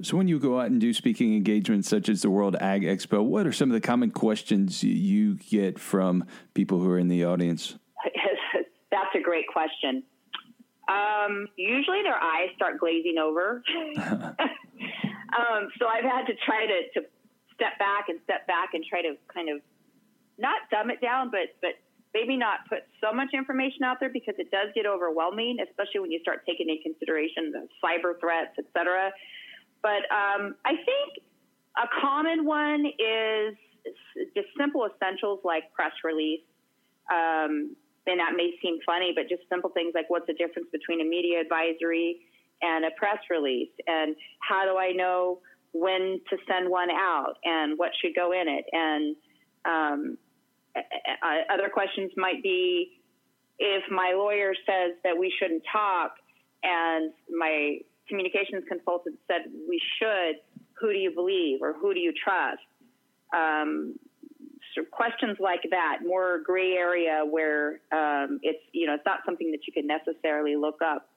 So, 0.00 0.16
when 0.16 0.28
you 0.28 0.38
go 0.38 0.60
out 0.60 0.66
and 0.66 0.80
do 0.80 0.94
speaking 0.94 1.34
engagements 1.34 1.88
such 1.88 2.08
as 2.08 2.22
the 2.22 2.30
World 2.30 2.54
Ag 2.60 2.82
Expo, 2.82 3.20
what 3.20 3.48
are 3.48 3.52
some 3.52 3.68
of 3.68 3.74
the 3.74 3.80
common 3.80 4.12
questions 4.12 4.84
you 4.84 5.34
get 5.34 5.76
from 5.76 6.24
people 6.54 6.78
who 6.78 6.88
are 6.88 7.00
in 7.00 7.08
the 7.08 7.24
audience? 7.24 7.76
That's 8.92 9.14
a 9.16 9.20
great 9.20 9.48
question. 9.48 10.04
Um, 10.88 11.48
usually 11.56 12.02
their 12.02 12.14
eyes 12.14 12.48
start 12.54 12.78
glazing 12.78 13.18
over. 13.18 13.62
um, 15.36 15.68
so 15.78 15.86
I've 15.86 16.04
had 16.04 16.26
to 16.26 16.34
try 16.44 16.66
to, 16.66 17.00
to 17.00 17.06
step 17.54 17.78
back 17.78 18.08
and 18.08 18.18
step 18.24 18.46
back 18.46 18.74
and 18.74 18.84
try 18.84 19.02
to 19.02 19.14
kind 19.32 19.48
of 19.48 19.60
not 20.38 20.70
dumb 20.70 20.90
it 20.90 21.00
down, 21.00 21.30
but 21.30 21.54
but 21.60 21.74
maybe 22.14 22.36
not 22.36 22.60
put 22.68 22.88
so 23.02 23.12
much 23.12 23.28
information 23.34 23.84
out 23.84 23.98
there 24.00 24.08
because 24.08 24.34
it 24.38 24.50
does 24.50 24.68
get 24.74 24.86
overwhelming, 24.86 25.58
especially 25.60 26.00
when 26.00 26.10
you 26.10 26.20
start 26.20 26.40
taking 26.46 26.68
into 26.68 26.82
consideration 26.82 27.52
the 27.52 27.68
cyber 27.84 28.18
threats, 28.18 28.56
et 28.58 28.64
cetera. 28.72 29.10
But 29.82 30.08
um, 30.10 30.56
I 30.64 30.74
think 30.88 31.20
a 31.76 31.86
common 32.00 32.46
one 32.46 32.86
is 32.86 33.54
just 34.34 34.48
simple 34.58 34.88
essentials 34.88 35.40
like 35.44 35.72
press 35.74 35.92
release. 36.02 36.40
Um, 37.12 37.76
and 38.06 38.20
that 38.20 38.32
may 38.36 38.56
seem 38.62 38.78
funny, 38.86 39.12
but 39.14 39.28
just 39.28 39.42
simple 39.50 39.70
things 39.70 39.92
like 39.94 40.08
what's 40.08 40.26
the 40.26 40.32
difference 40.32 40.68
between 40.72 41.00
a 41.00 41.04
media 41.04 41.40
advisory 41.40 42.24
and 42.62 42.84
a 42.84 42.90
press 42.96 43.18
release? 43.30 43.70
And 43.86 44.16
how 44.40 44.64
do 44.64 44.78
I 44.78 44.92
know 44.92 45.40
when 45.72 46.20
to 46.30 46.36
send 46.48 46.70
one 46.70 46.90
out 46.90 47.34
and 47.44 47.78
what 47.78 47.90
should 48.00 48.14
go 48.14 48.32
in 48.32 48.48
it? 48.48 48.64
And 48.72 49.16
um, 49.64 50.18
other 51.52 51.68
questions 51.68 52.12
might 52.16 52.42
be 52.42 53.00
if 53.58 53.82
my 53.90 54.12
lawyer 54.14 54.52
says 54.66 54.96
that 55.04 55.18
we 55.18 55.32
shouldn't 55.38 55.62
talk 55.70 56.12
and 56.62 57.12
my 57.36 57.78
communications 58.08 58.64
consultant 58.68 59.18
said 59.26 59.50
we 59.68 59.80
should, 59.98 60.36
who 60.80 60.92
do 60.92 60.98
you 60.98 61.12
believe 61.14 61.60
or 61.62 61.72
who 61.72 61.92
do 61.92 62.00
you 62.00 62.12
trust? 62.12 62.62
Um, 63.34 63.94
so 64.74 64.84
questions 64.90 65.36
like 65.40 65.62
that, 65.70 65.98
more 66.04 66.40
gray 66.44 66.72
area 66.72 67.22
where 67.28 67.80
um, 67.92 68.38
it's 68.42 68.62
you 68.72 68.86
know 68.86 68.94
it's 68.94 69.06
not 69.06 69.20
something 69.24 69.50
that 69.50 69.60
you 69.66 69.72
can 69.72 69.86
necessarily 69.86 70.56
look 70.56 70.80
up. 70.84 71.08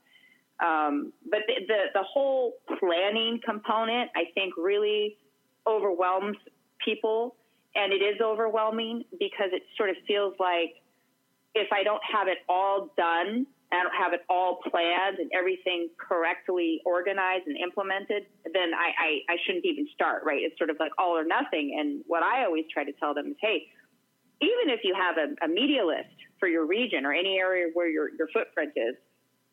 Um, 0.61 1.13
but 1.29 1.39
the, 1.47 1.65
the, 1.67 1.79
the 1.93 2.03
whole 2.03 2.53
planning 2.79 3.39
component, 3.43 4.11
I 4.15 4.25
think, 4.35 4.53
really 4.57 5.17
overwhelms 5.67 6.37
people, 6.83 7.35
and 7.75 7.93
it 7.93 8.03
is 8.03 8.21
overwhelming 8.21 9.03
because 9.13 9.49
it 9.53 9.63
sort 9.77 9.89
of 9.89 9.95
feels 10.07 10.33
like 10.39 10.75
if 11.55 11.71
I 11.71 11.83
don't 11.83 12.01
have 12.13 12.27
it 12.27 12.39
all 12.47 12.89
done 12.97 13.47
I 13.71 13.83
don't 13.83 13.95
have 13.95 14.11
it 14.11 14.21
all 14.27 14.59
planned 14.69 15.19
and 15.19 15.31
everything 15.33 15.89
correctly 15.95 16.81
organized 16.85 17.47
and 17.47 17.55
implemented, 17.55 18.27
then 18.43 18.75
I, 18.75 18.91
I, 19.31 19.33
I 19.33 19.37
shouldn't 19.45 19.63
even 19.63 19.87
start, 19.95 20.23
right? 20.25 20.43
It's 20.43 20.57
sort 20.57 20.69
of 20.69 20.75
like 20.79 20.91
all 20.99 21.15
or 21.17 21.23
nothing. 21.23 21.77
And 21.79 22.03
what 22.05 22.21
I 22.21 22.43
always 22.43 22.65
try 22.71 22.83
to 22.83 22.91
tell 22.99 23.13
them 23.13 23.27
is, 23.27 23.37
hey, 23.39 23.71
even 24.41 24.75
if 24.75 24.81
you 24.83 24.93
have 24.93 25.15
a, 25.15 25.45
a 25.45 25.47
media 25.47 25.85
list 25.85 26.11
for 26.37 26.49
your 26.49 26.65
region 26.65 27.05
or 27.05 27.13
any 27.13 27.37
area 27.39 27.67
where 27.73 27.87
your, 27.87 28.09
your 28.19 28.27
footprint 28.33 28.73
is, 28.75 28.95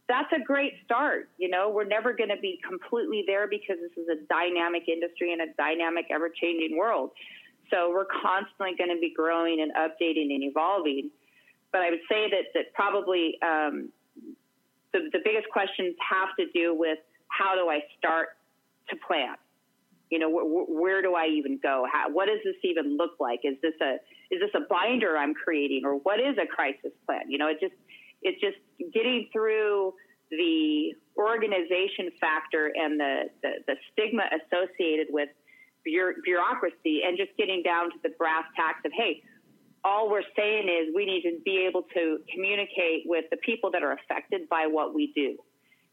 that's 0.09 0.33
a 0.33 0.43
great 0.43 0.73
start. 0.85 1.29
You 1.37 1.51
know, 1.51 1.69
we're 1.69 1.85
never 1.85 2.13
going 2.15 2.31
to 2.31 2.41
be 2.41 2.59
completely 2.67 3.25
there 3.27 3.47
because 3.47 3.77
this 3.81 3.93
is 4.03 4.09
a 4.09 4.17
dynamic 4.27 4.89
industry 4.89 5.33
and 5.33 5.43
a 5.43 5.53
dynamic, 5.57 6.07
ever 6.11 6.31
changing 6.31 6.77
world. 6.77 7.11
So 7.71 7.91
we're 7.91 8.07
constantly 8.07 8.75
going 8.79 8.91
to 8.91 9.01
be 9.01 9.13
growing 9.15 9.61
and 9.61 9.73
updating 9.77 10.33
and 10.33 10.43
evolving. 10.43 11.11
But 11.71 11.83
I 11.83 11.91
would 11.91 12.01
say 12.09 12.31
that 12.31 12.49
that 12.55 12.73
probably 12.73 13.37
um, 13.43 13.91
the, 14.93 15.11
the 15.13 15.21
biggest 15.23 15.49
questions 15.53 15.95
have 16.01 16.31
to 16.39 16.47
do 16.55 16.75
with 16.75 16.99
how 17.29 17.55
do 17.55 17.69
I 17.69 17.81
start 17.99 18.29
to 18.89 18.97
plan? 19.07 19.37
You 20.11 20.19
know, 20.19 20.31
wh- 20.31 20.71
where 20.71 21.03
do 21.03 21.15
I 21.15 21.27
even 21.27 21.61
go? 21.63 21.87
How, 21.93 22.11
what 22.11 22.27
does 22.27 22.39
this 22.43 22.57
even 22.65 22.97
look 22.97 23.21
like? 23.21 23.41
Is 23.45 23.57
this 23.61 23.75
a 23.83 23.97
is 24.31 24.41
this 24.41 24.51
a 24.55 24.61
binder 24.69 25.17
I'm 25.17 25.35
creating, 25.35 25.83
or 25.85 25.97
what 25.97 26.21
is 26.21 26.37
a 26.43 26.47
crisis 26.47 26.93
plan? 27.05 27.31
You 27.31 27.37
know, 27.37 27.49
it 27.49 27.61
just 27.61 27.75
it's 28.23 28.41
just 28.41 28.57
getting 28.93 29.29
through 29.33 29.95
the 30.31 30.93
organization 31.17 32.11
factor 32.21 32.71
and 32.75 33.01
the, 33.01 33.23
the, 33.43 33.51
the 33.67 33.75
stigma 33.93 34.23
associated 34.29 35.09
with 35.11 35.29
bureaucracy 35.85 37.01
and 37.07 37.17
just 37.17 37.31
getting 37.39 37.63
down 37.63 37.91
to 37.91 37.97
the 38.03 38.11
brass 38.19 38.45
tacks 38.57 38.81
of, 38.85 38.93
hey, 38.95 39.23
all 39.85 40.11
we're 40.11 40.27
saying 40.37 40.69
is 40.69 40.95
we 40.95 41.07
need 41.07 41.23
to 41.23 41.41
be 41.45 41.65
able 41.69 41.83
to 41.95 42.19
communicate 42.33 43.03
with 43.07 43.25
the 43.31 43.37
people 43.39 43.71
that 43.71 43.83
are 43.83 43.93
affected 43.93 44.49
by 44.49 44.67
what 44.67 44.95
we 44.95 45.13
do. 45.15 45.37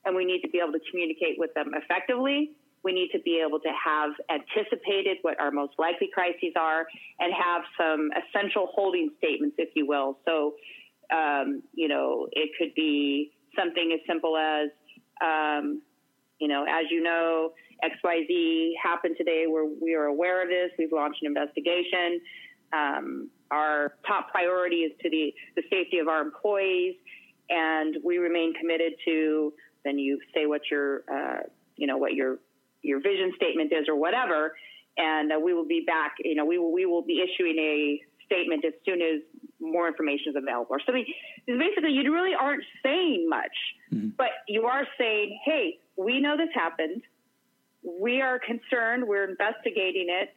And 0.04 0.16
we 0.16 0.26
need 0.26 0.42
to 0.42 0.50
be 0.50 0.60
able 0.60 0.74
to 0.74 0.84
communicate 0.92 1.38
with 1.38 1.54
them 1.54 1.72
effectively. 1.74 2.52
We 2.84 2.94
need 2.94 3.10
to 3.14 3.20
be 3.22 3.42
able 3.46 3.60
to 3.60 3.72
have 3.74 4.12
anticipated 4.30 5.18
what 5.24 5.40
our 5.40 5.50
most 5.50 5.74
likely 5.80 6.10
crises 6.14 6.54
are 6.56 6.86
and 7.20 7.34
have 7.34 7.64
some 7.80 8.10
essential 8.14 8.70
holding 8.74 9.10
statements, 9.18 9.56
if 9.58 9.70
you 9.76 9.88
will. 9.88 10.20
So, 10.26 10.54
um, 11.14 11.62
you 11.74 11.88
know, 11.88 12.28
it 12.32 12.52
could 12.58 12.74
be 12.76 13.32
something 13.58 13.92
as 13.94 14.00
simple 14.08 14.38
as, 14.38 14.70
um, 15.22 15.82
you 16.40 16.48
know, 16.48 16.64
as 16.64 16.86
you 16.92 17.02
know, 17.02 17.52
XYZ 17.84 18.72
happened 18.82 19.16
today 19.18 19.46
where 19.48 19.66
we 19.66 19.94
are 19.96 20.06
aware 20.06 20.42
of 20.42 20.50
this. 20.50 20.72
We've 20.78 20.92
launched 20.92 21.22
an 21.22 21.28
investigation. 21.28 22.22
Um, 22.74 23.30
our 23.52 23.96
top 24.08 24.32
priority 24.32 24.78
is 24.78 24.92
to 25.02 25.10
the, 25.10 25.34
the 25.56 25.64
safety 25.70 26.00
of 26.00 26.08
our 26.08 26.22
employees, 26.22 26.96
and 27.50 27.98
we 28.04 28.18
remain 28.18 28.54
committed 28.54 28.94
to. 29.06 29.54
Then 29.84 30.00
you 30.00 30.20
say 30.34 30.46
what 30.48 30.62
your, 30.72 31.04
uh, 31.12 31.44
you 31.76 31.88
know, 31.88 31.98
what 31.98 32.14
your 32.14 32.40
your 32.82 33.02
vision 33.02 33.34
statement 33.36 33.72
is 33.72 33.88
or 33.88 33.96
whatever, 33.96 34.56
and 34.98 35.32
uh, 35.32 35.40
we 35.40 35.54
will 35.54 35.68
be 35.68 35.84
back. 35.86 36.14
You 36.24 36.36
know, 36.36 36.46
we 36.46 36.58
will 36.58 36.74
we 36.74 36.86
will 36.86 37.04
be 37.04 37.24
issuing 37.24 37.58
a 37.58 38.02
statement 38.26 38.66
as 38.66 38.74
soon 38.86 39.02
as 39.02 39.22
more 39.60 39.88
information 39.88 40.30
is 40.30 40.36
available. 40.36 40.76
So 40.86 40.94
basically, 41.48 41.92
you 41.92 42.14
really 42.14 42.34
aren't 42.40 42.64
saying 42.84 43.28
much, 43.30 43.56
mm-hmm. 43.94 44.10
but 44.18 44.30
you 44.48 44.66
are 44.66 44.86
saying, 44.98 45.40
hey, 45.46 45.80
we 45.98 46.20
know 46.20 46.38
this 46.38 46.50
happened. 46.54 47.02
We 47.84 48.22
are 48.22 48.40
concerned. 48.40 49.08
We're 49.08 49.30
investigating 49.30 50.08
it. 50.10 50.34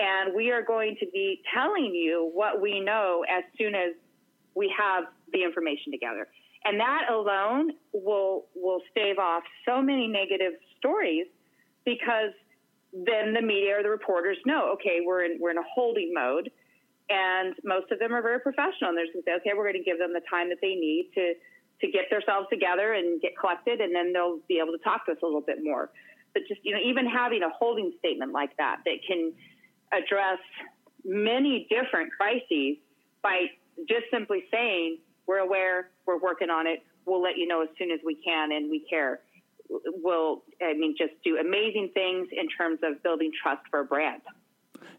And 0.00 0.34
we 0.34 0.50
are 0.52 0.62
going 0.62 0.96
to 1.00 1.06
be 1.12 1.42
telling 1.52 1.92
you 1.94 2.30
what 2.32 2.60
we 2.60 2.80
know 2.80 3.24
as 3.28 3.42
soon 3.56 3.74
as 3.74 3.94
we 4.54 4.72
have 4.78 5.04
the 5.32 5.42
information 5.42 5.92
together. 5.92 6.28
And 6.64 6.78
that 6.80 7.10
alone 7.10 7.72
will 7.92 8.46
will 8.54 8.80
stave 8.90 9.18
off 9.18 9.42
so 9.66 9.80
many 9.80 10.06
negative 10.06 10.52
stories 10.78 11.26
because 11.84 12.32
then 12.92 13.34
the 13.34 13.42
media 13.42 13.78
or 13.78 13.82
the 13.82 13.90
reporters 13.90 14.38
know, 14.44 14.72
okay, 14.74 14.98
we're 15.04 15.24
in 15.24 15.38
we're 15.40 15.50
in 15.50 15.58
a 15.58 15.68
holding 15.74 16.12
mode 16.14 16.50
and 17.10 17.54
most 17.64 17.90
of 17.90 17.98
them 17.98 18.12
are 18.12 18.22
very 18.22 18.40
professional. 18.40 18.90
And 18.90 18.96
they're 18.96 19.06
just 19.06 19.14
going 19.14 19.24
to 19.24 19.30
say, 19.30 19.36
okay, 19.40 19.56
we're 19.56 19.64
going 19.70 19.82
to 19.82 19.88
give 19.88 19.98
them 19.98 20.12
the 20.12 20.24
time 20.28 20.48
that 20.50 20.58
they 20.60 20.74
need 20.74 21.10
to 21.14 21.34
to 21.80 21.86
get 21.86 22.10
themselves 22.10 22.48
together 22.50 22.94
and 22.94 23.20
get 23.20 23.38
collected, 23.38 23.80
and 23.80 23.94
then 23.94 24.12
they'll 24.12 24.40
be 24.48 24.58
able 24.58 24.72
to 24.72 24.82
talk 24.82 25.06
to 25.06 25.12
us 25.12 25.18
a 25.22 25.26
little 25.26 25.40
bit 25.40 25.62
more. 25.62 25.90
But 26.34 26.42
just 26.48 26.60
you 26.64 26.74
know, 26.74 26.80
even 26.84 27.06
having 27.06 27.42
a 27.42 27.50
holding 27.50 27.92
statement 27.98 28.32
like 28.32 28.56
that 28.56 28.78
that 28.84 28.98
can 29.06 29.32
address 29.92 30.38
many 31.04 31.66
different 31.70 32.10
crises 32.12 32.76
by 33.22 33.46
just 33.88 34.06
simply 34.12 34.44
saying 34.52 34.98
we're 35.26 35.38
aware, 35.38 35.90
we're 36.06 36.18
working 36.18 36.50
on 36.50 36.66
it, 36.66 36.82
we'll 37.06 37.22
let 37.22 37.36
you 37.36 37.46
know 37.46 37.62
as 37.62 37.68
soon 37.78 37.90
as 37.90 38.00
we 38.04 38.16
can, 38.16 38.52
and 38.52 38.70
we 38.70 38.84
care. 38.90 39.20
Will 39.70 40.42
I 40.60 40.72
mean 40.74 40.96
just 40.98 41.12
do 41.24 41.38
amazing 41.38 41.90
things 41.94 42.28
in 42.32 42.48
terms 42.48 42.80
of 42.82 43.02
building 43.02 43.30
trust 43.40 43.62
for 43.70 43.80
a 43.80 43.84
brand. 43.84 44.22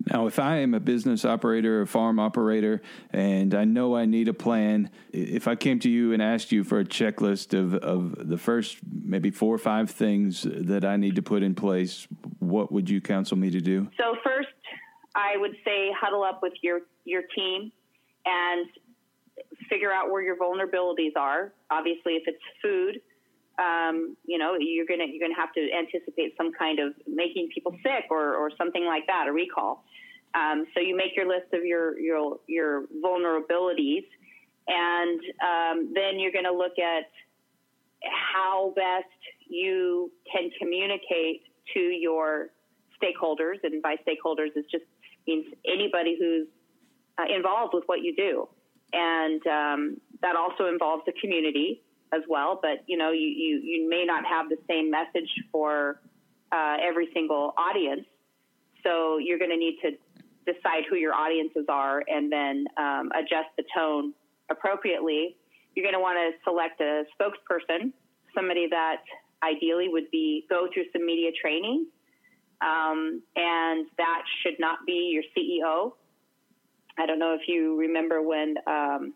Now, 0.05 0.27
if 0.27 0.39
I 0.39 0.57
am 0.57 0.73
a 0.73 0.79
business 0.79 1.25
operator, 1.25 1.81
a 1.81 1.87
farm 1.87 2.19
operator, 2.19 2.81
and 3.11 3.53
I 3.53 3.65
know 3.65 3.95
I 3.95 4.05
need 4.05 4.27
a 4.27 4.33
plan, 4.33 4.89
if 5.11 5.47
I 5.47 5.55
came 5.55 5.79
to 5.79 5.89
you 5.89 6.13
and 6.13 6.21
asked 6.21 6.51
you 6.51 6.63
for 6.63 6.79
a 6.79 6.85
checklist 6.85 7.57
of, 7.57 7.75
of 7.75 8.29
the 8.29 8.37
first 8.37 8.77
maybe 9.03 9.29
four 9.29 9.53
or 9.53 9.57
five 9.57 9.91
things 9.91 10.47
that 10.49 10.85
I 10.85 10.95
need 10.95 11.15
to 11.15 11.21
put 11.21 11.43
in 11.43 11.53
place, 11.53 12.07
what 12.39 12.71
would 12.71 12.89
you 12.89 13.01
counsel 13.01 13.37
me 13.37 13.51
to 13.51 13.59
do? 13.59 13.89
So, 13.97 14.15
first, 14.23 14.47
I 15.15 15.35
would 15.37 15.55
say 15.65 15.91
huddle 15.99 16.23
up 16.23 16.39
with 16.41 16.53
your, 16.61 16.81
your 17.03 17.23
team 17.35 17.71
and 18.25 18.67
figure 19.69 19.91
out 19.91 20.09
where 20.09 20.21
your 20.21 20.37
vulnerabilities 20.37 21.15
are. 21.17 21.51
Obviously, 21.69 22.13
if 22.13 22.23
it's 22.25 22.41
food, 22.61 23.01
um, 23.59 24.15
you 24.25 24.37
know, 24.37 24.55
you're 24.57 24.85
gonna 24.85 25.05
you're 25.05 25.27
gonna 25.27 25.39
have 25.39 25.53
to 25.53 25.67
anticipate 25.77 26.35
some 26.37 26.51
kind 26.57 26.79
of 26.79 26.93
making 27.05 27.49
people 27.53 27.75
sick 27.83 28.05
or 28.09 28.35
or 28.35 28.51
something 28.57 28.85
like 28.85 29.05
that, 29.07 29.27
a 29.27 29.31
recall. 29.31 29.83
Um, 30.33 30.65
so 30.73 30.79
you 30.79 30.95
make 30.95 31.15
your 31.15 31.27
list 31.27 31.53
of 31.53 31.65
your 31.65 31.99
your 31.99 32.37
your 32.47 32.85
vulnerabilities, 33.03 34.05
and 34.67 35.19
um, 35.43 35.91
then 35.93 36.19
you're 36.19 36.31
going 36.31 36.45
to 36.45 36.53
look 36.53 36.79
at 36.79 37.09
how 38.03 38.73
best 38.75 39.11
you 39.49 40.11
can 40.31 40.49
communicate 40.59 41.41
to 41.73 41.79
your 41.79 42.49
stakeholders, 43.01 43.57
and 43.63 43.81
by 43.81 43.95
stakeholders, 44.07 44.55
it 44.55 44.65
just 44.71 44.85
means 45.27 45.45
anybody 45.65 46.15
who's 46.17 46.47
uh, 47.17 47.35
involved 47.35 47.73
with 47.73 47.83
what 47.87 48.01
you 48.03 48.15
do, 48.15 48.47
and 48.93 49.45
um, 49.47 49.97
that 50.21 50.35
also 50.37 50.67
involves 50.67 51.03
the 51.05 51.13
community 51.19 51.81
as 52.13 52.21
well. 52.27 52.59
But 52.61 52.83
you 52.87 52.97
know, 52.97 53.11
you 53.11 53.27
you, 53.27 53.61
you 53.63 53.89
may 53.89 54.05
not 54.05 54.25
have 54.25 54.49
the 54.49 54.57
same 54.67 54.89
message 54.89 55.29
for 55.51 56.01
uh, 56.51 56.77
every 56.81 57.09
single 57.13 57.53
audience, 57.57 58.05
so 58.83 59.17
you're 59.17 59.39
going 59.39 59.51
to 59.51 59.57
need 59.57 59.77
to 59.83 59.91
decide 60.45 60.83
who 60.89 60.95
your 60.95 61.13
audiences 61.13 61.65
are 61.69 62.03
and 62.07 62.31
then 62.31 62.65
um, 62.77 63.11
adjust 63.15 63.49
the 63.57 63.63
tone 63.75 64.13
appropriately. 64.49 65.35
You're 65.75 65.83
going 65.83 65.93
to 65.93 65.99
want 65.99 66.17
to 66.17 66.37
select 66.43 66.81
a 66.81 67.03
spokesperson, 67.19 67.91
somebody 68.33 68.67
that 68.69 69.03
ideally 69.43 69.87
would 69.87 70.09
be 70.11 70.45
go 70.49 70.67
through 70.73 70.85
some 70.91 71.05
media 71.05 71.31
training, 71.39 71.85
um, 72.61 73.21
and 73.35 73.87
that 73.97 74.23
should 74.41 74.59
not 74.59 74.79
be 74.85 75.11
your 75.13 75.23
CEO. 75.37 75.93
I 76.97 77.05
don't 77.05 77.19
know 77.19 77.33
if 77.33 77.47
you 77.47 77.77
remember 77.77 78.21
when 78.21 78.55
um, 78.67 79.13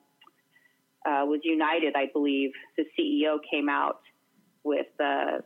uh, 1.05 1.25
was 1.25 1.41
United, 1.43 1.95
I 1.95 2.07
believe, 2.11 2.51
the 2.77 2.85
CEO 2.97 3.37
came 3.49 3.69
out 3.69 4.01
with 4.63 4.87
uh, 4.99 5.39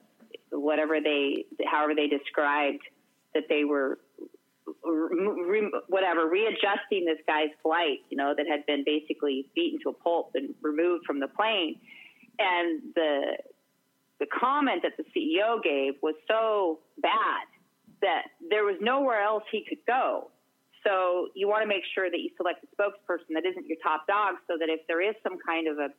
whatever 0.52 1.00
they, 1.02 1.46
however 1.66 1.94
they 1.96 2.08
described 2.08 2.82
that 3.34 3.44
they 3.50 3.64
were 3.64 4.00
re, 4.84 5.72
whatever 5.88 6.30
readjusting 6.30 7.06
this 7.06 7.20
guy's 7.26 7.50
flight, 7.64 8.00
you 8.10 8.18
know, 8.18 8.34
that 8.36 8.48
had 8.48 8.66
been 8.66 8.84
basically 8.86 9.48
beaten 9.56 9.80
to 9.84 9.90
a 9.90 9.94
pulp 9.94 10.32
and 10.36 10.54
removed 10.62 11.06
from 11.06 11.20
the 11.20 11.28
plane, 11.28 11.80
and 12.40 12.82
the 12.96 13.38
the 14.20 14.26
comment 14.40 14.82
that 14.84 14.94
the 14.98 15.04
CEO 15.16 15.62
gave 15.62 15.94
was 16.02 16.16
so 16.28 16.80
bad 17.02 17.46
that 18.02 18.24
there 18.50 18.64
was 18.64 18.76
nowhere 18.82 19.22
else 19.22 19.44
he 19.52 19.64
could 19.68 19.84
go. 19.86 20.32
So 20.88 21.28
you 21.36 21.48
want 21.50 21.64
to 21.64 21.68
make 21.68 21.84
sure 21.94 22.10
that 22.10 22.20
you 22.20 22.30
select 22.38 22.64
a 22.64 22.68
spokesperson 22.72 23.36
that 23.36 23.46
isn't 23.46 23.68
your 23.68 23.78
top 23.84 24.08
dog, 24.08 24.36
so 24.48 24.56
that 24.58 24.70
if 24.70 24.88
there 24.88 25.02
is 25.02 25.16
some 25.22 25.38
kind 25.46 25.68
of 25.68 25.80
a 25.80 25.90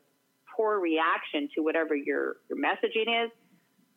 poor 0.56 0.80
reaction 0.80 1.48
to 1.54 1.62
whatever 1.62 1.94
your 1.94 2.36
your 2.48 2.58
messaging 2.58 3.26
is, 3.26 3.30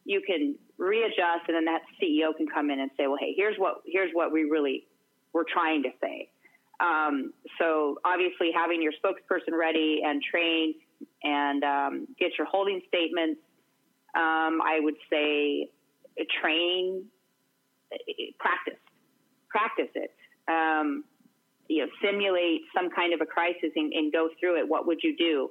you 0.03 0.21
can 0.25 0.55
readjust, 0.77 1.47
and 1.47 1.55
then 1.55 1.65
that 1.65 1.81
CEO 2.01 2.35
can 2.35 2.47
come 2.47 2.69
in 2.69 2.79
and 2.81 2.91
say, 2.97 3.07
"Well, 3.07 3.17
hey, 3.19 3.33
here's 3.35 3.55
what 3.57 3.81
here's 3.85 4.11
what 4.13 4.33
we 4.33 4.43
really 4.43 4.85
were 5.31 5.45
trying 5.45 5.83
to 5.83 5.89
say." 6.01 6.29
Um, 6.81 7.31
so 7.57 7.99
obviously, 8.03 8.51
having 8.53 8.81
your 8.81 8.91
spokesperson 8.91 9.57
ready 9.57 10.01
and 10.03 10.21
trained, 10.21 10.75
and 11.23 11.63
um, 11.63 12.07
get 12.19 12.31
your 12.37 12.47
holding 12.47 12.81
statements. 12.87 13.39
Um, 14.13 14.59
I 14.61 14.79
would 14.81 14.95
say 15.09 15.69
train, 16.41 17.05
practice, 18.39 18.79
practice 19.49 19.87
it. 19.95 20.11
Um, 20.47 21.03
you 21.67 21.85
know, 21.85 21.91
simulate 22.03 22.61
some 22.75 22.89
kind 22.89 23.13
of 23.13 23.21
a 23.21 23.25
crisis 23.25 23.71
and, 23.75 23.93
and 23.93 24.11
go 24.11 24.29
through 24.39 24.59
it. 24.59 24.67
What 24.67 24.87
would 24.87 24.99
you 25.03 25.15
do? 25.15 25.49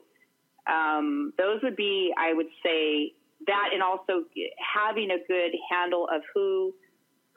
Um, 0.71 1.33
those 1.39 1.61
would 1.63 1.77
be, 1.77 2.13
I 2.19 2.35
would 2.35 2.51
say, 2.63 3.15
that 3.47 3.71
and 3.73 3.83
also 3.83 4.25
having 4.59 5.11
a 5.11 5.19
good 5.27 5.53
handle 5.71 6.07
of 6.13 6.23
who 6.35 6.75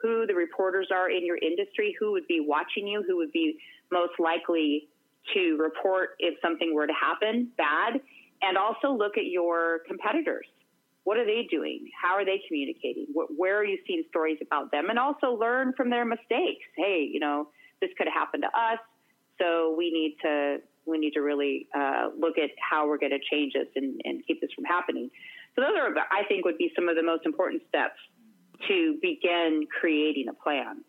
who 0.00 0.26
the 0.26 0.34
reporters 0.34 0.88
are 0.92 1.10
in 1.10 1.24
your 1.24 1.38
industry, 1.38 1.96
who 1.98 2.12
would 2.12 2.26
be 2.26 2.44
watching 2.46 2.86
you, 2.86 3.02
who 3.06 3.16
would 3.16 3.32
be 3.32 3.56
most 3.90 4.12
likely 4.18 4.86
to 5.32 5.56
report 5.56 6.10
if 6.18 6.34
something 6.42 6.74
were 6.74 6.86
to 6.86 6.92
happen 6.92 7.48
bad, 7.56 7.94
and 8.42 8.58
also 8.58 8.92
look 8.92 9.16
at 9.16 9.24
your 9.24 9.80
competitors. 9.88 10.46
What 11.04 11.18
are 11.18 11.24
they 11.24 11.46
doing? 11.50 11.88
How 12.00 12.14
are 12.14 12.24
they 12.24 12.40
communicating? 12.48 13.06
Where 13.12 13.58
are 13.58 13.64
you 13.64 13.78
seeing 13.86 14.02
stories 14.08 14.38
about 14.40 14.72
them? 14.72 14.90
And 14.90 14.98
also 14.98 15.36
learn 15.38 15.74
from 15.76 15.90
their 15.90 16.04
mistakes. 16.04 16.64
Hey, 16.76 17.08
you 17.10 17.20
know, 17.20 17.48
this 17.80 17.90
could 17.96 18.06
have 18.06 18.14
happened 18.14 18.44
to 18.44 18.58
us, 18.58 18.78
so 19.40 19.74
we 19.76 19.90
need 19.90 20.16
to 20.22 20.58
we 20.86 20.98
need 20.98 21.12
to 21.12 21.20
really 21.20 21.66
uh, 21.74 22.08
look 22.18 22.36
at 22.36 22.50
how 22.60 22.86
we're 22.86 22.98
going 22.98 23.12
to 23.12 23.18
change 23.30 23.54
this 23.54 23.68
and, 23.74 24.00
and 24.04 24.22
keep 24.26 24.40
this 24.40 24.50
from 24.54 24.64
happening. 24.64 25.08
So 25.54 25.62
those 25.62 25.72
are, 25.78 25.88
I 26.10 26.24
think, 26.28 26.44
would 26.44 26.58
be 26.58 26.70
some 26.74 26.88
of 26.88 26.96
the 26.96 27.02
most 27.02 27.24
important 27.24 27.62
steps 27.68 27.96
to 28.68 28.98
begin 29.00 29.66
creating 29.80 30.26
a 30.28 30.34
plan. 30.34 30.84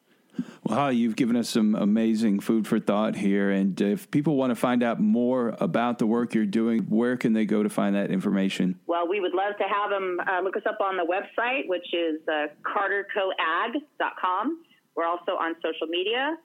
Well, 0.63 0.79
Holly, 0.79 0.95
you've 0.95 1.15
given 1.15 1.35
us 1.35 1.47
some 1.47 1.75
amazing 1.75 2.39
food 2.39 2.67
for 2.67 2.79
thought 2.79 3.15
here. 3.15 3.51
And 3.51 3.79
if 3.79 4.09
people 4.09 4.35
want 4.35 4.49
to 4.49 4.55
find 4.55 4.81
out 4.81 4.99
more 4.99 5.55
about 5.59 5.99
the 5.99 6.07
work 6.07 6.33
you're 6.33 6.45
doing, 6.45 6.81
where 6.89 7.17
can 7.17 7.33
they 7.33 7.45
go 7.45 7.61
to 7.61 7.69
find 7.69 7.95
that 7.95 8.09
information? 8.09 8.79
Well, 8.87 9.07
we 9.07 9.19
would 9.19 9.35
love 9.35 9.55
to 9.57 9.63
have 9.63 9.91
them 9.91 10.19
uh, 10.27 10.41
look 10.41 10.57
us 10.57 10.63
up 10.67 10.79
on 10.81 10.97
the 10.97 11.05
website, 11.05 11.67
which 11.67 11.93
is 11.93 12.19
uh, 12.27 12.47
cartercoag.com. 12.63 14.63
We're 14.95 15.05
also 15.05 15.33
on 15.33 15.55
social 15.63 15.87
media, 15.87 16.35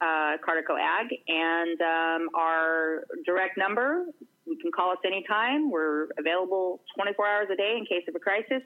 uh, 0.00 0.36
CarterCoAg, 0.46 1.08
and 1.28 1.80
um, 1.80 2.28
our 2.34 3.04
direct 3.24 3.56
number. 3.56 4.04
You 4.44 4.58
can 4.60 4.72
call 4.72 4.90
us 4.90 4.98
anytime. 5.06 5.70
We're 5.70 6.08
available 6.18 6.82
24 6.96 7.26
hours 7.26 7.48
a 7.50 7.56
day 7.56 7.76
in 7.78 7.86
case 7.86 8.06
of 8.06 8.14
a 8.16 8.18
crisis 8.18 8.62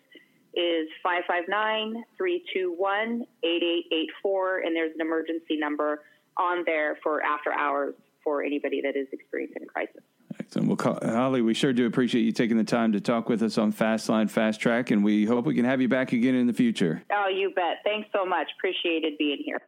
is 0.57 0.89
559 1.03 2.05
321 2.17 3.27
8884, 3.43 4.59
and 4.61 4.75
there's 4.75 4.93
an 4.95 5.01
emergency 5.01 5.57
number 5.57 6.03
on 6.37 6.65
there 6.67 6.99
for 7.03 7.23
after 7.23 7.53
hours 7.53 7.95
for 8.25 8.43
anybody 8.43 8.81
that 8.83 8.97
is 8.97 9.07
experiencing 9.13 9.63
a 9.63 9.67
crisis. 9.67 10.03
Excellent. 10.41 10.69
Well, 10.69 10.99
Holly, 11.03 11.43
we 11.43 11.55
sure 11.55 11.73
do 11.73 11.87
appreciate 11.87 12.23
you 12.23 12.33
taking 12.33 12.57
the 12.57 12.65
time 12.65 12.93
to 12.93 13.01
talk 13.01 13.29
with 13.29 13.43
us 13.43 13.59
on 13.59 13.73
Fastline 13.73 14.31
Fast 14.31 14.61
Track, 14.61 14.91
and 14.91 15.05
we 15.05 15.25
hope 15.25 15.47
we 15.47 15.55
can 15.55 15.65
have 15.65 15.81
you 15.81 15.89
back 15.89 16.13
again 16.13 16.35
in 16.35 16.47
the 16.47 16.53
future. 16.53 17.03
Oh, 17.13 17.29
you 17.29 17.53
bet. 17.55 17.79
Thanks 17.85 18.09
so 18.13 18.27
much. 18.27 18.49
Appreciated 18.59 19.17
being 19.19 19.39
here. 19.45 19.61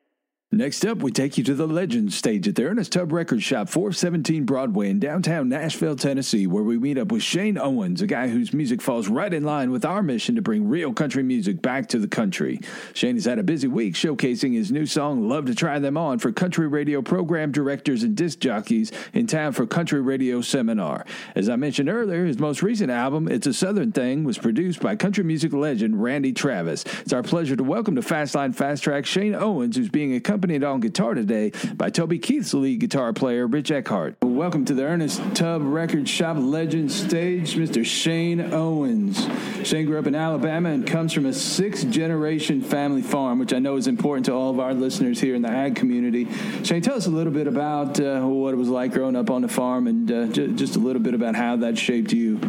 Next 0.59 0.85
up, 0.85 1.05
we 1.05 1.13
take 1.13 1.39
you 1.39 1.45
to 1.45 1.55
the 1.55 1.69
Legends 1.69 2.17
stage 2.17 2.49
at 2.49 2.57
the 2.57 2.65
Ernest 2.65 2.91
Tubb 2.91 3.13
Record 3.13 3.41
Shop, 3.45 3.69
417 3.69 4.43
Broadway 4.45 4.91
in 4.91 4.99
downtown 4.99 5.49
Nashville, 5.49 5.95
Tennessee, 5.95 6.49
where 6.49 6.65
we 6.65 6.77
meet 6.77 6.99
up 6.99 7.13
with 7.13 7.23
Shane 7.23 7.57
Owens, 7.57 8.03
a 8.03 8.09
guy 8.09 8.27
whose 8.27 8.53
music 8.53 8.83
falls 8.83 9.07
right 9.07 9.33
in 9.33 9.45
line 9.45 9.71
with 9.71 9.85
our 9.85 10.03
mission 10.03 10.35
to 10.35 10.43
bring 10.43 10.69
real 10.69 10.93
country 10.93 11.23
music 11.23 11.63
back 11.63 11.87
to 11.91 12.01
the 12.01 12.09
country. 12.09 12.59
Shane 12.93 13.15
has 13.15 13.25
had 13.25 13.39
a 13.39 13.45
busy 13.45 13.69
week 13.69 13.95
showcasing 13.95 14.53
his 14.55 14.73
new 14.73 14.85
song, 14.85 15.29
Love 15.29 15.47
to 15.47 15.55
Try 15.55 15.79
Them 15.79 15.97
On, 15.97 16.19
for 16.19 16.33
country 16.33 16.67
radio 16.67 17.03
program 17.03 17.53
directors 17.53 18.03
and 18.03 18.17
disc 18.17 18.41
jockeys 18.41 18.91
in 19.13 19.29
town 19.29 19.53
for 19.53 19.65
Country 19.65 20.01
Radio 20.01 20.41
Seminar. 20.41 21.07
As 21.37 21.49
I 21.49 21.55
mentioned 21.55 21.89
earlier, 21.89 22.27
his 22.27 22.41
most 22.41 22.65
recent 22.65 22.91
album, 22.91 23.29
It's 23.29 23.47
a 23.47 23.55
Southern 23.55 23.93
Thing, 23.93 24.25
was 24.25 24.39
produced 24.39 24.81
by 24.81 24.97
country 24.97 25.23
music 25.23 25.53
legend 25.53 26.03
Randy 26.03 26.33
Travis. 26.33 26.85
It's 27.03 27.13
our 27.13 27.23
pleasure 27.23 27.55
to 27.55 27.63
welcome 27.63 27.95
to 27.95 28.03
Fastline 28.03 28.57
Fast 28.57 28.83
Track 28.83 29.07
Shane 29.07 29.37
Owens, 29.37 29.77
who's 29.77 29.89
being 29.89 30.17
accompanied 30.17 30.48
accompanied 30.49 30.65
on 30.65 30.81
guitar 30.81 31.13
today 31.13 31.53
by 31.75 31.91
Toby 31.91 32.19
Keith's 32.19 32.55
lead 32.55 32.81
guitar 32.81 33.13
player, 33.13 33.47
Rich 33.47 33.71
Eckhardt. 33.71 34.17
Welcome 34.23 34.65
to 34.65 34.73
the 34.73 34.83
Ernest 34.83 35.21
Tubb 35.35 35.61
Record 35.63 36.09
Shop 36.09 36.39
Legend 36.39 36.91
stage, 36.91 37.55
Mr. 37.55 37.85
Shane 37.85 38.41
Owens. 38.41 39.29
Shane 39.69 39.85
grew 39.85 39.99
up 39.99 40.07
in 40.07 40.15
Alabama 40.15 40.71
and 40.71 40.87
comes 40.87 41.13
from 41.13 41.27
a 41.27 41.35
six 41.35 41.85
generation 41.85 42.63
family 42.63 43.03
farm, 43.03 43.39
which 43.39 43.53
I 43.53 43.59
know 43.59 43.77
is 43.77 43.89
important 43.89 44.25
to 44.27 44.33
all 44.33 44.51
of 44.51 44.59
our 44.59 44.73
listeners 44.73 45.21
here 45.21 45.35
in 45.35 45.43
the 45.43 45.51
ag 45.51 45.77
community. 45.77 46.27
Shane, 46.65 46.81
tell 46.81 46.97
us 46.97 47.07
a 47.07 47.11
little 47.11 47.33
bit 47.33 47.47
about 47.47 48.01
uh, 48.01 48.21
what 48.23 48.55
it 48.55 48.57
was 48.57 48.69
like 48.71 48.93
growing 48.93 49.17
up 49.17 49.29
on 49.29 49.43
the 49.43 49.49
farm 49.49 49.87
and 49.87 50.11
uh, 50.11 50.27
j- 50.29 50.53
just 50.53 50.77
a 50.77 50.79
little 50.79 51.03
bit 51.03 51.13
about 51.13 51.35
how 51.35 51.57
that 51.57 51.77
shaped 51.77 52.13
you. 52.13 52.41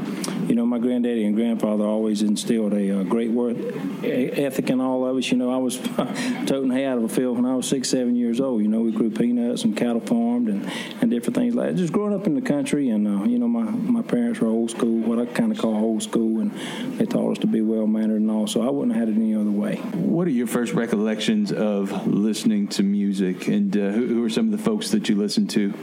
You 0.47 0.55
know, 0.55 0.65
my 0.65 0.79
granddaddy 0.79 1.25
and 1.25 1.35
grandfather 1.35 1.83
always 1.83 2.21
instilled 2.21 2.73
a 2.73 3.01
uh, 3.01 3.03
great 3.03 3.31
work 3.31 3.57
ethic 4.03 4.69
in 4.69 4.79
all 4.79 5.05
of 5.05 5.17
us. 5.17 5.29
You 5.31 5.37
know, 5.37 5.51
I 5.51 5.57
was 5.57 5.77
toting 6.47 6.71
hay 6.71 6.85
out 6.85 6.97
of 6.97 7.03
a 7.03 7.09
field 7.09 7.35
when 7.35 7.45
I 7.45 7.55
was 7.55 7.67
six, 7.67 7.88
seven 7.89 8.15
years 8.15 8.39
old. 8.39 8.61
You 8.61 8.67
know, 8.67 8.81
we 8.81 8.91
grew 8.91 9.09
peanuts 9.09 9.63
and 9.63 9.75
cattle 9.75 9.99
farmed 9.99 10.47
and, 10.47 10.71
and 11.01 11.09
different 11.09 11.35
things 11.35 11.55
like 11.55 11.69
that. 11.69 11.75
Just 11.75 11.93
growing 11.93 12.13
up 12.13 12.27
in 12.27 12.35
the 12.35 12.41
country, 12.41 12.89
and 12.89 13.07
uh, 13.07 13.23
you 13.23 13.39
know, 13.39 13.47
my, 13.47 13.63
my 13.63 14.01
parents 14.01 14.39
were 14.39 14.47
old 14.47 14.71
school, 14.71 14.99
what 14.99 15.19
I 15.19 15.25
kind 15.25 15.51
of 15.51 15.57
call 15.57 15.75
old 15.75 16.03
school, 16.03 16.41
and 16.41 16.51
they 16.99 17.05
taught 17.05 17.33
us 17.33 17.37
to 17.39 17.47
be 17.47 17.61
well 17.61 17.87
mannered 17.87 18.21
and 18.21 18.31
all. 18.31 18.47
So 18.47 18.61
I 18.61 18.69
wouldn't 18.69 18.95
have 18.95 19.07
had 19.07 19.15
it 19.15 19.19
any 19.19 19.35
other 19.35 19.51
way. 19.51 19.77
What 19.77 20.27
are 20.27 20.31
your 20.31 20.47
first 20.47 20.73
recollections 20.73 21.51
of 21.51 22.07
listening 22.07 22.67
to 22.69 22.83
music, 22.83 23.47
and 23.47 23.75
uh, 23.75 23.91
who, 23.91 24.07
who, 24.07 24.23
are 24.23 24.29
some 24.29 24.51
of 24.51 24.51
the 24.51 24.63
folks 24.63 24.91
that 24.91 25.09
you 25.09 25.15
listened 25.15 25.49
to? 25.51 25.73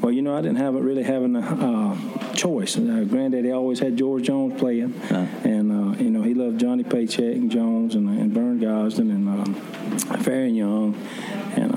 Well, 0.00 0.12
you 0.12 0.22
know, 0.22 0.36
I 0.36 0.42
didn't 0.42 0.58
have 0.58 0.74
it 0.74 0.80
really 0.80 1.02
having 1.02 1.36
a 1.36 1.40
uh, 1.40 2.34
choice. 2.34 2.76
Uh, 2.76 3.04
granddaddy 3.08 3.50
always 3.50 3.78
had 3.78 3.96
George 3.96 4.24
Jones 4.24 4.58
playing, 4.58 4.94
uh-huh. 4.94 5.48
and 5.48 5.72
uh, 5.72 6.02
you 6.02 6.10
know, 6.10 6.22
he 6.22 6.34
loved 6.34 6.60
Johnny 6.60 6.84
Paycheck 6.84 7.36
and 7.36 7.50
Jones 7.50 7.94
and, 7.94 8.08
and 8.08 8.32
Vern 8.32 8.60
Gosdin 8.60 9.10
and 9.10 9.28
um, 9.28 9.83
Faron 10.02 10.54
Young 10.54 10.94
and 11.56 11.73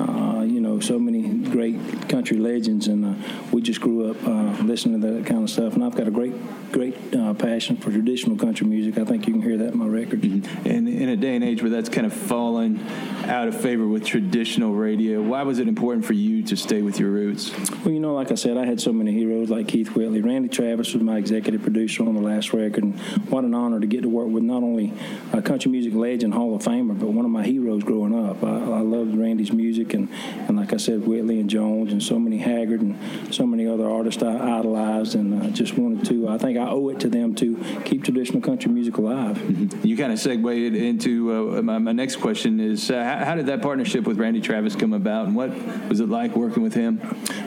know 0.78 0.82
so 0.82 1.00
many 1.00 1.22
great 1.50 2.10
country 2.10 2.38
legends, 2.38 2.88
and 2.88 3.06
uh, 3.06 3.14
we 3.52 3.62
just 3.62 3.82
grew 3.82 4.12
up 4.12 4.18
uh, 4.26 4.64
listening 4.64 5.02
to 5.02 5.08
that 5.14 5.26
kind 5.26 5.44
of 5.44 5.50
stuff. 5.50 5.74
And 5.74 5.84
I've 5.84 5.96
got 5.96 6.08
a 6.08 6.12
great, 6.12 6.34
great 6.72 6.96
uh, 7.16 7.34
passion 7.34 7.78
for 7.78 7.92
traditional 7.92 8.38
country 8.38 8.68
music. 8.68 8.98
I 8.98 9.06
think 9.06 9.28
you 9.28 9.34
can 9.34 9.42
hear 9.42 9.58
that 9.58 9.74
in 9.74 9.78
my 9.78 9.88
records. 9.88 10.24
Mm-hmm. 10.24 10.70
And 10.70 10.88
in 10.88 11.10
a 11.10 11.16
day 11.16 11.36
and 11.36 11.44
age 11.44 11.62
where 11.62 11.72
that's 11.72 11.90
kind 11.90 12.06
of 12.06 12.14
fallen 12.14 12.86
out 13.26 13.48
of 13.48 13.60
favor 13.60 13.88
with 13.88 14.06
traditional 14.06 14.74
radio, 14.74 15.22
why 15.22 15.44
was 15.44 15.60
it 15.60 15.68
important 15.68 16.06
for 16.06 16.14
you 16.14 16.44
to 16.44 16.56
stay 16.56 16.82
with 16.82 17.00
your 17.00 17.10
roots? 17.10 17.52
Well, 17.84 17.94
you 17.94 18.00
know, 18.00 18.14
like 18.14 18.32
I 18.32 18.36
said, 18.36 18.58
I 18.58 18.66
had 18.66 18.80
so 18.80 18.94
many 18.94 19.12
heroes 19.14 19.50
like 19.50 19.68
Keith 19.68 19.96
Whitley. 19.96 20.22
Randy 20.22 20.50
Travis 20.50 20.94
was 20.94 21.04
my 21.04 21.18
executive 21.18 21.62
producer 21.62 22.04
on 22.04 22.14
the 22.14 22.22
last 22.22 22.54
record, 22.54 22.84
and 22.84 23.00
what 23.30 23.44
an 23.44 23.54
honor 23.54 23.80
to 23.80 23.88
get 23.88 24.02
to 24.04 24.10
work 24.10 24.28
with 24.28 24.44
not 24.44 24.64
only 24.64 24.94
a 25.34 25.42
country 25.42 25.72
music 25.72 25.94
legend, 25.94 26.34
Hall 26.34 26.56
of 26.56 26.62
Famer, 26.62 26.98
but 26.98 27.08
one 27.08 27.26
of 27.26 27.32
my 27.32 27.44
heroes 27.44 27.84
growing 27.84 28.14
up. 28.14 28.44
I, 28.44 28.48
I 28.48 28.82
loved 28.82 29.18
Randy's 29.18 29.52
music, 29.52 29.94
and, 29.94 30.10
and 30.48 30.58
like 30.58 30.67
I 30.74 30.78
said, 30.78 31.06
Whitley 31.06 31.40
and 31.40 31.50
Jones 31.50 31.92
and 31.92 32.02
so 32.02 32.20
many 32.20 32.38
Haggard 32.38 32.82
and 32.82 33.34
so 33.34 33.46
many 33.46 33.68
other 33.68 33.90
artists 33.90 34.22
I 34.24 34.60
idolized, 34.60 35.16
and 35.16 35.44
I 35.44 35.50
just 35.50 35.78
wanted 35.78 36.06
to. 36.08 36.30
I 36.30 36.38
think 36.38 36.58
I 36.58 36.68
owe 36.68 36.90
it 36.90 37.00
to 37.02 37.10
them 37.10 37.36
to 37.36 37.58
keep 37.86 38.04
traditional 38.04 38.42
country 38.42 38.72
music 38.72 38.98
alive. 38.98 39.38
Mm-hmm. 39.38 39.86
You 39.86 39.98
kind 39.98 40.12
of 40.12 40.20
segued 40.20 40.76
into 40.76 41.58
uh, 41.58 41.62
my, 41.62 41.78
my, 41.78 41.92
next 41.92 42.18
question: 42.18 42.60
Is 42.60 42.90
uh, 42.92 43.04
how, 43.04 43.26
how, 43.26 43.36
did 43.36 43.48
that 43.48 43.62
partnership 43.62 44.06
with 44.06 44.18
Randy 44.18 44.42
Travis 44.42 44.76
come 44.76 44.94
about, 44.94 45.28
and 45.28 45.36
what 45.36 45.50
was 45.88 46.00
it 46.00 46.10
like 46.10 46.36
working 46.36 46.64
with 46.64 46.74
him? 46.74 47.02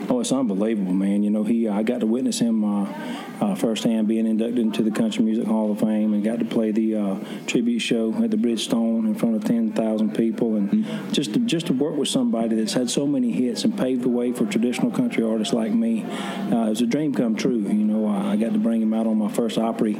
Oh, 0.09 0.19
it's 0.19 0.31
unbelievable, 0.31 0.93
man. 0.93 1.23
You 1.23 1.29
know, 1.29 1.43
he 1.43 1.67
I 1.67 1.83
got 1.83 1.99
to 2.01 2.05
witness 2.05 2.39
him. 2.39 2.63
Uh, 2.63 3.21
uh, 3.41 3.55
firsthand 3.55 4.07
being 4.07 4.27
inducted 4.27 4.59
into 4.59 4.83
the 4.83 4.91
Country 4.91 5.23
Music 5.23 5.47
Hall 5.47 5.71
of 5.71 5.79
Fame 5.79 6.13
and 6.13 6.23
got 6.23 6.39
to 6.39 6.45
play 6.45 6.71
the 6.71 6.95
uh, 6.95 7.15
tribute 7.47 7.79
show 7.79 8.13
at 8.23 8.29
the 8.29 8.37
Bridgestone 8.37 9.05
in 9.05 9.15
front 9.15 9.35
of 9.35 9.43
10,000 9.43 10.15
people. 10.15 10.55
And 10.55 10.69
mm-hmm. 10.69 11.11
just, 11.11 11.33
to, 11.33 11.39
just 11.39 11.67
to 11.67 11.73
work 11.73 11.95
with 11.95 12.07
somebody 12.07 12.55
that's 12.55 12.73
had 12.73 12.89
so 12.89 13.07
many 13.11 13.31
hits 13.31 13.63
and 13.63 13.77
paved 13.77 14.03
the 14.03 14.09
way 14.09 14.31
for 14.31 14.45
traditional 14.45 14.91
country 14.91 15.23
artists 15.23 15.53
like 15.53 15.71
me, 15.71 16.03
uh, 16.03 16.65
it 16.65 16.69
was 16.69 16.81
a 16.81 16.85
dream 16.85 17.13
come 17.13 17.35
true. 17.35 17.59
You 17.59 17.73
know, 17.73 18.07
I 18.07 18.35
got 18.35 18.53
to 18.53 18.59
bring 18.59 18.81
him 18.81 18.93
out 18.93 19.07
on 19.07 19.17
my 19.17 19.31
first 19.31 19.57
Opry 19.57 19.93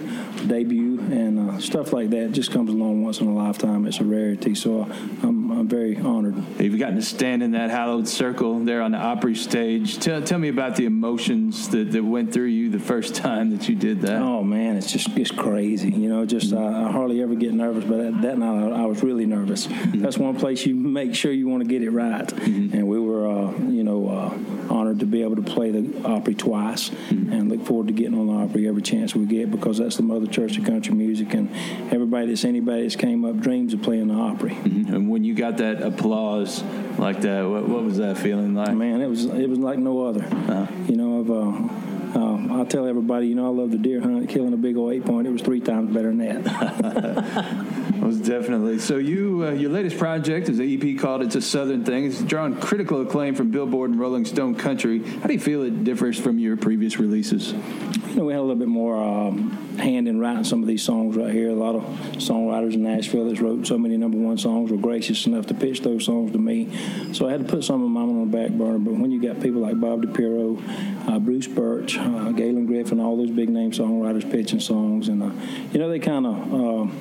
debut 0.48 1.00
and 1.00 1.52
uh, 1.52 1.60
stuff 1.60 1.94
like 1.94 2.10
that 2.12 2.32
just 2.32 2.52
comes 2.52 2.70
along 2.70 3.04
once 3.04 3.20
in 3.20 3.28
a 3.28 3.34
lifetime. 3.34 3.86
It's 3.86 4.00
a 4.00 4.04
rarity. 4.04 4.56
So 4.56 4.84
I'm, 5.24 5.41
I'm 5.52 5.68
very 5.68 5.98
honored. 5.98 6.36
You've 6.60 6.80
gotten 6.80 6.96
to 6.96 7.02
stand 7.02 7.44
in 7.44 7.52
that 7.52 7.70
hallowed 7.70 8.08
circle 8.08 8.60
there 8.60 8.82
on 8.82 8.92
the 8.92 8.98
Opry 8.98 9.36
stage. 9.36 10.00
Tell, 10.00 10.22
tell 10.22 10.40
me 10.40 10.50
about 10.50 10.76
the 10.76 10.86
emotions 10.86 11.70
that, 11.70 11.92
that 11.92 12.04
went 12.04 12.34
through 12.34 12.46
you 12.46 12.70
the 12.70 12.80
first 12.80 13.16
time 13.16 13.50
that 13.52 13.68
you 13.68 13.76
did 13.76 14.02
that? 14.02 14.22
Oh 14.22 14.44
man, 14.44 14.78
it's 14.78 14.92
just 14.92 15.10
it's 15.18 15.32
crazy. 15.32 15.90
You 15.90 16.10
know, 16.10 16.26
just 16.26 16.54
uh, 16.54 16.60
I 16.60 16.92
hardly 16.92 17.22
ever 17.22 17.36
get 17.36 17.54
nervous, 17.54 17.84
but 17.84 17.98
that, 17.98 18.22
that 18.22 18.38
night 18.38 18.72
I, 18.72 18.84
I, 18.84 18.86
was 18.86 19.04
really 19.04 19.26
nervous. 19.26 19.68
Mm-hmm. 19.68 20.02
That's 20.02 20.18
one 20.18 20.38
place 20.38 20.66
you 20.66 20.76
make 20.76 21.16
sure 21.16 21.32
you 21.32 21.48
want 21.48 21.64
to 21.64 21.70
get 21.70 21.84
it 21.84 21.92
right. 21.92 22.28
Mm-hmm. 22.28 22.76
And 22.76 22.88
we 22.88 23.00
were, 23.00 23.28
uh, 23.28 23.52
you 23.68 23.84
know, 23.84 24.08
uh, 24.08 24.74
honored 24.74 25.00
to 25.00 25.06
be 25.06 25.22
able 25.24 25.36
to 25.36 25.42
play 25.42 25.72
the 25.72 26.08
Opry 26.08 26.36
twice, 26.36 26.90
mm-hmm. 26.90 27.32
and 27.32 27.50
look 27.50 27.66
forward 27.66 27.88
to 27.88 27.94
getting 27.94 28.18
on 28.18 28.28
the 28.28 28.34
Opry 28.34 28.68
every 28.68 28.82
chance 28.82 29.16
we 29.16 29.26
get 29.26 29.52
because 29.52 29.78
that's 29.78 29.98
the 29.98 30.04
mother 30.04 30.28
church 30.28 30.58
of 30.58 30.66
country 30.66 30.94
music, 30.94 31.34
and 31.34 31.50
everybody 31.92 32.28
that's 32.28 32.46
anybody 32.46 32.84
that's 32.84 32.96
came 32.96 33.26
up 33.26 33.38
dreams 33.40 33.74
of 33.74 33.82
playing 33.82 34.08
the 34.08 34.14
Opry. 34.14 34.52
Mm-hmm. 34.52 34.94
And 34.94 35.10
when 35.10 35.24
you 35.24 35.34
got 35.42 35.58
that 35.58 35.82
applause 35.82 36.62
like 37.00 37.22
that, 37.22 37.42
what, 37.50 37.68
what, 37.68 37.84
was 37.84 37.98
that 37.98 38.16
feeling 38.16 38.54
like? 38.54 38.74
Man, 38.76 39.02
it 39.02 39.08
was 39.08 39.26
it 39.26 39.50
was 39.50 39.58
like 39.58 39.80
no 39.80 40.06
other. 40.06 40.24
Uh-huh. 40.24 40.68
You 40.88 40.98
know, 40.98 41.20
I've 41.20 41.32
uh, 41.32 42.20
um, 42.20 42.62
I 42.62 42.64
tell 42.66 42.86
everybody, 42.86 43.28
you 43.28 43.36
know, 43.36 43.48
I 43.48 43.50
love 43.50 43.72
the 43.72 43.80
deer 43.80 44.02
hunt. 44.02 44.30
Killing 44.30 44.54
a 44.54 44.58
big 44.58 44.78
old 44.78 44.94
eight 44.94 45.04
point, 45.04 45.26
it 45.26 45.32
was 45.32 45.42
three 45.42 45.60
times 45.60 45.92
better 45.92 46.10
than 46.10 46.20
that. 46.20 47.88
Most 48.02 48.24
definitely. 48.24 48.80
So 48.80 48.98
you, 48.98 49.46
uh, 49.46 49.52
your 49.52 49.70
latest 49.70 50.00
project 50.00 50.50
is 50.50 50.58
an 50.58 50.66
EP 50.68 50.98
called 50.98 51.22
"It's 51.22 51.36
a 51.36 51.42
Southern 51.42 51.86
Thing." 51.86 52.06
It's 52.06 52.20
drawn 52.20 52.60
critical 52.60 53.00
acclaim 53.02 53.36
from 53.36 53.52
Billboard 53.52 53.92
and 53.92 54.00
Rolling 54.00 54.26
Stone 54.26 54.56
Country. 54.56 55.04
How 55.04 55.28
do 55.28 55.34
you 55.34 55.40
feel 55.40 55.62
it 55.62 55.84
differs 55.84 56.20
from 56.20 56.40
your 56.40 56.58
previous 56.58 56.98
releases? 56.98 57.52
You 57.52 58.16
know, 58.16 58.26
we 58.26 58.34
had 58.34 58.40
a 58.40 58.42
little 58.42 58.56
bit 58.56 58.68
more 58.68 58.98
um, 58.98 59.78
hand 59.78 60.08
in 60.08 60.20
writing 60.20 60.44
some 60.44 60.64
of 60.64 60.68
these 60.68 60.82
songs 60.82 61.16
right 61.16 61.32
here. 61.32 61.52
A 61.52 61.54
lot 61.54 61.76
of 61.76 61.84
songwriters 62.18 62.74
in 62.74 62.82
Nashville 62.82 63.30
that 63.30 63.40
wrote 63.40 63.68
so 63.68 63.78
many 63.78 63.98
number 63.98 64.18
one 64.18 64.40
songs 64.40 64.72
were 64.72 64.78
gracious 64.78 65.28
enough 65.28 65.46
to 65.48 65.54
pitch 65.54 65.82
those 65.82 66.04
songs 66.06 66.32
to 66.32 66.40
me. 66.40 66.70
So 67.14 67.28
I 67.28 67.32
had 67.32 67.48
to 67.48 67.54
put 67.54 67.64
some 67.64 67.84
of 67.84 67.90
mine 67.92 68.10
on 68.10 68.32
the 68.32 68.36
back 68.36 68.50
burner. 68.50 68.80
But 68.80 68.96
when 68.96 69.12
you 69.12 69.22
got 69.22 69.40
people 69.44 69.62
like 69.62 69.80
Bob 69.80 70.02
DiPiero, 70.02 71.08
uh, 71.08 71.20
Bruce 71.20 71.48
Burch, 71.48 72.00
uh, 72.00 72.32
Galen 72.32 72.66
Griffin, 72.66 73.00
all 73.00 73.16
those 73.16 73.30
big 73.30 73.50
name 73.50 73.72
songwriters 73.72 74.30
pitching 74.30 74.60
songs, 74.60 75.08
and 75.08 75.22
uh, 75.22 75.32
you 75.72 75.80
know 75.80 75.88
they 75.88 76.00
kind 76.00 76.26
of 76.26 76.54
uh, 76.54 76.92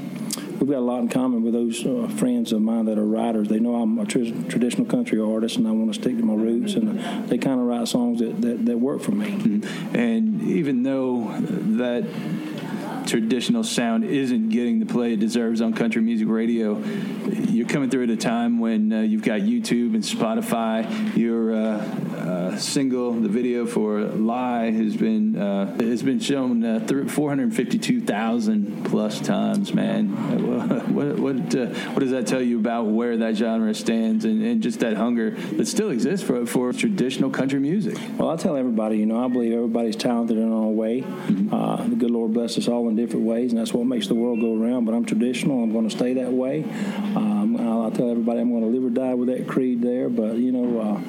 we've 0.61 0.71
got 0.71 0.79
a 0.79 0.81
lot 0.81 1.01
in 1.01 1.09
common 1.09 1.43
with 1.43 1.55
those 1.55 1.85
uh, 1.87 2.07
friends 2.17 2.53
of 2.53 2.61
mine 2.61 2.85
that 2.85 2.99
are 2.99 3.05
writers. 3.05 3.49
They 3.49 3.59
know 3.59 3.77
I'm 3.77 3.99
a 3.99 4.05
tr- 4.05 4.49
traditional 4.49 4.87
country 4.87 5.19
artist, 5.19 5.57
and 5.57 5.67
I 5.67 5.71
want 5.71 5.93
to 5.95 6.01
stick 6.01 6.17
to 6.19 6.23
my 6.23 6.35
roots, 6.35 6.75
and 6.75 7.01
uh, 7.01 7.23
they 7.27 7.39
kind 7.39 7.61
of 7.61 7.67
write 7.67 7.89
songs 7.89 8.21
that, 8.21 8.41
that, 8.43 8.67
that 8.67 8.79
work 8.79 9.01
for 9.01 9.13
me. 9.13 9.31
Mm-hmm. 9.31 9.97
And 9.97 10.43
even 10.43 10.83
though 10.83 11.35
that 11.79 12.05
traditional 13.07 13.65
sound 13.65 14.05
isn't 14.05 14.51
getting 14.51 14.81
the 14.81 14.87
play 14.87 15.15
it 15.15 15.21
deserves 15.21 15.61
on 15.61 15.73
country 15.73 16.03
music 16.03 16.29
radio. 16.29 16.79
You're 16.79 17.67
coming 17.67 17.91
through 17.91 18.05
at 18.05 18.11
a 18.11 18.17
time 18.17 18.59
when 18.59 18.93
uh, 18.93 19.01
you've 19.01 19.23
got 19.23 19.41
YouTube 19.41 19.95
and 19.95 20.03
Spotify. 20.03 21.17
Your 21.17 21.55
uh, 21.55 21.79
uh, 22.21 22.57
single, 22.59 23.13
the 23.13 23.29
video 23.29 23.67
for 23.67 24.01
"Lie," 24.01 24.71
has 24.71 24.97
been 24.97 25.37
uh, 25.37 25.77
has 25.81 26.03
been 26.03 26.21
shown 26.21 26.65
uh, 26.65 26.81
452,000 26.87 28.85
plus 28.85 29.21
times. 29.21 29.75
Man, 29.75 30.09
what 30.95 31.19
what 31.19 31.55
uh, 31.55 31.67
what 31.67 32.01
does 32.01 32.11
that 32.11 32.27
tell 32.27 32.43
you 32.43 32.59
about 32.59 32.85
where 32.85 33.17
that 33.17 33.37
genre 33.37 33.75
stands 33.75 34.25
and, 34.25 34.43
and 34.45 34.63
just 34.63 34.81
that 34.81 34.97
hunger 34.97 35.31
that 35.31 35.67
still 35.67 35.91
exists 35.91 36.27
for 36.27 36.47
for 36.47 36.73
traditional 36.73 37.31
country 37.31 37.59
music? 37.59 37.99
Well, 38.19 38.31
I 38.31 38.37
tell 38.37 38.57
everybody, 38.57 38.99
you 38.99 39.07
know, 39.07 39.25
I 39.25 39.29
believe 39.29 39.53
everybody's 39.53 39.97
talented 39.97 40.37
in 40.37 40.51
own 40.53 40.77
way. 40.77 41.03
Mm-hmm. 41.03 41.55
Uh, 41.55 41.77
the 41.89 41.97
good 41.97 42.11
Lord 42.11 42.33
bless 42.33 42.59
us 42.59 42.69
all 42.69 42.89
in 42.91 42.97
different 42.97 43.25
ways, 43.25 43.53
and 43.53 43.61
that's 43.61 43.73
what 43.73 43.87
makes 43.87 44.09
the 44.09 44.15
world 44.15 44.41
go 44.41 44.61
around. 44.61 44.85
But 44.85 44.95
I'm 44.95 45.05
traditional. 45.05 45.63
I'm 45.63 45.73
going 45.73 45.89
to 45.89 45.97
stay 45.97 46.15
that 46.15 46.33
way. 46.33 46.65
Um, 47.17 47.57
I'll, 47.59 47.83
I'll 47.83 47.91
tell 47.91 48.11
everybody 48.11 48.41
I'm 48.41 48.51
going 48.51 48.63
to 48.63 48.69
live 48.69 48.85
or 48.85 48.91
die 48.91 49.15
with 49.15 49.29
that 49.29 49.47
creed 49.49 49.83
there. 49.83 50.09
But 50.09 50.35
you 50.37 50.53
know. 50.53 50.81
Uh, 50.81 51.01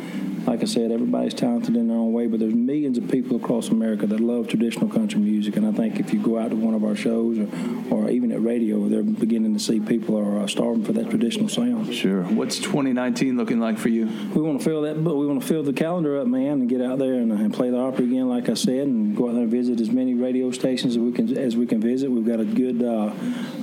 like 0.45 0.63
I 0.63 0.65
said, 0.65 0.91
everybody's 0.91 1.33
talented 1.33 1.75
in 1.75 1.87
their 1.87 1.97
own 1.97 2.13
way, 2.13 2.27
but 2.27 2.39
there's 2.39 2.53
millions 2.53 2.97
of 2.97 3.09
people 3.09 3.37
across 3.37 3.69
America 3.69 4.07
that 4.07 4.19
love 4.19 4.47
traditional 4.47 4.89
country 4.89 5.19
music. 5.19 5.55
And 5.55 5.65
I 5.67 5.71
think 5.71 5.99
if 5.99 6.13
you 6.13 6.19
go 6.19 6.39
out 6.39 6.49
to 6.49 6.55
one 6.55 6.73
of 6.73 6.83
our 6.83 6.95
shows 6.95 7.37
or, 7.37 7.47
or 7.91 8.09
even 8.09 8.20
at 8.31 8.41
radio, 8.41 8.87
they're 8.87 9.03
beginning 9.03 9.53
to 9.53 9.59
see 9.59 9.79
people 9.79 10.17
are 10.17 10.39
uh, 10.39 10.47
starving 10.47 10.83
for 10.83 10.93
that 10.93 11.09
traditional 11.09 11.49
sound. 11.49 11.93
Sure. 11.93 12.23
What's 12.23 12.59
2019 12.59 13.37
looking 13.37 13.59
like 13.59 13.77
for 13.77 13.89
you? 13.89 14.05
We 14.33 14.41
want 14.41 14.59
to 14.59 14.65
fill 14.65 14.81
that, 14.83 15.03
but 15.03 15.15
we 15.15 15.27
want 15.27 15.41
to 15.41 15.47
fill 15.47 15.63
the 15.63 15.73
calendar 15.73 16.19
up, 16.19 16.27
man, 16.27 16.61
and 16.61 16.69
get 16.69 16.81
out 16.81 16.99
there 16.99 17.13
and, 17.13 17.31
and 17.31 17.53
play 17.53 17.69
the 17.69 17.77
Opry 17.77 18.05
again, 18.05 18.29
like 18.29 18.49
I 18.49 18.53
said, 18.53 18.87
and 18.87 19.15
go 19.15 19.29
out 19.29 19.33
there 19.33 19.43
and 19.43 19.51
visit 19.51 19.79
as 19.79 19.91
many 19.91 20.13
radio 20.13 20.51
stations 20.51 20.95
as 20.95 20.99
we 20.99 21.11
can 21.11 21.37
as 21.37 21.55
we 21.55 21.65
can 21.65 21.81
visit. 21.81 22.09
We've 22.09 22.25
got 22.25 22.39
a 22.39 22.45
good 22.45 22.83
uh, 22.83 23.13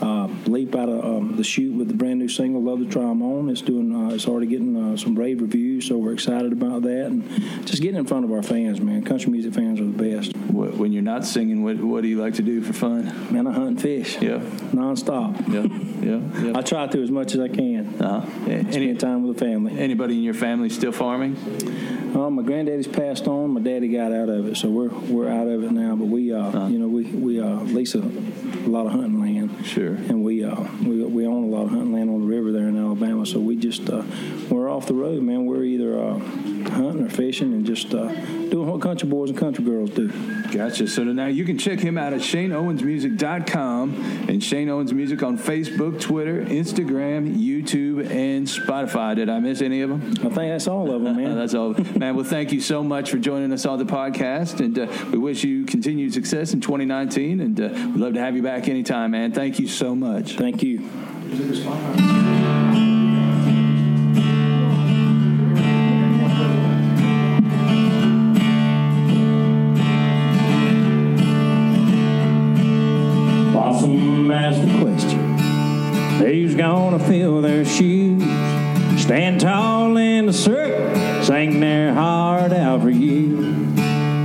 uh, 0.05 0.29
leap 0.47 0.75
out 0.75 0.89
of 0.89 1.05
um, 1.05 1.37
the 1.37 1.45
chute 1.45 1.75
with 1.75 1.89
the 1.89 1.95
brand 1.95 2.19
new 2.19 2.29
single 2.29 2.63
"Love 2.63 2.81
to 2.81 2.87
Try 2.87 3.03
'Em 3.03 3.23
On." 3.23 3.49
It's 3.49 3.63
doing, 3.63 3.95
uh, 3.95 4.15
it's 4.15 4.27
already 4.27 4.47
getting 4.47 4.77
uh, 4.77 4.97
some 4.97 5.15
rave 5.15 5.41
reviews, 5.41 5.87
so 5.87 5.97
we're 5.97 6.13
excited 6.13 6.53
about 6.53 6.83
that, 6.83 7.07
and 7.07 7.67
just 7.67 7.83
getting 7.83 7.99
in 7.99 8.07
front 8.07 8.25
of 8.25 8.33
our 8.33 8.43
fans, 8.43 8.81
man. 8.81 9.03
Country 9.03 9.31
music 9.31 9.55
fans 9.55 9.81
are 9.81 9.85
the 9.85 10.17
best. 10.17 10.37
When 10.37 10.93
you're 10.93 11.03
not 11.03 11.25
singing, 11.25 11.63
what, 11.63 11.77
what 11.77 12.03
do 12.03 12.09
you 12.09 12.21
like 12.21 12.35
to 12.35 12.43
do 12.43 12.61
for 12.63 12.73
fun? 12.73 13.33
Man, 13.33 13.47
I 13.47 13.53
hunt 13.53 13.69
and 13.69 13.81
fish. 13.81 14.21
Yeah. 14.21 14.43
Nonstop. 14.73 15.49
Yeah, 15.49 15.65
yeah, 16.05 16.43
yeah. 16.43 16.59
I 16.59 16.63
try 16.63 16.87
to 16.87 17.03
as 17.03 17.11
much 17.11 17.35
as 17.35 17.41
I 17.41 17.49
can. 17.49 18.01
Uh-huh. 18.01 18.27
Spend 18.45 18.75
Any, 18.75 18.95
time 18.95 19.27
with 19.27 19.39
the 19.39 19.45
family. 19.45 19.79
anybody 19.79 20.15
in 20.15 20.23
your 20.23 20.35
family 20.35 20.69
still 20.69 20.93
farming? 20.93 21.37
Uh, 22.15 22.31
my 22.31 22.43
granddaddy's 22.43 22.89
passed 22.89 23.27
on. 23.29 23.51
My 23.51 23.61
daddy 23.61 23.89
got 23.89 24.13
out 24.13 24.29
of 24.29 24.47
it, 24.47 24.57
so 24.57 24.69
we're 24.69 24.89
we're 24.89 25.29
out 25.29 25.47
of 25.47 25.63
it 25.63 25.73
now. 25.73 25.95
But 25.95 26.07
we, 26.07 26.33
uh, 26.33 26.69
you 26.69 26.79
know, 26.79 26.89
we 26.89 27.05
we 27.05 27.41
uh, 27.41 27.61
lease 27.65 27.95
a, 27.95 28.01
a 28.01 28.69
lot 28.69 28.87
of 28.87 28.93
hunting 28.93 29.21
land. 29.21 29.67
Sure. 29.67 29.95
And 29.95 30.23
we 30.25 30.45
uh, 30.45 30.57
we 30.85 31.05
we 31.05 31.27
own 31.27 31.45
a 31.45 31.47
lot 31.47 31.65
of 31.65 31.71
hunting 31.71 31.93
land 31.93 32.11
on 32.11 32.21
the 32.21 32.27
river 32.27 32.51
there 32.53 32.69
in 32.69 32.77
Alabama. 32.79 33.27
So 33.27 33.39
we 33.41 33.57
just 33.57 33.89
uh, 33.91 34.03
we're 34.51 34.71
off 34.71 34.87
the 34.87 34.95
road, 34.95 35.23
man. 35.23 35.45
We're 35.47 35.65
either 35.65 35.99
uh, 35.99 36.19
hunting 36.71 37.05
or 37.07 37.11
fishing 37.11 37.53
and 37.53 37.67
just 37.67 37.93
uh, 37.95 38.09
doing 38.49 38.67
what 38.69 38.81
country 38.81 39.09
boys 39.09 39.31
and 39.31 39.39
country 39.39 39.65
girls 39.65 39.91
do. 39.91 40.09
Gotcha. 40.51 40.89
So 40.89 41.05
now 41.05 41.27
you 41.27 41.45
can 41.45 41.59
check 41.59 41.79
him 41.79 41.99
out 41.99 42.15
at 42.15 42.21
ShaneOwensMusic.com 42.21 44.27
and 44.29 44.43
Shane 44.49 44.71
Owens 44.71 44.95
Music 44.95 45.23
on 45.23 45.37
Facebook, 45.37 46.01
Twitter, 46.01 46.43
Instagram, 46.43 47.37
YouTube, 47.37 48.11
and 48.11 48.47
Spotify. 48.47 49.15
Did 49.15 49.29
I 49.29 49.41
miss 49.41 49.61
any 49.61 49.83
of 49.83 49.91
them? 49.91 50.01
I 50.21 50.35
think 50.35 50.35
that's 50.35 50.67
all 50.67 50.91
of 50.91 51.03
them, 51.03 51.17
man. 51.17 51.35
That's 51.39 51.53
all. 51.55 51.75
Man, 51.97 52.17
well, 52.17 52.25
thank 52.25 52.51
you 52.51 52.61
so 52.63 52.83
much 52.83 53.11
for 53.11 53.19
joining 53.19 53.53
us 53.53 53.67
on 53.67 53.79
the 53.79 53.85
podcast. 53.85 54.61
And 54.61 54.79
uh, 54.79 54.87
we 55.13 55.19
wish 55.19 55.45
you 55.45 55.67
continued 55.67 56.15
success 56.15 56.55
in 56.55 56.63
2019. 56.63 57.41
And 57.41 57.61
uh, 57.61 57.69
we'd 57.69 57.97
love 57.97 58.15
to 58.15 58.21
have 58.21 58.37
you 58.37 58.43
back 58.43 58.69
anytime, 58.69 59.11
man. 59.11 59.33
Thank 59.33 59.59
you 59.59 59.69
so 59.69 59.95
much. 59.95 60.37
Thank 60.37 60.63
you. 60.63 60.89
Asked 74.49 74.63
the 74.63 74.79
question 74.81 75.39
Who's 76.21 76.55
gonna 76.55 76.99
fill 76.99 77.43
their 77.43 77.67
shoes? 77.67 78.23
Stand 78.97 79.43
tall 79.43 79.99
in 79.99 80.25
the 80.25 80.33
circle, 80.33 81.23
sing 81.23 81.61
their 81.61 81.93
heart 81.93 82.53
out 82.53 82.81
for 82.81 82.89
you. 82.89 83.43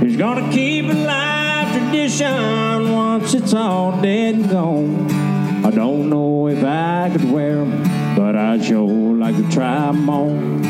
Who's 0.00 0.16
gonna 0.16 0.50
keep 0.50 0.86
alive 0.86 1.70
tradition 1.76 2.90
once 2.90 3.34
it's 3.34 3.52
all 3.52 4.00
dead 4.00 4.36
and 4.36 4.48
gone? 4.48 5.12
I 5.62 5.70
don't 5.70 6.08
know 6.08 6.48
if 6.48 6.64
I 6.64 7.10
could 7.12 7.30
wear 7.30 7.60
'em, 7.60 8.16
but 8.16 8.34
I'd 8.34 8.64
sure 8.64 9.14
like 9.18 9.36
to 9.36 9.46
try 9.50 9.88
'em 9.88 10.08
on. 10.08 10.62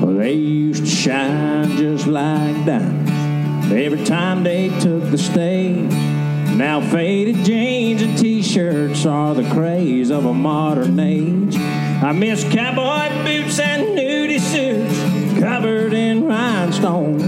Well, 0.00 0.14
they 0.14 0.32
used 0.32 0.86
to 0.86 0.90
shine 0.90 1.76
just 1.76 2.06
like 2.06 2.64
diamonds 2.64 3.17
every 3.70 4.04
time 4.04 4.42
they 4.44 4.68
took 4.80 5.10
the 5.10 5.18
stage. 5.18 5.92
Now 6.56 6.80
faded 6.80 7.44
jeans 7.44 8.02
and 8.02 8.18
t-shirts 8.18 9.06
are 9.06 9.34
the 9.34 9.48
craze 9.50 10.10
of 10.10 10.24
a 10.24 10.34
modern 10.34 10.98
age. 10.98 11.56
I 11.56 12.12
miss 12.12 12.42
cowboy 12.44 13.08
boots 13.24 13.58
and 13.58 13.96
nudie 13.96 14.40
suits 14.40 15.40
covered 15.40 15.92
in 15.92 16.24
rhinestones. 16.26 17.22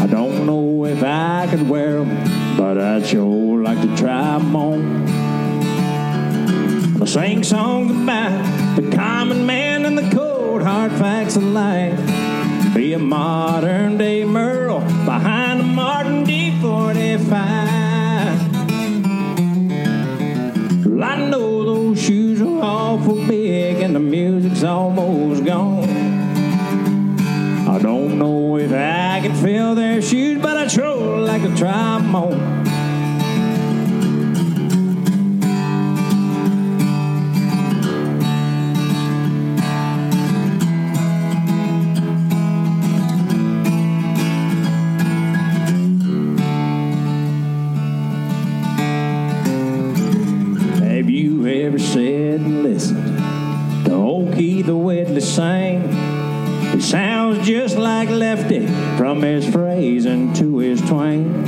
I 0.00 0.06
don't 0.06 0.46
know 0.46 0.84
if 0.86 1.02
I 1.02 1.46
could 1.48 1.68
wear 1.68 1.98
'em, 1.98 2.56
but 2.56 2.78
I'd 2.78 3.06
sure 3.06 3.62
like 3.62 3.80
to 3.82 3.96
try 3.96 4.36
'em 4.36 4.56
on. 4.56 5.06
I 7.00 7.04
sing 7.04 7.42
songs 7.44 7.90
about 7.90 8.76
the 8.76 8.96
common 8.96 9.44
man 9.44 9.84
and 9.84 9.98
the 9.98 10.08
cold 10.16 10.62
hard 10.62 10.92
facts 10.92 11.36
of 11.36 11.44
life. 11.44 12.00
Be 12.74 12.94
a 12.94 12.98
modern 12.98 13.98
day 13.98 14.24
Merle 14.24 14.80
behind 15.04 15.41
Martin 15.74 16.24
D45. 16.24 17.30
Well, 20.84 21.02
I 21.02 21.16
know 21.30 21.64
those 21.64 22.02
shoes 22.02 22.40
are 22.42 22.60
awful 22.62 23.16
big 23.26 23.80
and 23.80 23.94
the 23.94 24.00
music's 24.00 24.62
almost 24.62 25.44
gone. 25.44 25.88
I 27.68 27.78
don't 27.78 28.18
know 28.18 28.56
if 28.58 28.70
I 28.72 29.20
can 29.22 29.34
fill 29.34 29.74
their 29.74 30.02
shoes, 30.02 30.42
but 30.42 30.56
I 30.56 30.66
sure 30.66 31.18
like 31.20 31.42
to 31.42 31.56
try 31.56 31.96
'em 31.96 32.14
on. 32.14 32.61
Just 57.72 57.82
like 57.82 58.10
Lefty 58.10 58.66
from 58.98 59.22
his 59.22 59.48
phrasing 59.50 60.34
to 60.34 60.58
his 60.58 60.78
twang. 60.82 61.42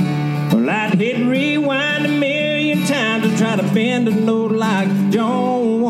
Well, 0.50 0.70
I'd 0.70 0.94
hit 0.94 1.26
rewind 1.26 2.06
a 2.06 2.08
million 2.08 2.86
times 2.86 3.28
to 3.28 3.36
try 3.36 3.56
to 3.56 3.62
bend 3.74 4.08
a 4.08 4.10
note 4.10 4.52
like 4.52 4.88
John 5.10 5.82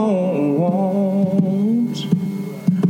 Jones. 1.14 2.06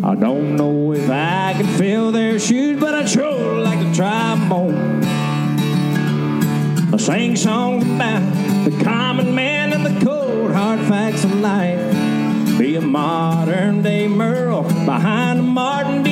I 0.03 0.15
don't 0.15 0.57
know 0.57 0.93
if 0.95 1.11
I 1.11 1.53
could 1.59 1.69
fill 1.77 2.13
their 2.13 2.39
shoes, 2.39 2.81
but 2.81 2.95
I'd 2.95 3.11
sure 3.11 3.61
like 3.61 3.81
to 3.81 3.95
try 3.95 4.33
on. 4.51 5.05
I 6.95 6.97
sing 6.97 7.37
songs 7.37 7.85
about 7.85 8.23
the 8.65 8.71
common 8.83 9.35
man 9.35 9.75
and 9.75 9.85
the 9.85 10.03
cold 10.03 10.51
hard 10.53 10.81
facts 10.81 11.25
of 11.25 11.41
life. 11.41 12.59
Be 12.59 12.77
a 12.77 12.81
modern 12.81 13.83
day 13.83 14.09
Merle 14.09 14.63
behind 14.87 15.41
a 15.41 15.43
Martin 15.43 16.05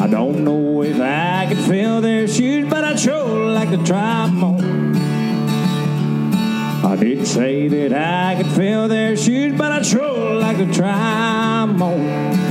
I 0.00 0.06
don't 0.08 0.44
know 0.44 0.82
if 0.82 0.98
I 1.00 1.46
could 1.48 1.58
fill 1.58 2.00
their 2.00 2.26
shoes, 2.28 2.68
but 2.68 2.84
I'd 2.84 2.98
sure 2.98 3.46
like 3.52 3.70
to 3.70 3.78
try 3.84 4.24
'em 4.24 4.44
on. 4.44 4.96
I 6.84 6.96
did 6.96 7.26
say 7.26 7.68
that 7.68 7.92
I 7.92 8.36
could 8.36 8.50
fill 8.52 8.88
their 8.88 9.16
shoes, 9.16 9.54
but 9.56 9.72
I'd 9.72 9.84
sure 9.84 10.34
like 10.34 10.58
to 10.58 10.72
try 10.72 11.62
'em 11.62 11.82
on. 11.82 12.45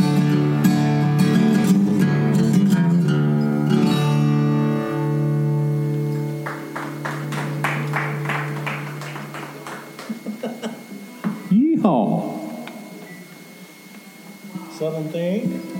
Oh. 11.87 12.41
Southern 14.71 15.07
thing. 15.09 15.74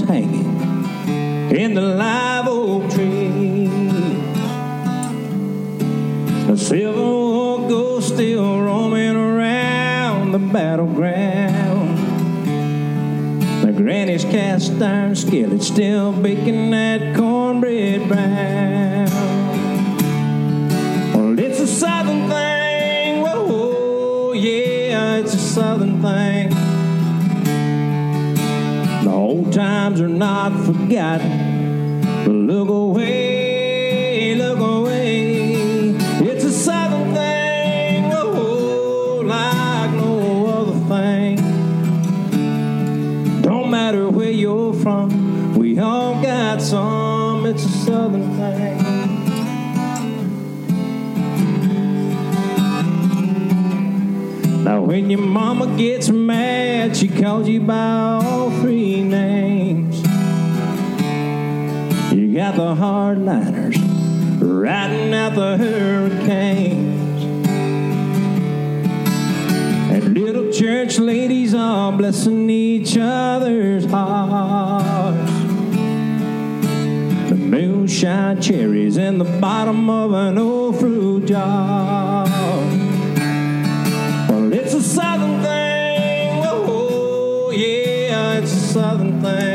Hanging 0.00 1.52
in 1.54 1.74
the 1.74 1.82
live 1.82 2.48
oak 2.48 2.90
tree. 2.92 3.66
The 6.46 6.56
silver 6.56 6.98
oak 6.98 7.68
ghost 7.68 8.14
still 8.14 8.62
roaming 8.62 9.14
around 9.14 10.32
the 10.32 10.38
battleground. 10.38 11.98
The 13.66 13.72
granny's 13.72 14.24
cast 14.24 14.80
iron 14.80 15.14
skillet 15.14 15.62
still 15.62 16.10
baking 16.10 16.70
that 16.70 17.14
cornbread 17.14 18.08
brown. 18.08 19.10
Well, 21.12 21.38
it's 21.38 21.60
a 21.60 21.66
southern 21.66 22.30
thing. 22.30 23.20
Whoa, 23.20 23.46
oh, 23.50 24.32
yeah, 24.32 25.16
it's 25.18 25.34
a 25.34 25.38
southern 25.38 26.00
thing. 26.00 26.71
Times 29.52 30.00
are 30.00 30.08
not 30.08 30.52
forgotten. 30.64 32.00
But 32.24 32.32
look 32.32 32.70
away, 32.70 34.34
look 34.34 34.58
away. 34.58 35.94
It's 36.24 36.44
a 36.44 36.50
southern 36.50 37.12
thing. 37.12 38.04
Whoa, 38.04 39.20
like 39.26 39.90
no 39.90 40.46
other 40.46 40.78
thing. 40.88 41.36
Don't 43.42 43.70
matter 43.70 44.08
where 44.08 44.30
you're 44.30 44.72
from, 44.72 45.54
we 45.54 45.78
all 45.78 46.22
got 46.22 46.62
some. 46.62 47.44
It's 47.44 47.62
a 47.62 47.68
southern 47.68 48.34
thing. 48.38 48.78
Now, 54.64 54.80
when 54.80 55.10
your 55.10 55.20
mama 55.20 55.66
gets 55.76 56.08
mad, 56.08 56.96
she 56.96 57.08
calls 57.08 57.46
you 57.48 57.60
by 57.60 58.21
You 62.32 62.38
got 62.38 62.56
the 62.56 62.74
hardliners 62.74 63.76
riding 64.40 65.12
out 65.12 65.34
the 65.34 65.58
hurricanes. 65.58 67.24
And 69.92 70.14
little 70.14 70.50
church 70.50 70.98
ladies 70.98 71.52
all 71.52 71.92
blessing 71.92 72.48
each 72.48 72.96
other's 72.98 73.84
hearts. 73.84 75.30
The 77.28 77.36
moonshine 77.36 78.40
cherries 78.40 78.96
in 78.96 79.18
the 79.18 79.38
bottom 79.38 79.90
of 79.90 80.14
an 80.14 80.38
old 80.38 80.80
fruit 80.80 81.26
jar. 81.26 82.24
Well, 84.30 84.50
it's 84.54 84.72
a 84.72 84.82
southern 84.82 85.42
thing. 85.42 86.38
Whoa, 86.38 87.50
yeah, 87.50 88.38
it's 88.38 88.52
a 88.54 88.72
southern 88.72 89.20
thing. 89.20 89.51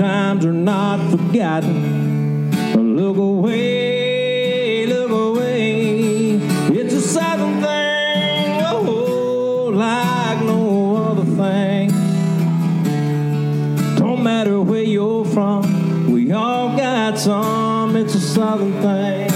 Times 0.00 0.46
are 0.46 0.52
not 0.52 0.98
forgotten. 1.10 2.50
Look 2.96 3.18
away, 3.18 4.86
look 4.86 5.10
away. 5.10 6.36
It's 6.72 6.94
a 6.94 7.02
southern 7.02 7.60
thing. 7.60 8.62
Whoa, 8.62 9.68
like 9.74 10.42
no 10.42 10.96
other 10.96 11.26
thing. 11.42 11.90
Don't 13.96 14.22
matter 14.22 14.62
where 14.62 14.82
you're 14.82 15.26
from, 15.26 16.10
we 16.10 16.32
all 16.32 16.74
got 16.78 17.18
some. 17.18 17.94
It's 17.94 18.14
a 18.14 18.20
southern 18.20 18.72
thing. 18.80 19.28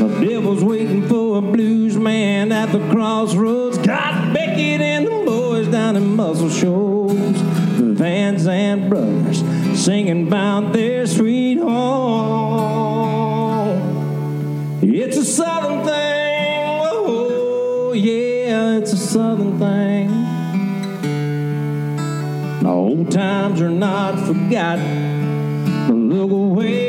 The 0.00 0.26
devil's 0.26 0.64
waiting 0.64 1.06
for 1.08 1.38
a 1.38 1.40
blues 1.40 1.96
man 1.96 2.50
at 2.50 2.72
the 2.72 2.80
crossroads. 2.90 3.78
Got 3.78 4.34
Beckett 4.34 4.80
and 4.80 5.06
the 5.06 5.22
boys 5.24 5.68
down 5.68 5.94
in 5.94 6.16
Muscle 6.16 6.50
Shoals. 6.50 6.95
The 7.76 7.92
Van 7.92 8.36
Zant 8.36 8.88
brothers 8.88 9.44
singing 9.78 10.28
about 10.28 10.72
their 10.72 11.06
sweet 11.06 11.58
home. 11.58 12.86
It's 14.82 15.18
a 15.18 15.24
southern 15.24 15.84
thing. 15.84 16.80
Oh, 16.90 17.92
yeah, 17.92 18.78
it's 18.78 18.94
a 18.94 18.96
southern 18.96 19.58
thing. 19.58 20.10
Old 22.66 23.10
times 23.10 23.60
are 23.60 23.68
not 23.68 24.18
forgotten. 24.26 25.86
But 25.86 25.96
look 25.96 26.30
away, 26.30 26.85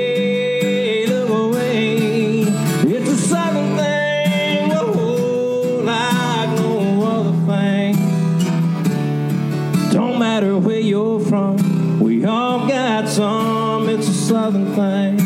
thing. 14.78 15.18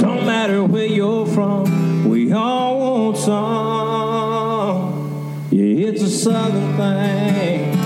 Don't 0.00 0.24
matter 0.24 0.64
where 0.64 0.86
you're 0.86 1.26
from, 1.26 2.08
we 2.08 2.32
all 2.32 2.80
want 2.80 3.18
some. 3.18 4.88
Yeah, 5.50 5.88
it's 5.88 6.02
a 6.02 6.08
southern 6.08 6.76
thing. 6.78 7.76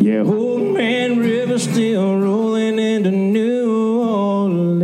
Yeah, 0.00 0.22
old 0.22 0.72
man 0.72 1.18
river 1.18 1.58
still 1.58 2.18
rolling 2.18 2.78
into 2.78 3.10
New 3.10 4.00
Orleans. 4.00 4.80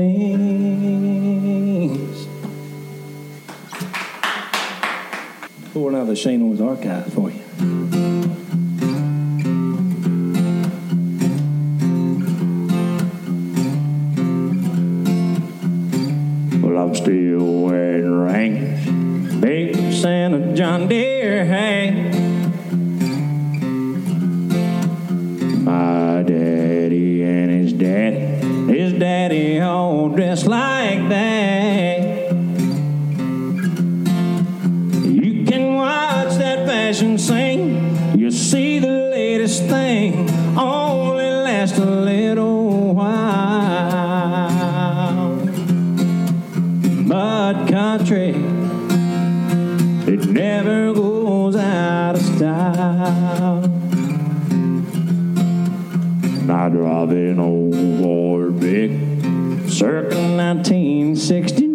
Pull 5.72 5.88
another 5.88 6.14
Shane 6.14 6.42
Owens 6.42 6.60
archive 6.60 7.10
for 7.14 7.15
you. 7.15 7.15
My 25.66 26.22
daddy 26.22 27.24
and 27.24 27.50
his 27.50 27.72
daddy, 27.72 28.18
his 28.72 28.92
daddy 28.92 29.60
all 29.60 30.10
dressed 30.10 30.46
like 30.46 31.08
that. 31.08 31.35
Circa 59.76 60.16
1969. 60.16 61.65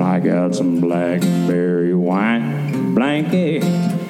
I 0.00 0.20
got 0.20 0.54
some 0.54 0.80
blackberry 0.80 1.94
wine, 1.94 2.94
blanket, 2.94 3.64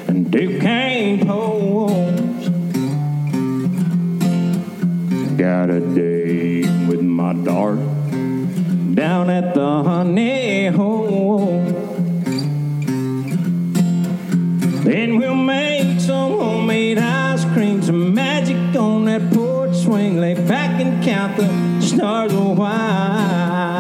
and 0.07 0.31
Duquesne 0.31 1.27
poles. 1.27 2.49
Got 5.39 5.71
a 5.71 5.81
date 5.81 6.69
with 6.89 7.01
my 7.01 7.33
dart 7.33 7.79
down 8.95 9.31
at 9.31 9.55
the 9.55 9.83
honey 9.83 10.67
hole. 10.67 11.65
Then 14.85 15.19
we'll 15.19 15.35
make 15.35 16.01
some 16.01 16.33
homemade 16.33 16.99
ice 16.99 17.45
cream, 17.55 17.81
some 17.83 18.13
magic 18.13 18.57
on 18.77 19.07
that 19.07 19.33
porch 19.33 19.75
swing. 19.77 20.21
Lay 20.21 20.35
back 20.35 20.81
and 20.81 21.03
count 21.03 21.37
the 21.37 21.81
stars 21.81 22.33
a 22.35 22.43
while. 22.43 23.79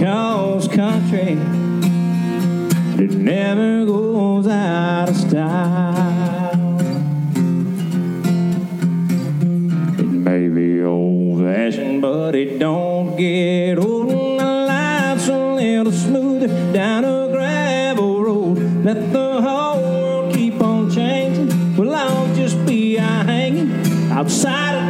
Cause 0.00 0.66
country, 0.66 1.36
it 2.98 3.10
never 3.10 3.84
goes 3.84 4.46
out 4.46 5.10
of 5.10 5.14
style. 5.14 6.78
It 9.98 10.06
may 10.06 10.48
be 10.48 10.82
old 10.82 11.42
fashioned, 11.42 12.00
but 12.00 12.34
it 12.34 12.58
don't 12.58 13.14
get 13.18 13.76
old. 13.76 14.10
And 14.10 14.40
the 14.40 14.66
life's 14.66 15.28
a 15.28 15.36
little 15.36 15.92
smoother 15.92 16.48
down 16.72 17.04
a 17.04 17.28
gravel 17.30 18.22
road. 18.24 18.56
Let 18.82 19.12
the 19.12 19.42
whole 19.42 19.82
world 19.82 20.34
keep 20.34 20.62
on 20.62 20.90
changing. 20.90 21.76
Well, 21.76 21.94
I'll 21.94 22.34
just 22.34 22.64
be 22.64 22.94
hanging 22.94 23.70
outside 24.10 24.89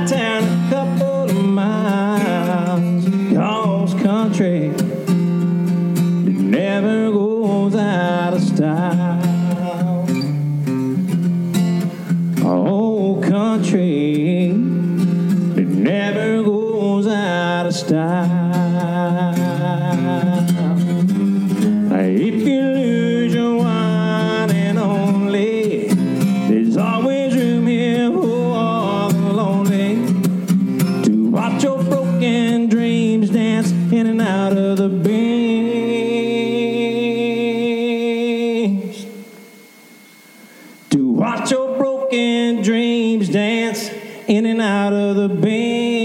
dance 43.18 43.90
in 44.28 44.46
and 44.46 44.60
out 44.60 44.92
of 44.92 45.16
the 45.16 45.28
beams 45.28 45.99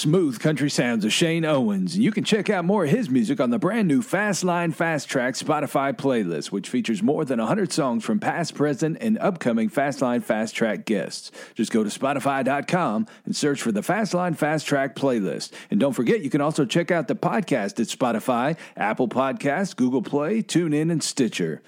smooth 0.00 0.40
country 0.40 0.70
sounds 0.70 1.04
of 1.04 1.12
Shane 1.12 1.44
Owens. 1.44 1.98
You 1.98 2.10
can 2.10 2.24
check 2.24 2.48
out 2.48 2.64
more 2.64 2.84
of 2.84 2.90
his 2.90 3.10
music 3.10 3.38
on 3.38 3.50
the 3.50 3.58
brand 3.58 3.86
new 3.86 4.00
Fast 4.00 4.42
Line 4.42 4.72
Fast 4.72 5.10
Track 5.10 5.34
Spotify 5.34 5.92
playlist, 5.92 6.46
which 6.46 6.70
features 6.70 7.02
more 7.02 7.26
than 7.26 7.38
100 7.38 7.70
songs 7.70 8.02
from 8.02 8.18
past, 8.18 8.54
present, 8.54 8.96
and 9.02 9.18
upcoming 9.18 9.68
Fast 9.68 10.00
Line 10.00 10.22
Fast 10.22 10.54
Track 10.54 10.86
guests. 10.86 11.30
Just 11.54 11.70
go 11.70 11.84
to 11.84 11.90
Spotify.com 11.90 13.08
and 13.26 13.36
search 13.36 13.60
for 13.60 13.72
the 13.72 13.82
Fast 13.82 14.14
Line 14.14 14.32
Fast 14.32 14.66
Track 14.66 14.96
playlist. 14.96 15.52
And 15.70 15.78
don't 15.78 15.92
forget, 15.92 16.22
you 16.22 16.30
can 16.30 16.40
also 16.40 16.64
check 16.64 16.90
out 16.90 17.06
the 17.06 17.14
podcast 17.14 17.78
at 17.78 17.88
Spotify, 17.88 18.56
Apple 18.78 19.08
Podcasts, 19.08 19.76
Google 19.76 20.02
Play, 20.02 20.42
TuneIn, 20.42 20.90
and 20.90 21.02
Stitcher. 21.02 21.60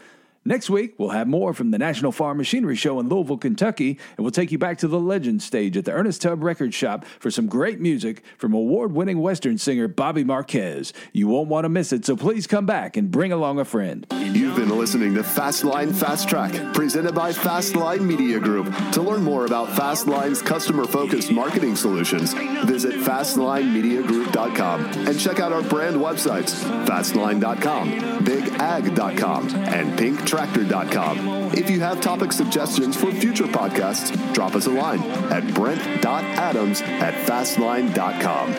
Next 0.44 0.68
week, 0.68 0.94
we'll 0.98 1.10
have 1.10 1.28
more 1.28 1.54
from 1.54 1.70
the 1.70 1.78
National 1.78 2.10
Farm 2.10 2.36
Machinery 2.36 2.74
Show 2.74 2.98
in 2.98 3.08
Louisville, 3.08 3.38
Kentucky, 3.38 3.98
and 4.16 4.24
we'll 4.24 4.32
take 4.32 4.50
you 4.50 4.58
back 4.58 4.78
to 4.78 4.88
the 4.88 4.98
Legend 4.98 5.40
stage 5.40 5.76
at 5.76 5.84
the 5.84 5.92
Ernest 5.92 6.22
Tubb 6.22 6.42
Record 6.42 6.74
Shop 6.74 7.04
for 7.20 7.30
some 7.30 7.46
great 7.46 7.80
music 7.80 8.24
from 8.38 8.52
award 8.52 8.92
winning 8.92 9.20
Western 9.20 9.56
singer 9.56 9.86
Bobby 9.86 10.24
Marquez. 10.24 10.92
You 11.12 11.28
won't 11.28 11.48
want 11.48 11.64
to 11.64 11.68
miss 11.68 11.92
it, 11.92 12.04
so 12.04 12.16
please 12.16 12.48
come 12.48 12.66
back 12.66 12.96
and 12.96 13.08
bring 13.08 13.30
along 13.30 13.60
a 13.60 13.64
friend. 13.64 14.04
You've 14.10 14.56
been 14.56 14.76
listening 14.76 15.14
to 15.14 15.22
Fastline 15.22 15.94
Fast 15.94 16.28
Track, 16.28 16.74
presented 16.74 17.14
by 17.14 17.30
Fastline 17.30 18.00
Media 18.00 18.40
Group. 18.40 18.74
To 18.92 19.02
learn 19.02 19.22
more 19.22 19.46
about 19.46 19.68
Fastline's 19.68 20.42
customer 20.42 20.86
focused 20.86 21.30
marketing 21.30 21.76
solutions, 21.76 22.34
visit 22.64 22.94
FastlineMediaGroup.com 22.94 24.84
and 25.06 25.20
check 25.20 25.38
out 25.38 25.52
our 25.52 25.62
brand 25.62 25.96
websites 25.96 26.64
Fastline.com, 26.86 27.90
BigAg.com, 28.24 29.48
and 29.54 29.98
PinkTractor.com. 30.32 31.52
If 31.52 31.68
you 31.68 31.80
have 31.80 32.00
topic 32.00 32.32
suggestions 32.32 32.96
for 32.96 33.12
future 33.12 33.44
podcasts, 33.44 34.32
drop 34.32 34.54
us 34.54 34.66
a 34.66 34.70
line 34.70 35.02
at 35.30 35.52
Brent.Adams 35.54 36.80
at 36.80 37.14
Fastline.com. 37.26 38.54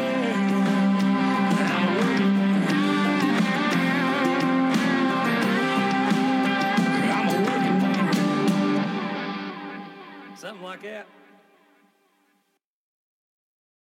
Something 10.35 10.63
like 10.63 10.83
that. 10.83 11.07